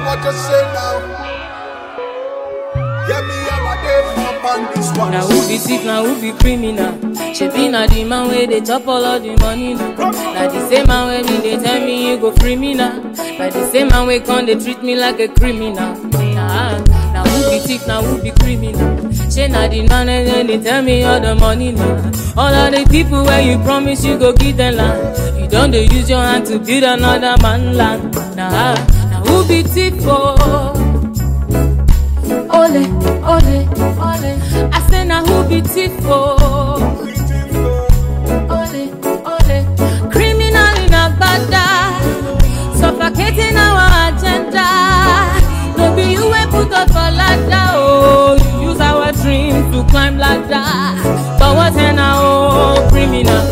What 0.05 1.26
on 4.47 4.75
this 4.75 4.89
one. 4.97 5.13
Now 5.13 5.27
who 5.27 5.49
be 5.49 5.59
thief, 5.59 5.85
now 5.85 6.05
who 6.05 6.21
be 6.21 6.33
criminal? 6.39 6.93
Shebi 7.37 7.71
na 7.71 7.87
the 7.87 8.05
man 8.05 8.29
where 8.29 8.47
they 8.47 8.61
chop 8.61 8.87
all 8.87 9.05
of 9.05 9.23
the 9.23 9.37
money 9.37 9.75
now. 9.75 9.95
Na 9.97 10.49
the 10.49 10.69
same 10.69 10.87
man 10.87 11.07
where 11.09 11.25
me 11.25 11.37
they 11.39 11.63
tell 11.63 11.81
me 11.85 12.11
you 12.11 12.19
go 12.19 12.33
free 12.33 12.57
me 12.57 12.75
now. 12.75 12.99
The 13.17 13.69
same 13.71 13.89
man 13.89 14.07
where 14.07 14.21
come 14.21 14.47
they 14.47 14.55
treat 14.55 14.83
me 14.83 14.97
like 14.97 15.21
a 15.21 15.29
criminal. 15.29 15.95
Nah, 16.35 16.79
now 17.13 17.25
who 17.25 17.51
be 17.51 17.59
thief, 17.61 17.87
now 17.87 18.03
who 18.03 18.23
be 18.23 18.31
criminal? 18.31 19.13
She 19.31 19.49
na 19.49 19.69
the 19.69 19.87
man 19.89 20.07
then 20.07 20.47
they 20.47 20.59
tell 20.61 20.83
me 20.83 21.03
all 21.05 21.21
the 21.21 21.35
money 21.35 21.73
now. 21.73 22.13
All 22.37 22.55
of 22.55 22.73
the 22.73 22.87
people 22.91 23.25
where 23.25 23.43
you 23.43 23.59
promise 23.65 24.05
you 24.05 24.19
go 24.19 24.33
give 24.33 24.57
them 24.57 24.77
land. 24.77 25.39
You 25.41 25.49
don't 25.49 25.71
they 25.71 25.85
use 25.89 26.09
your 26.09 26.21
hand 26.23 26.47
to 26.47 26.59
build 26.59 26.85
another 26.85 27.37
man 27.43 27.77
land. 27.77 28.15
Nah, 28.37 28.75
now 29.11 29.25
who 29.25 29.47
be 29.49 29.63
thief 29.63 30.03
for? 30.03 30.86
ole, 32.51 32.85
ole, 33.25 33.57
ole. 33.99 34.33
I 34.73 34.87
say 34.91 35.05
na 35.05 35.25
who 35.25 35.49
be 35.49 35.61
tifo? 35.63 36.37
Oh? 36.39 36.77
Ole, 38.51 38.83
ole. 39.33 39.59
Criminal 40.11 40.77
in 40.85 40.95
a 40.95 41.05
bada, 41.21 41.67
suffocating 42.77 43.57
our 43.57 44.09
agenda. 44.09 44.69
No 45.77 45.95
be 45.95 46.03
you 46.13 46.25
we 46.31 46.43
put 46.51 46.73
up 46.73 46.91
a 46.91 47.11
ladder, 47.11 47.71
oh. 47.75 48.37
You 48.61 48.71
use 48.71 48.81
our 48.81 49.13
dreams 49.13 49.75
to 49.75 49.85
climb 49.91 50.19
ladder. 50.19 50.65
But 51.39 51.57
what's 51.57 51.77
in 51.77 51.99
our 51.99 52.21
oh, 52.23 52.89
criminal? 52.91 53.47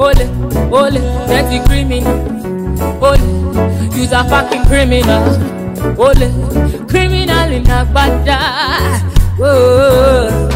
Ole, 0.00 0.26
ole, 0.72 1.00
dirty 1.28 1.58
criminal. 1.66 2.18
Ole, 3.04 3.42
Use 3.96 4.12
a 4.12 4.24
fucking 4.24 4.64
criminal. 4.64 5.61
Ole, 5.98 6.28
criminal 6.88 7.50
in 7.52 7.64
Agbada. 7.64 8.38
Whoa, 9.38 10.48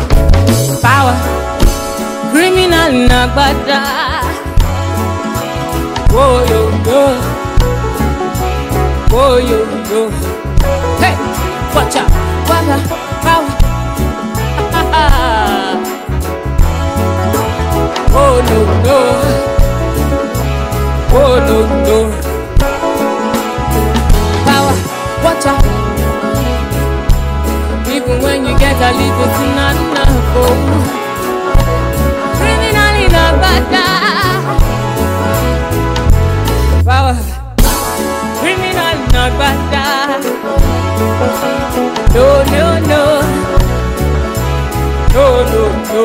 power, 0.82 1.16
criminal 2.30 2.92
in 2.94 3.08
Agbada. 3.08 3.80
Whoa, 6.12 6.44
yo, 6.50 6.60
yo. 6.86 7.02
oh, 9.12 9.36
yo, 9.38 9.58
yo. 9.90 10.10
Hey, 11.00 11.14
watch 11.74 11.96
out, 11.96 12.10
power, 12.46 12.78
power. 13.22 13.52
Oh 18.18 18.40
no 18.48 18.58
no. 18.86 18.98
Oh 21.12 21.36
no 21.46 21.56
no. 21.84 22.15
Little 28.92 29.28
too 29.36 29.50
not 29.58 29.76
enough. 29.76 30.16
Criminal 32.38 32.94
in 33.04 33.14
a 33.14 33.26
bada. 33.42 33.86
Power. 36.84 37.16
Criminal 38.38 38.96
in 39.02 39.16
a 39.16 39.24
bada. 39.40 39.86
No 42.14 42.26
no 42.52 42.66
no. 42.90 43.02
No 45.14 45.24
no 45.52 45.62
no. 45.92 46.02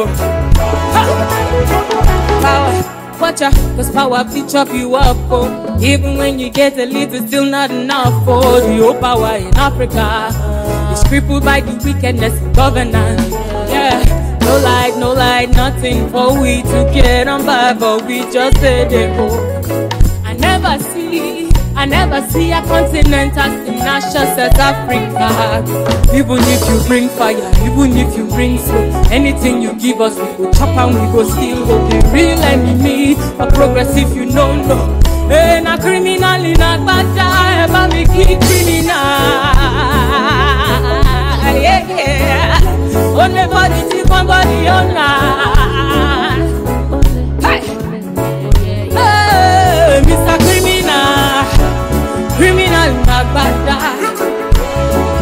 Power, 2.42 2.74
watch 3.20 3.42
out, 3.42 3.54
cause 3.76 3.90
power 3.92 4.24
be 4.24 4.42
chop 4.48 4.70
you 4.74 4.96
up, 4.96 5.18
oh. 5.30 5.78
Even 5.82 6.18
when 6.18 6.40
you 6.40 6.50
get 6.50 6.78
a 6.78 6.86
little, 6.86 7.28
still 7.28 7.46
not 7.46 7.72
enough, 7.72 8.14
oh. 8.28 8.60
The 8.62 9.00
power 9.00 9.36
in 9.38 9.56
Africa 9.58 10.32
crippled 11.12 11.44
by 11.44 11.60
the 11.60 11.76
wickedness 11.84 12.32
of 12.42 12.56
governance. 12.56 13.32
Yeah, 13.68 14.00
no 14.40 14.58
light, 14.64 14.96
no 14.98 15.12
light, 15.12 15.50
nothing 15.50 16.08
for 16.10 16.40
we 16.40 16.62
to 16.62 16.90
get 16.94 17.28
on 17.28 17.46
by, 17.46 17.74
but 17.74 18.06
we 18.06 18.22
just 18.32 18.56
say 18.62 18.88
they 18.88 19.08
go. 19.18 19.28
I 20.24 20.32
never 20.38 20.82
see, 20.82 21.50
I 21.76 21.84
never 21.84 22.22
see 22.30 22.54
a 22.54 22.62
continent 22.62 23.36
as 23.36 23.52
tenacious 23.68 24.40
as 24.40 24.58
Africa. 24.58 25.28
Even 26.16 26.40
if 26.48 26.62
you 26.70 26.88
bring 26.88 27.10
fire, 27.10 27.52
even 27.68 27.92
if 27.98 28.18
you 28.18 28.26
bring 28.28 28.58
smoke, 28.58 29.12
anything 29.12 29.62
you 29.62 29.74
give 29.74 30.00
us, 30.00 30.16
we 30.16 30.46
go 30.46 30.54
chop 30.54 30.70
and 30.78 30.96
we 30.96 31.06
go 31.12 31.28
steal. 31.30 31.66
Go 31.66 31.90
the 31.90 32.10
real 32.14 32.40
enemy, 32.40 33.16
a 33.38 33.52
progressive 33.52 34.16
you 34.16 34.28
know 34.28 34.56
no. 34.66 34.80
Hey, 35.28 35.60
na 35.62 35.76
criminal 35.78 36.40
in 36.46 36.56
a 36.56 36.80
bad 36.88 36.88
bada, 36.88 37.68
ever 37.68 37.94
me 37.94 38.06
key 38.06 38.36
criminal. 38.48 39.61
Yeah. 43.22 43.28
Only 43.28 43.46
body 43.54 43.90
tip 43.90 44.10
one 44.10 44.28
body 44.28 44.68
on 44.68 44.90
Hey, 47.42 47.60
hey, 48.90 50.02
Mr. 50.06 50.38
Criminal, 50.46 51.46
criminal. 52.38 52.92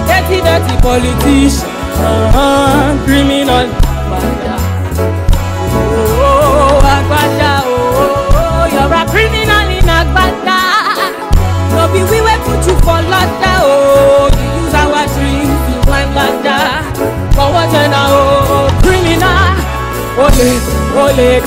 Dirty, 0.07 0.41
dirty 0.41 0.75
politician, 0.81 1.67
uh-huh, 1.99 3.03
criminal 3.05 3.78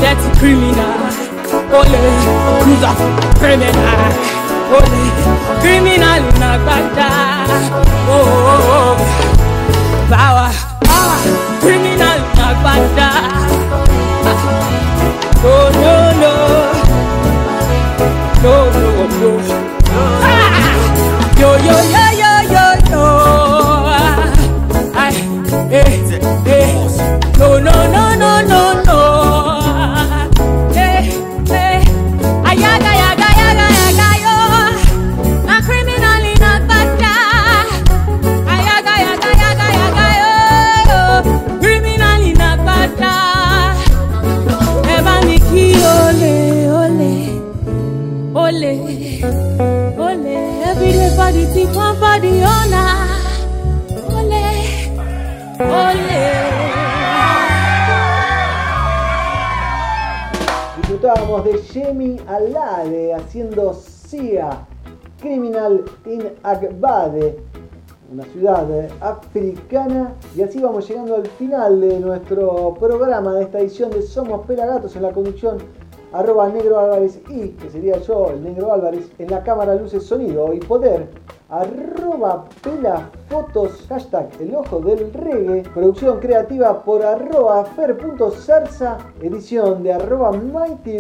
dirty 0.03 0.29
criminal. 0.39 0.99
Ole, 1.79 2.03
cruiser, 2.63 2.95
criminal. 3.39 4.11
Ole, 4.75 5.03
criminal 5.63 6.12
ciudad 68.33 68.67
africana. 69.01 70.15
Y 70.37 70.43
así 70.43 70.61
vamos 70.61 70.89
llegando 70.89 71.17
al 71.17 71.27
final 71.27 71.81
de 71.81 72.01
nuestro 72.01 72.75
programa 72.79 73.35
de 73.35 73.45
esta 73.45 73.61
edición 73.61 73.91
de 73.91 74.03
Somos 74.03 74.47
Pelagatos 74.47 74.97
en 74.97 75.03
la 75.03 75.13
conducción 75.13 75.59
arroba 76.13 76.49
Negro 76.49 76.79
Álvarez 76.79 77.21
y, 77.29 77.51
que 77.51 77.71
sería 77.71 77.99
yo, 78.01 78.31
el 78.31 78.43
Negro 78.43 78.73
Álvarez, 78.73 79.11
en 79.19 79.31
la 79.31 79.43
cámara 79.43 79.75
luces 79.75 80.05
sonido 80.05 80.53
y 80.53 80.61
poder 80.61 81.09
arroba 81.53 82.47
pelafotos, 82.63 83.85
hashtag 83.89 84.29
el 84.41 84.55
ojo 84.55 84.81
del 84.81 85.13
reggae, 85.13 85.63
producción 85.75 86.19
creativa 86.19 86.83
por 86.83 87.05
arroba 87.05 87.65
fer.zarza, 87.65 88.97
edición 89.21 89.83
de 89.83 89.93
arroba 89.93 90.33
mighty 90.33 90.97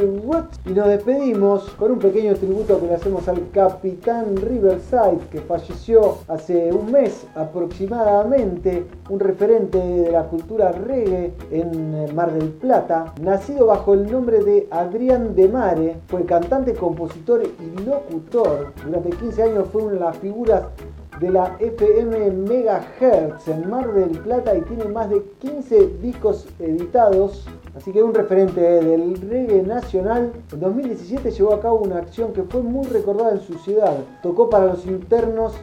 y 0.66 0.70
nos 0.70 0.88
despedimos 0.88 1.70
con 1.78 1.92
un 1.92 1.98
pequeño 1.98 2.34
tributo 2.34 2.78
que 2.78 2.86
le 2.86 2.94
hacemos 2.94 3.26
al 3.28 3.50
capitán 3.50 4.36
Riverside 4.36 5.18
que 5.30 5.40
falleció 5.40 6.18
hace 6.28 6.70
un 6.70 6.92
mes 6.92 7.26
aproximadamente, 7.34 8.84
un 9.09 9.20
referente 9.20 9.78
de 9.78 10.12
la 10.12 10.24
cultura 10.24 10.70
reggae 10.72 11.32
en 11.50 11.94
eh, 11.94 12.12
Mar 12.12 12.30
del 12.32 12.50
Plata, 12.50 13.14
nacido 13.22 13.66
bajo 13.66 13.94
el 13.94 14.11
nombre 14.11 14.42
de 14.44 14.68
Adrián 14.70 15.34
de 15.34 15.48
Mare, 15.48 15.96
fue 16.09 16.24
cantante, 16.24 16.74
compositor 16.74 17.42
y 17.42 17.84
locutor. 17.84 18.72
Durante 18.84 19.11
15 19.11 19.42
años 19.42 19.68
fue 19.72 19.82
una 19.82 19.94
de 19.94 20.00
de 20.43 21.30
la 21.30 21.57
FM 21.61 22.30
Megahertz 22.32 23.47
en 23.47 23.70
Mar 23.70 23.93
del 23.93 24.11
Plata 24.18 24.57
y 24.57 24.62
tiene 24.62 24.86
más 24.86 25.09
de 25.09 25.22
15 25.38 25.99
discos 26.03 26.49
editados, 26.59 27.47
así 27.76 27.93
que 27.93 28.03
un 28.03 28.12
referente 28.12 28.61
del 28.61 29.20
reggae 29.20 29.62
nacional. 29.62 30.32
En 30.53 30.61
2017 30.61 31.30
llevó 31.30 31.55
a 31.55 31.61
cabo 31.61 31.78
una 31.78 31.99
acción 31.99 32.32
que 32.32 32.43
fue 32.43 32.62
muy 32.62 32.86
recordada 32.86 33.32
en 33.32 33.40
su 33.40 33.55
ciudad. 33.59 33.99
Tocó 34.22 34.51
para 34.51 34.66
los 34.66 34.84
internos 34.84 35.55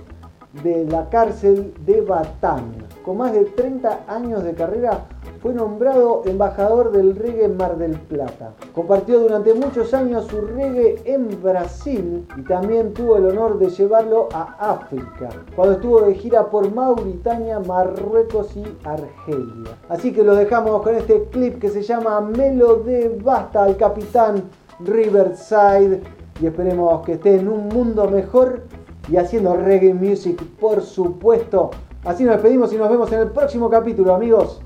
de 0.63 0.85
la 0.85 1.09
cárcel 1.09 1.73
de 1.85 2.01
Batán. 2.01 2.73
Con 3.03 3.17
más 3.17 3.33
de 3.33 3.45
30 3.45 4.01
años 4.07 4.43
de 4.43 4.53
carrera, 4.53 5.05
fue 5.41 5.53
nombrado 5.53 6.23
embajador 6.25 6.91
del 6.91 7.15
reggae 7.15 7.45
en 7.45 7.55
Mar 7.55 7.77
del 7.77 7.97
Plata. 7.97 8.51
Compartió 8.73 9.19
durante 9.19 9.53
muchos 9.53 9.93
años 9.93 10.25
su 10.25 10.41
reggae 10.41 11.01
en 11.05 11.41
Brasil 11.41 12.27
y 12.35 12.41
también 12.43 12.93
tuvo 12.93 13.17
el 13.17 13.27
honor 13.27 13.57
de 13.57 13.69
llevarlo 13.69 14.27
a 14.33 14.71
África, 14.71 15.29
cuando 15.55 15.75
estuvo 15.75 16.01
de 16.01 16.15
gira 16.15 16.49
por 16.49 16.73
Mauritania, 16.73 17.59
Marruecos 17.59 18.55
y 18.57 18.63
Argelia. 18.83 19.77
Así 19.87 20.11
que 20.11 20.23
lo 20.23 20.35
dejamos 20.35 20.81
con 20.81 20.95
este 20.95 21.23
clip 21.31 21.59
que 21.59 21.69
se 21.69 21.83
llama 21.83 22.19
Melo 22.21 22.75
de 22.75 23.17
Basta 23.23 23.63
al 23.63 23.77
capitán 23.77 24.43
Riverside 24.79 26.01
y 26.41 26.47
esperemos 26.47 27.05
que 27.05 27.13
esté 27.13 27.35
en 27.35 27.47
un 27.47 27.67
mundo 27.67 28.09
mejor 28.09 28.63
y 29.07 29.17
haciendo 29.17 29.55
reggae 29.55 29.93
music, 29.93 30.43
por 30.59 30.81
supuesto. 30.81 31.71
Así 32.03 32.23
nos 32.23 32.35
despedimos 32.35 32.71
y 32.73 32.77
nos 32.77 32.89
vemos 32.89 33.11
en 33.11 33.19
el 33.19 33.31
próximo 33.31 33.69
capítulo, 33.69 34.13
amigos. 34.15 34.61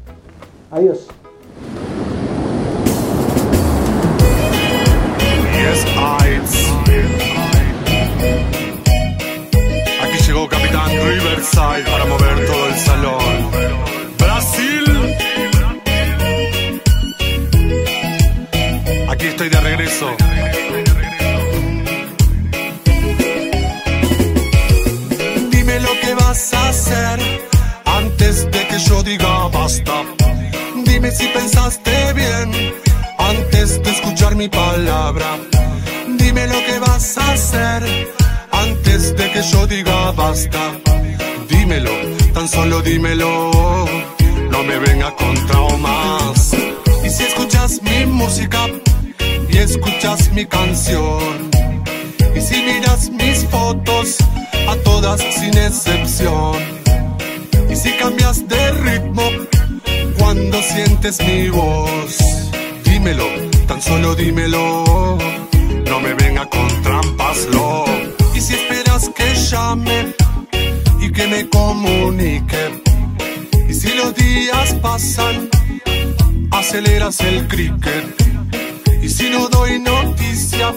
Adiós. 0.71 1.07
Yes, 5.53 5.86
I... 5.95 6.34
Aquí 10.03 10.23
llegó 10.27 10.47
Capitán 10.47 10.89
Riverside 10.89 11.84
para 11.89 12.05
mover 12.05 12.45
todo 12.45 12.67
el 12.67 12.75
salón. 12.75 13.51
Brasil. 14.19 15.15
Aquí 19.09 19.25
estoy 19.27 19.49
de 19.49 19.61
regreso. 19.61 20.07
Antes 28.24 28.45
de 28.51 28.67
que 28.67 28.80
yo 28.80 29.03
diga 29.03 29.49
basta. 29.49 29.93
Dime 30.86 31.11
si 31.11 31.28
pensaste 31.28 32.13
bien 32.13 32.74
antes 33.17 33.84
de 33.84 33.91
escuchar 33.91 34.36
mi 34.36 34.47
palabra. 34.47 35.38
Dime 36.07 36.47
lo 36.47 36.59
que 36.65 36.80
vas 36.80 37.17
a 37.17 37.32
hacer 37.34 37.84
antes 38.51 39.15
de 39.15 39.32
que 39.32 39.41
yo 39.51 39.67
diga 39.67 40.11
basta. 40.11 40.71
Dímelo, 41.49 41.91
tan 42.34 42.47
solo 42.47 42.82
dímelo. 42.82 43.51
No 44.51 44.63
me 44.63 44.78
venga 44.80 45.13
con 45.15 45.34
traumas. 45.47 46.55
Y 47.05 47.09
si 47.09 47.24
escuchas 47.24 47.82
mi 47.82 48.05
música 48.05 48.67
y 49.49 49.57
escuchas 49.57 50.32
mi 50.32 50.45
canción. 50.45 51.51
Y 52.36 52.41
si 52.41 52.55
miras 52.63 53.09
mis 53.09 53.45
fotos, 53.47 54.17
a 54.67 54.76
todas 54.78 55.19
sin 55.21 55.57
excepción. 55.57 56.82
Y 57.74 57.76
si 57.76 57.91
cambias 57.93 58.47
de 58.47 58.71
ritmo 58.71 59.24
cuando 60.19 60.61
sientes 60.61 61.19
mi 61.26 61.49
voz, 61.49 62.19
dímelo, 62.84 63.26
tan 63.67 63.82
solo 63.82 64.13
dímelo. 64.13 65.17
No 65.89 65.99
me 65.99 66.13
venga 66.13 66.47
con 66.47 66.67
trampas, 66.84 67.47
lo. 67.51 67.86
Y 68.36 68.41
si 68.41 68.53
esperas 68.53 69.09
que 69.09 69.34
llame 69.49 70.13
y 71.01 71.11
que 71.11 71.26
me 71.26 71.49
comunique. 71.49 72.63
Y 73.67 73.74
si 73.74 73.91
los 73.95 74.13
días 74.13 74.76
pasan, 74.76 75.49
aceleras 76.51 77.21
el 77.21 77.47
cricket. 77.47 78.05
Y 79.01 79.09
si 79.09 79.32
no 79.32 79.49
doy 79.49 79.80
noticia, 79.80 80.76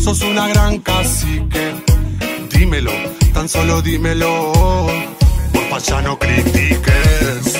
sos 0.00 0.22
una 0.22 0.48
gran 0.48 0.78
cacique. 0.78 1.74
Dímelo, 2.50 2.92
tan 3.34 3.46
solo 3.46 3.82
dímelo. 3.82 4.78
Porfa, 5.52 5.78
ya 5.78 6.02
no 6.02 6.18
critiques. 6.18 7.58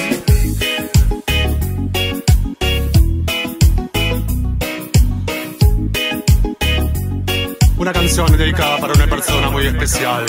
Una 7.76 7.92
canción 7.92 8.36
dedicada 8.36 8.78
para 8.78 8.92
una 8.92 9.06
persona 9.06 9.50
muy 9.50 9.66
especial. 9.66 10.26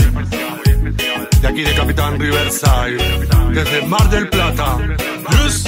De 1.42 1.48
aquí 1.48 1.62
de 1.62 1.74
Capitán 1.74 2.20
Riverside, 2.20 2.98
desde 3.52 3.82
Mar 3.88 4.10
del 4.10 4.30
Plata. 4.30 4.78
Luz. 5.32 5.64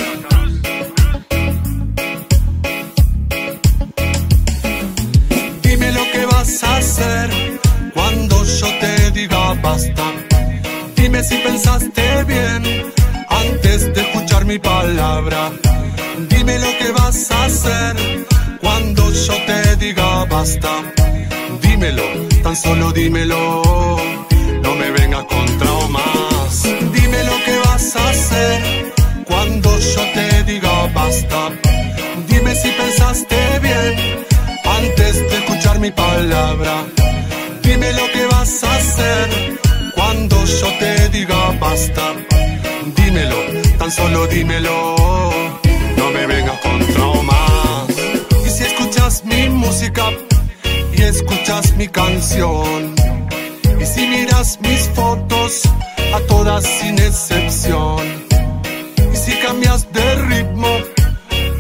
Dime 5.64 5.92
lo 5.92 6.04
que 6.12 6.26
vas 6.26 6.64
a 6.64 6.78
hacer 6.78 7.30
cuando 7.94 8.44
yo 8.46 8.68
te 8.80 9.12
diga 9.12 9.54
basta. 9.56 10.31
Dime 11.12 11.26
si 11.26 11.36
pensaste 11.40 12.24
bien 12.24 12.64
antes 13.28 13.94
de 13.94 14.02
escuchar 14.02 14.46
mi 14.46 14.58
palabra. 14.60 15.52
Dime 16.30 16.58
lo 16.58 16.72
que 16.80 16.92
vas 16.94 17.30
a 17.32 17.44
hacer 17.44 17.96
cuando 18.62 19.12
yo 19.12 19.34
te 19.46 19.76
diga 19.76 20.24
basta. 20.24 20.70
Dímelo, 21.62 22.04
tan 22.44 22.56
solo 22.56 22.94
dímelo. 22.94 23.62
No 24.64 24.76
me 24.76 24.92
venga 24.92 25.28
con 25.28 25.46
traumas. 25.60 26.64
Dime 26.94 27.24
lo 27.26 27.38
que 27.44 27.58
vas 27.66 27.96
a 27.98 28.10
hacer 28.10 28.94
cuando 29.26 29.80
yo 29.80 30.04
te 30.14 30.44
diga 30.46 30.88
basta. 30.94 31.50
Dime 32.30 32.56
si 32.56 32.70
pensaste 32.70 33.60
bien 33.60 34.24
antes 34.64 35.30
de 35.30 35.38
escuchar 35.40 35.78
mi 35.78 35.92
palabra. 35.92 36.86
Dime 37.64 37.92
lo 37.92 38.06
que 38.14 38.26
vas 38.28 38.64
a 38.64 38.76
hacer 38.76 39.60
cuando 39.94 40.36
yo 40.46 40.68
te 40.80 40.91
Dímelo, 42.96 43.38
tan 43.80 43.92
solo 43.92 44.28
dímelo. 44.28 44.96
No 45.98 46.12
me 46.12 46.28
vengas 46.28 46.60
con 46.60 46.80
traumas. 46.94 47.90
Y 48.46 48.50
si 48.50 48.64
escuchas 48.64 49.26
mi 49.26 49.50
música 49.50 50.12
y 50.94 51.02
escuchas 51.02 51.76
mi 51.78 51.88
canción. 51.88 52.94
Y 53.80 53.86
si 53.86 54.08
miras 54.08 54.60
mis 54.62 54.90
fotos, 54.90 55.64
a 56.14 56.20
todas 56.28 56.66
sin 56.66 57.00
excepción. 57.00 58.02
Y 59.12 59.18
si 59.18 59.32
cambias 59.40 59.92
de 59.92 60.16
ritmo 60.30 60.70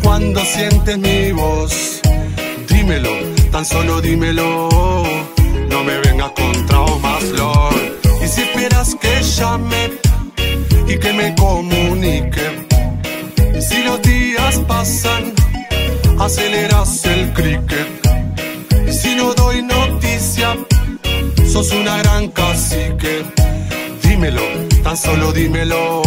cuando 0.04 0.46
sientes 0.46 1.00
mi 1.00 1.32
voz, 1.32 2.00
dímelo, 2.70 3.14
tan 3.52 3.66
solo 3.66 4.02
dímelo. 4.02 4.70
No 5.70 5.84
me 5.84 5.98
vengas 5.98 6.32
con 6.32 6.66
traumas, 6.68 7.24
Lord. 7.32 7.98
Y 8.24 8.28
si 8.28 8.42
esperas 8.42 8.96
que 9.02 9.22
llame 9.24 10.11
y 10.94 10.98
que 11.00 11.14
me 11.14 11.36
comunique. 11.36 12.68
Y 13.58 13.62
si 13.62 13.84
los 13.84 14.02
días 14.02 14.58
pasan, 14.68 15.34
aceleras 16.20 17.06
el 17.06 17.34
cricket. 17.34 17.90
Y 18.88 18.92
si 18.92 19.16
no 19.16 19.34
doy 19.34 19.62
noticia, 19.62 20.58
sos 21.52 21.72
una 21.72 21.98
gran 21.98 22.30
cacique. 22.30 23.24
Dímelo, 24.04 24.42
tan 24.84 24.98
solo 24.98 25.32
dímelo, 25.32 26.02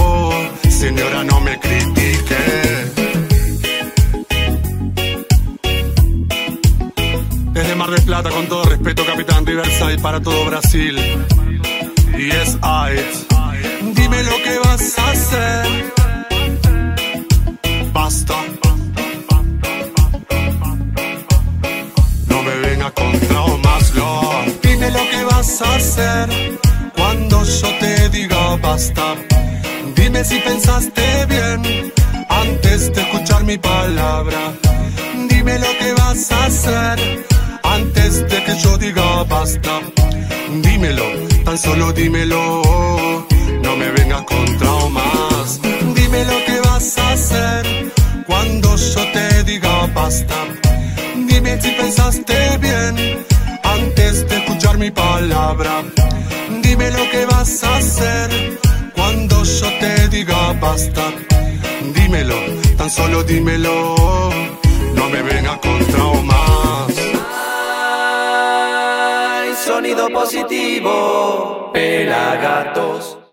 señora, 0.69 1.25
no 1.25 1.41
me 1.41 1.59
critique. 1.59 2.41
Desde 7.53 7.75
Mar 7.77 7.91
del 7.91 8.03
Plata, 8.03 8.31
con 8.31 8.47
todo 8.47 8.65
respeto, 8.65 9.07
Capitán 9.07 9.47
Riverside, 9.47 9.99
para 9.99 10.21
todo 10.21 10.45
Brasil. 10.45 10.99
Y 12.19 12.31
es 12.31 12.59
AIDS. 12.61 13.34
Dime 13.95 14.23
lo 14.23 14.37
que 14.45 14.59
vas 14.65 14.99
a 14.99 15.11
hacer. 15.11 15.93
Basta. 17.93 18.35
No 22.29 22.43
me 22.43 22.55
venga 22.67 22.91
con 22.91 23.13
traumas, 23.21 23.95
Lord. 23.95 24.53
Dime 24.63 24.91
lo 24.91 25.05
que 25.11 25.25
vas 25.25 25.63
a 25.63 25.75
hacer 25.77 26.29
cuando 26.97 27.45
yo 27.45 27.69
te 27.79 28.09
diga 28.11 28.57
basta. 28.57 29.15
Dime 29.97 30.25
si 30.25 30.39
pensaste 30.41 31.27
bien 31.27 31.93
antes 32.29 32.93
de 32.93 33.01
escuchar 33.03 33.45
mi 33.45 33.59
palabra. 33.59 34.53
Dime 35.29 35.59
lo 35.59 35.73
que 35.79 35.93
vas 35.95 36.31
a 36.33 36.45
hacer 36.47 37.27
antes 37.63 38.29
de 38.29 38.45
que 38.45 38.57
yo 38.59 38.79
diga 38.79 39.25
basta. 39.25 39.81
Dímelo, 40.63 41.07
tan 41.45 41.59
solo 41.59 41.93
dímelo. 41.93 43.34
No 43.75 43.81
me 43.81 43.91
vengas 43.91 44.23
con 44.23 44.45
traumas. 44.57 45.61
Dime 45.97 46.25
lo 46.27 46.45
que 46.47 46.61
vas 46.61 46.97
a 46.97 47.11
hacer 47.11 47.91
cuando 48.25 48.77
yo 48.77 49.13
te 49.13 49.43
diga 49.43 49.89
basta. 49.93 50.37
Dime 51.17 51.61
si 51.61 51.73
pensaste 51.73 52.57
bien 52.59 53.27
antes 53.65 54.29
de 54.29 54.37
escuchar 54.37 54.79
mi 54.79 54.93
palabra. 54.93 55.83
Dime 56.63 56.89
lo 56.93 57.11
que 57.11 57.27
vas 57.27 57.65
a 57.65 57.79
hacer 57.79 58.61
cuando 58.95 59.43
yo 59.43 59.67
te 59.81 60.09
diga 60.09 60.53
basta. 60.61 61.11
Dímelo, 61.97 62.37
tan 62.77 62.89
solo 62.89 63.25
dímelo. 63.25 63.97
No 64.95 65.09
me 65.09 65.21
vengas 65.21 65.59
con 65.59 65.85
traumas. 65.87 66.93
Ay, 69.43 69.53
sonido 69.67 70.09
positivo, 70.11 71.71
pelagatos. 71.73 73.19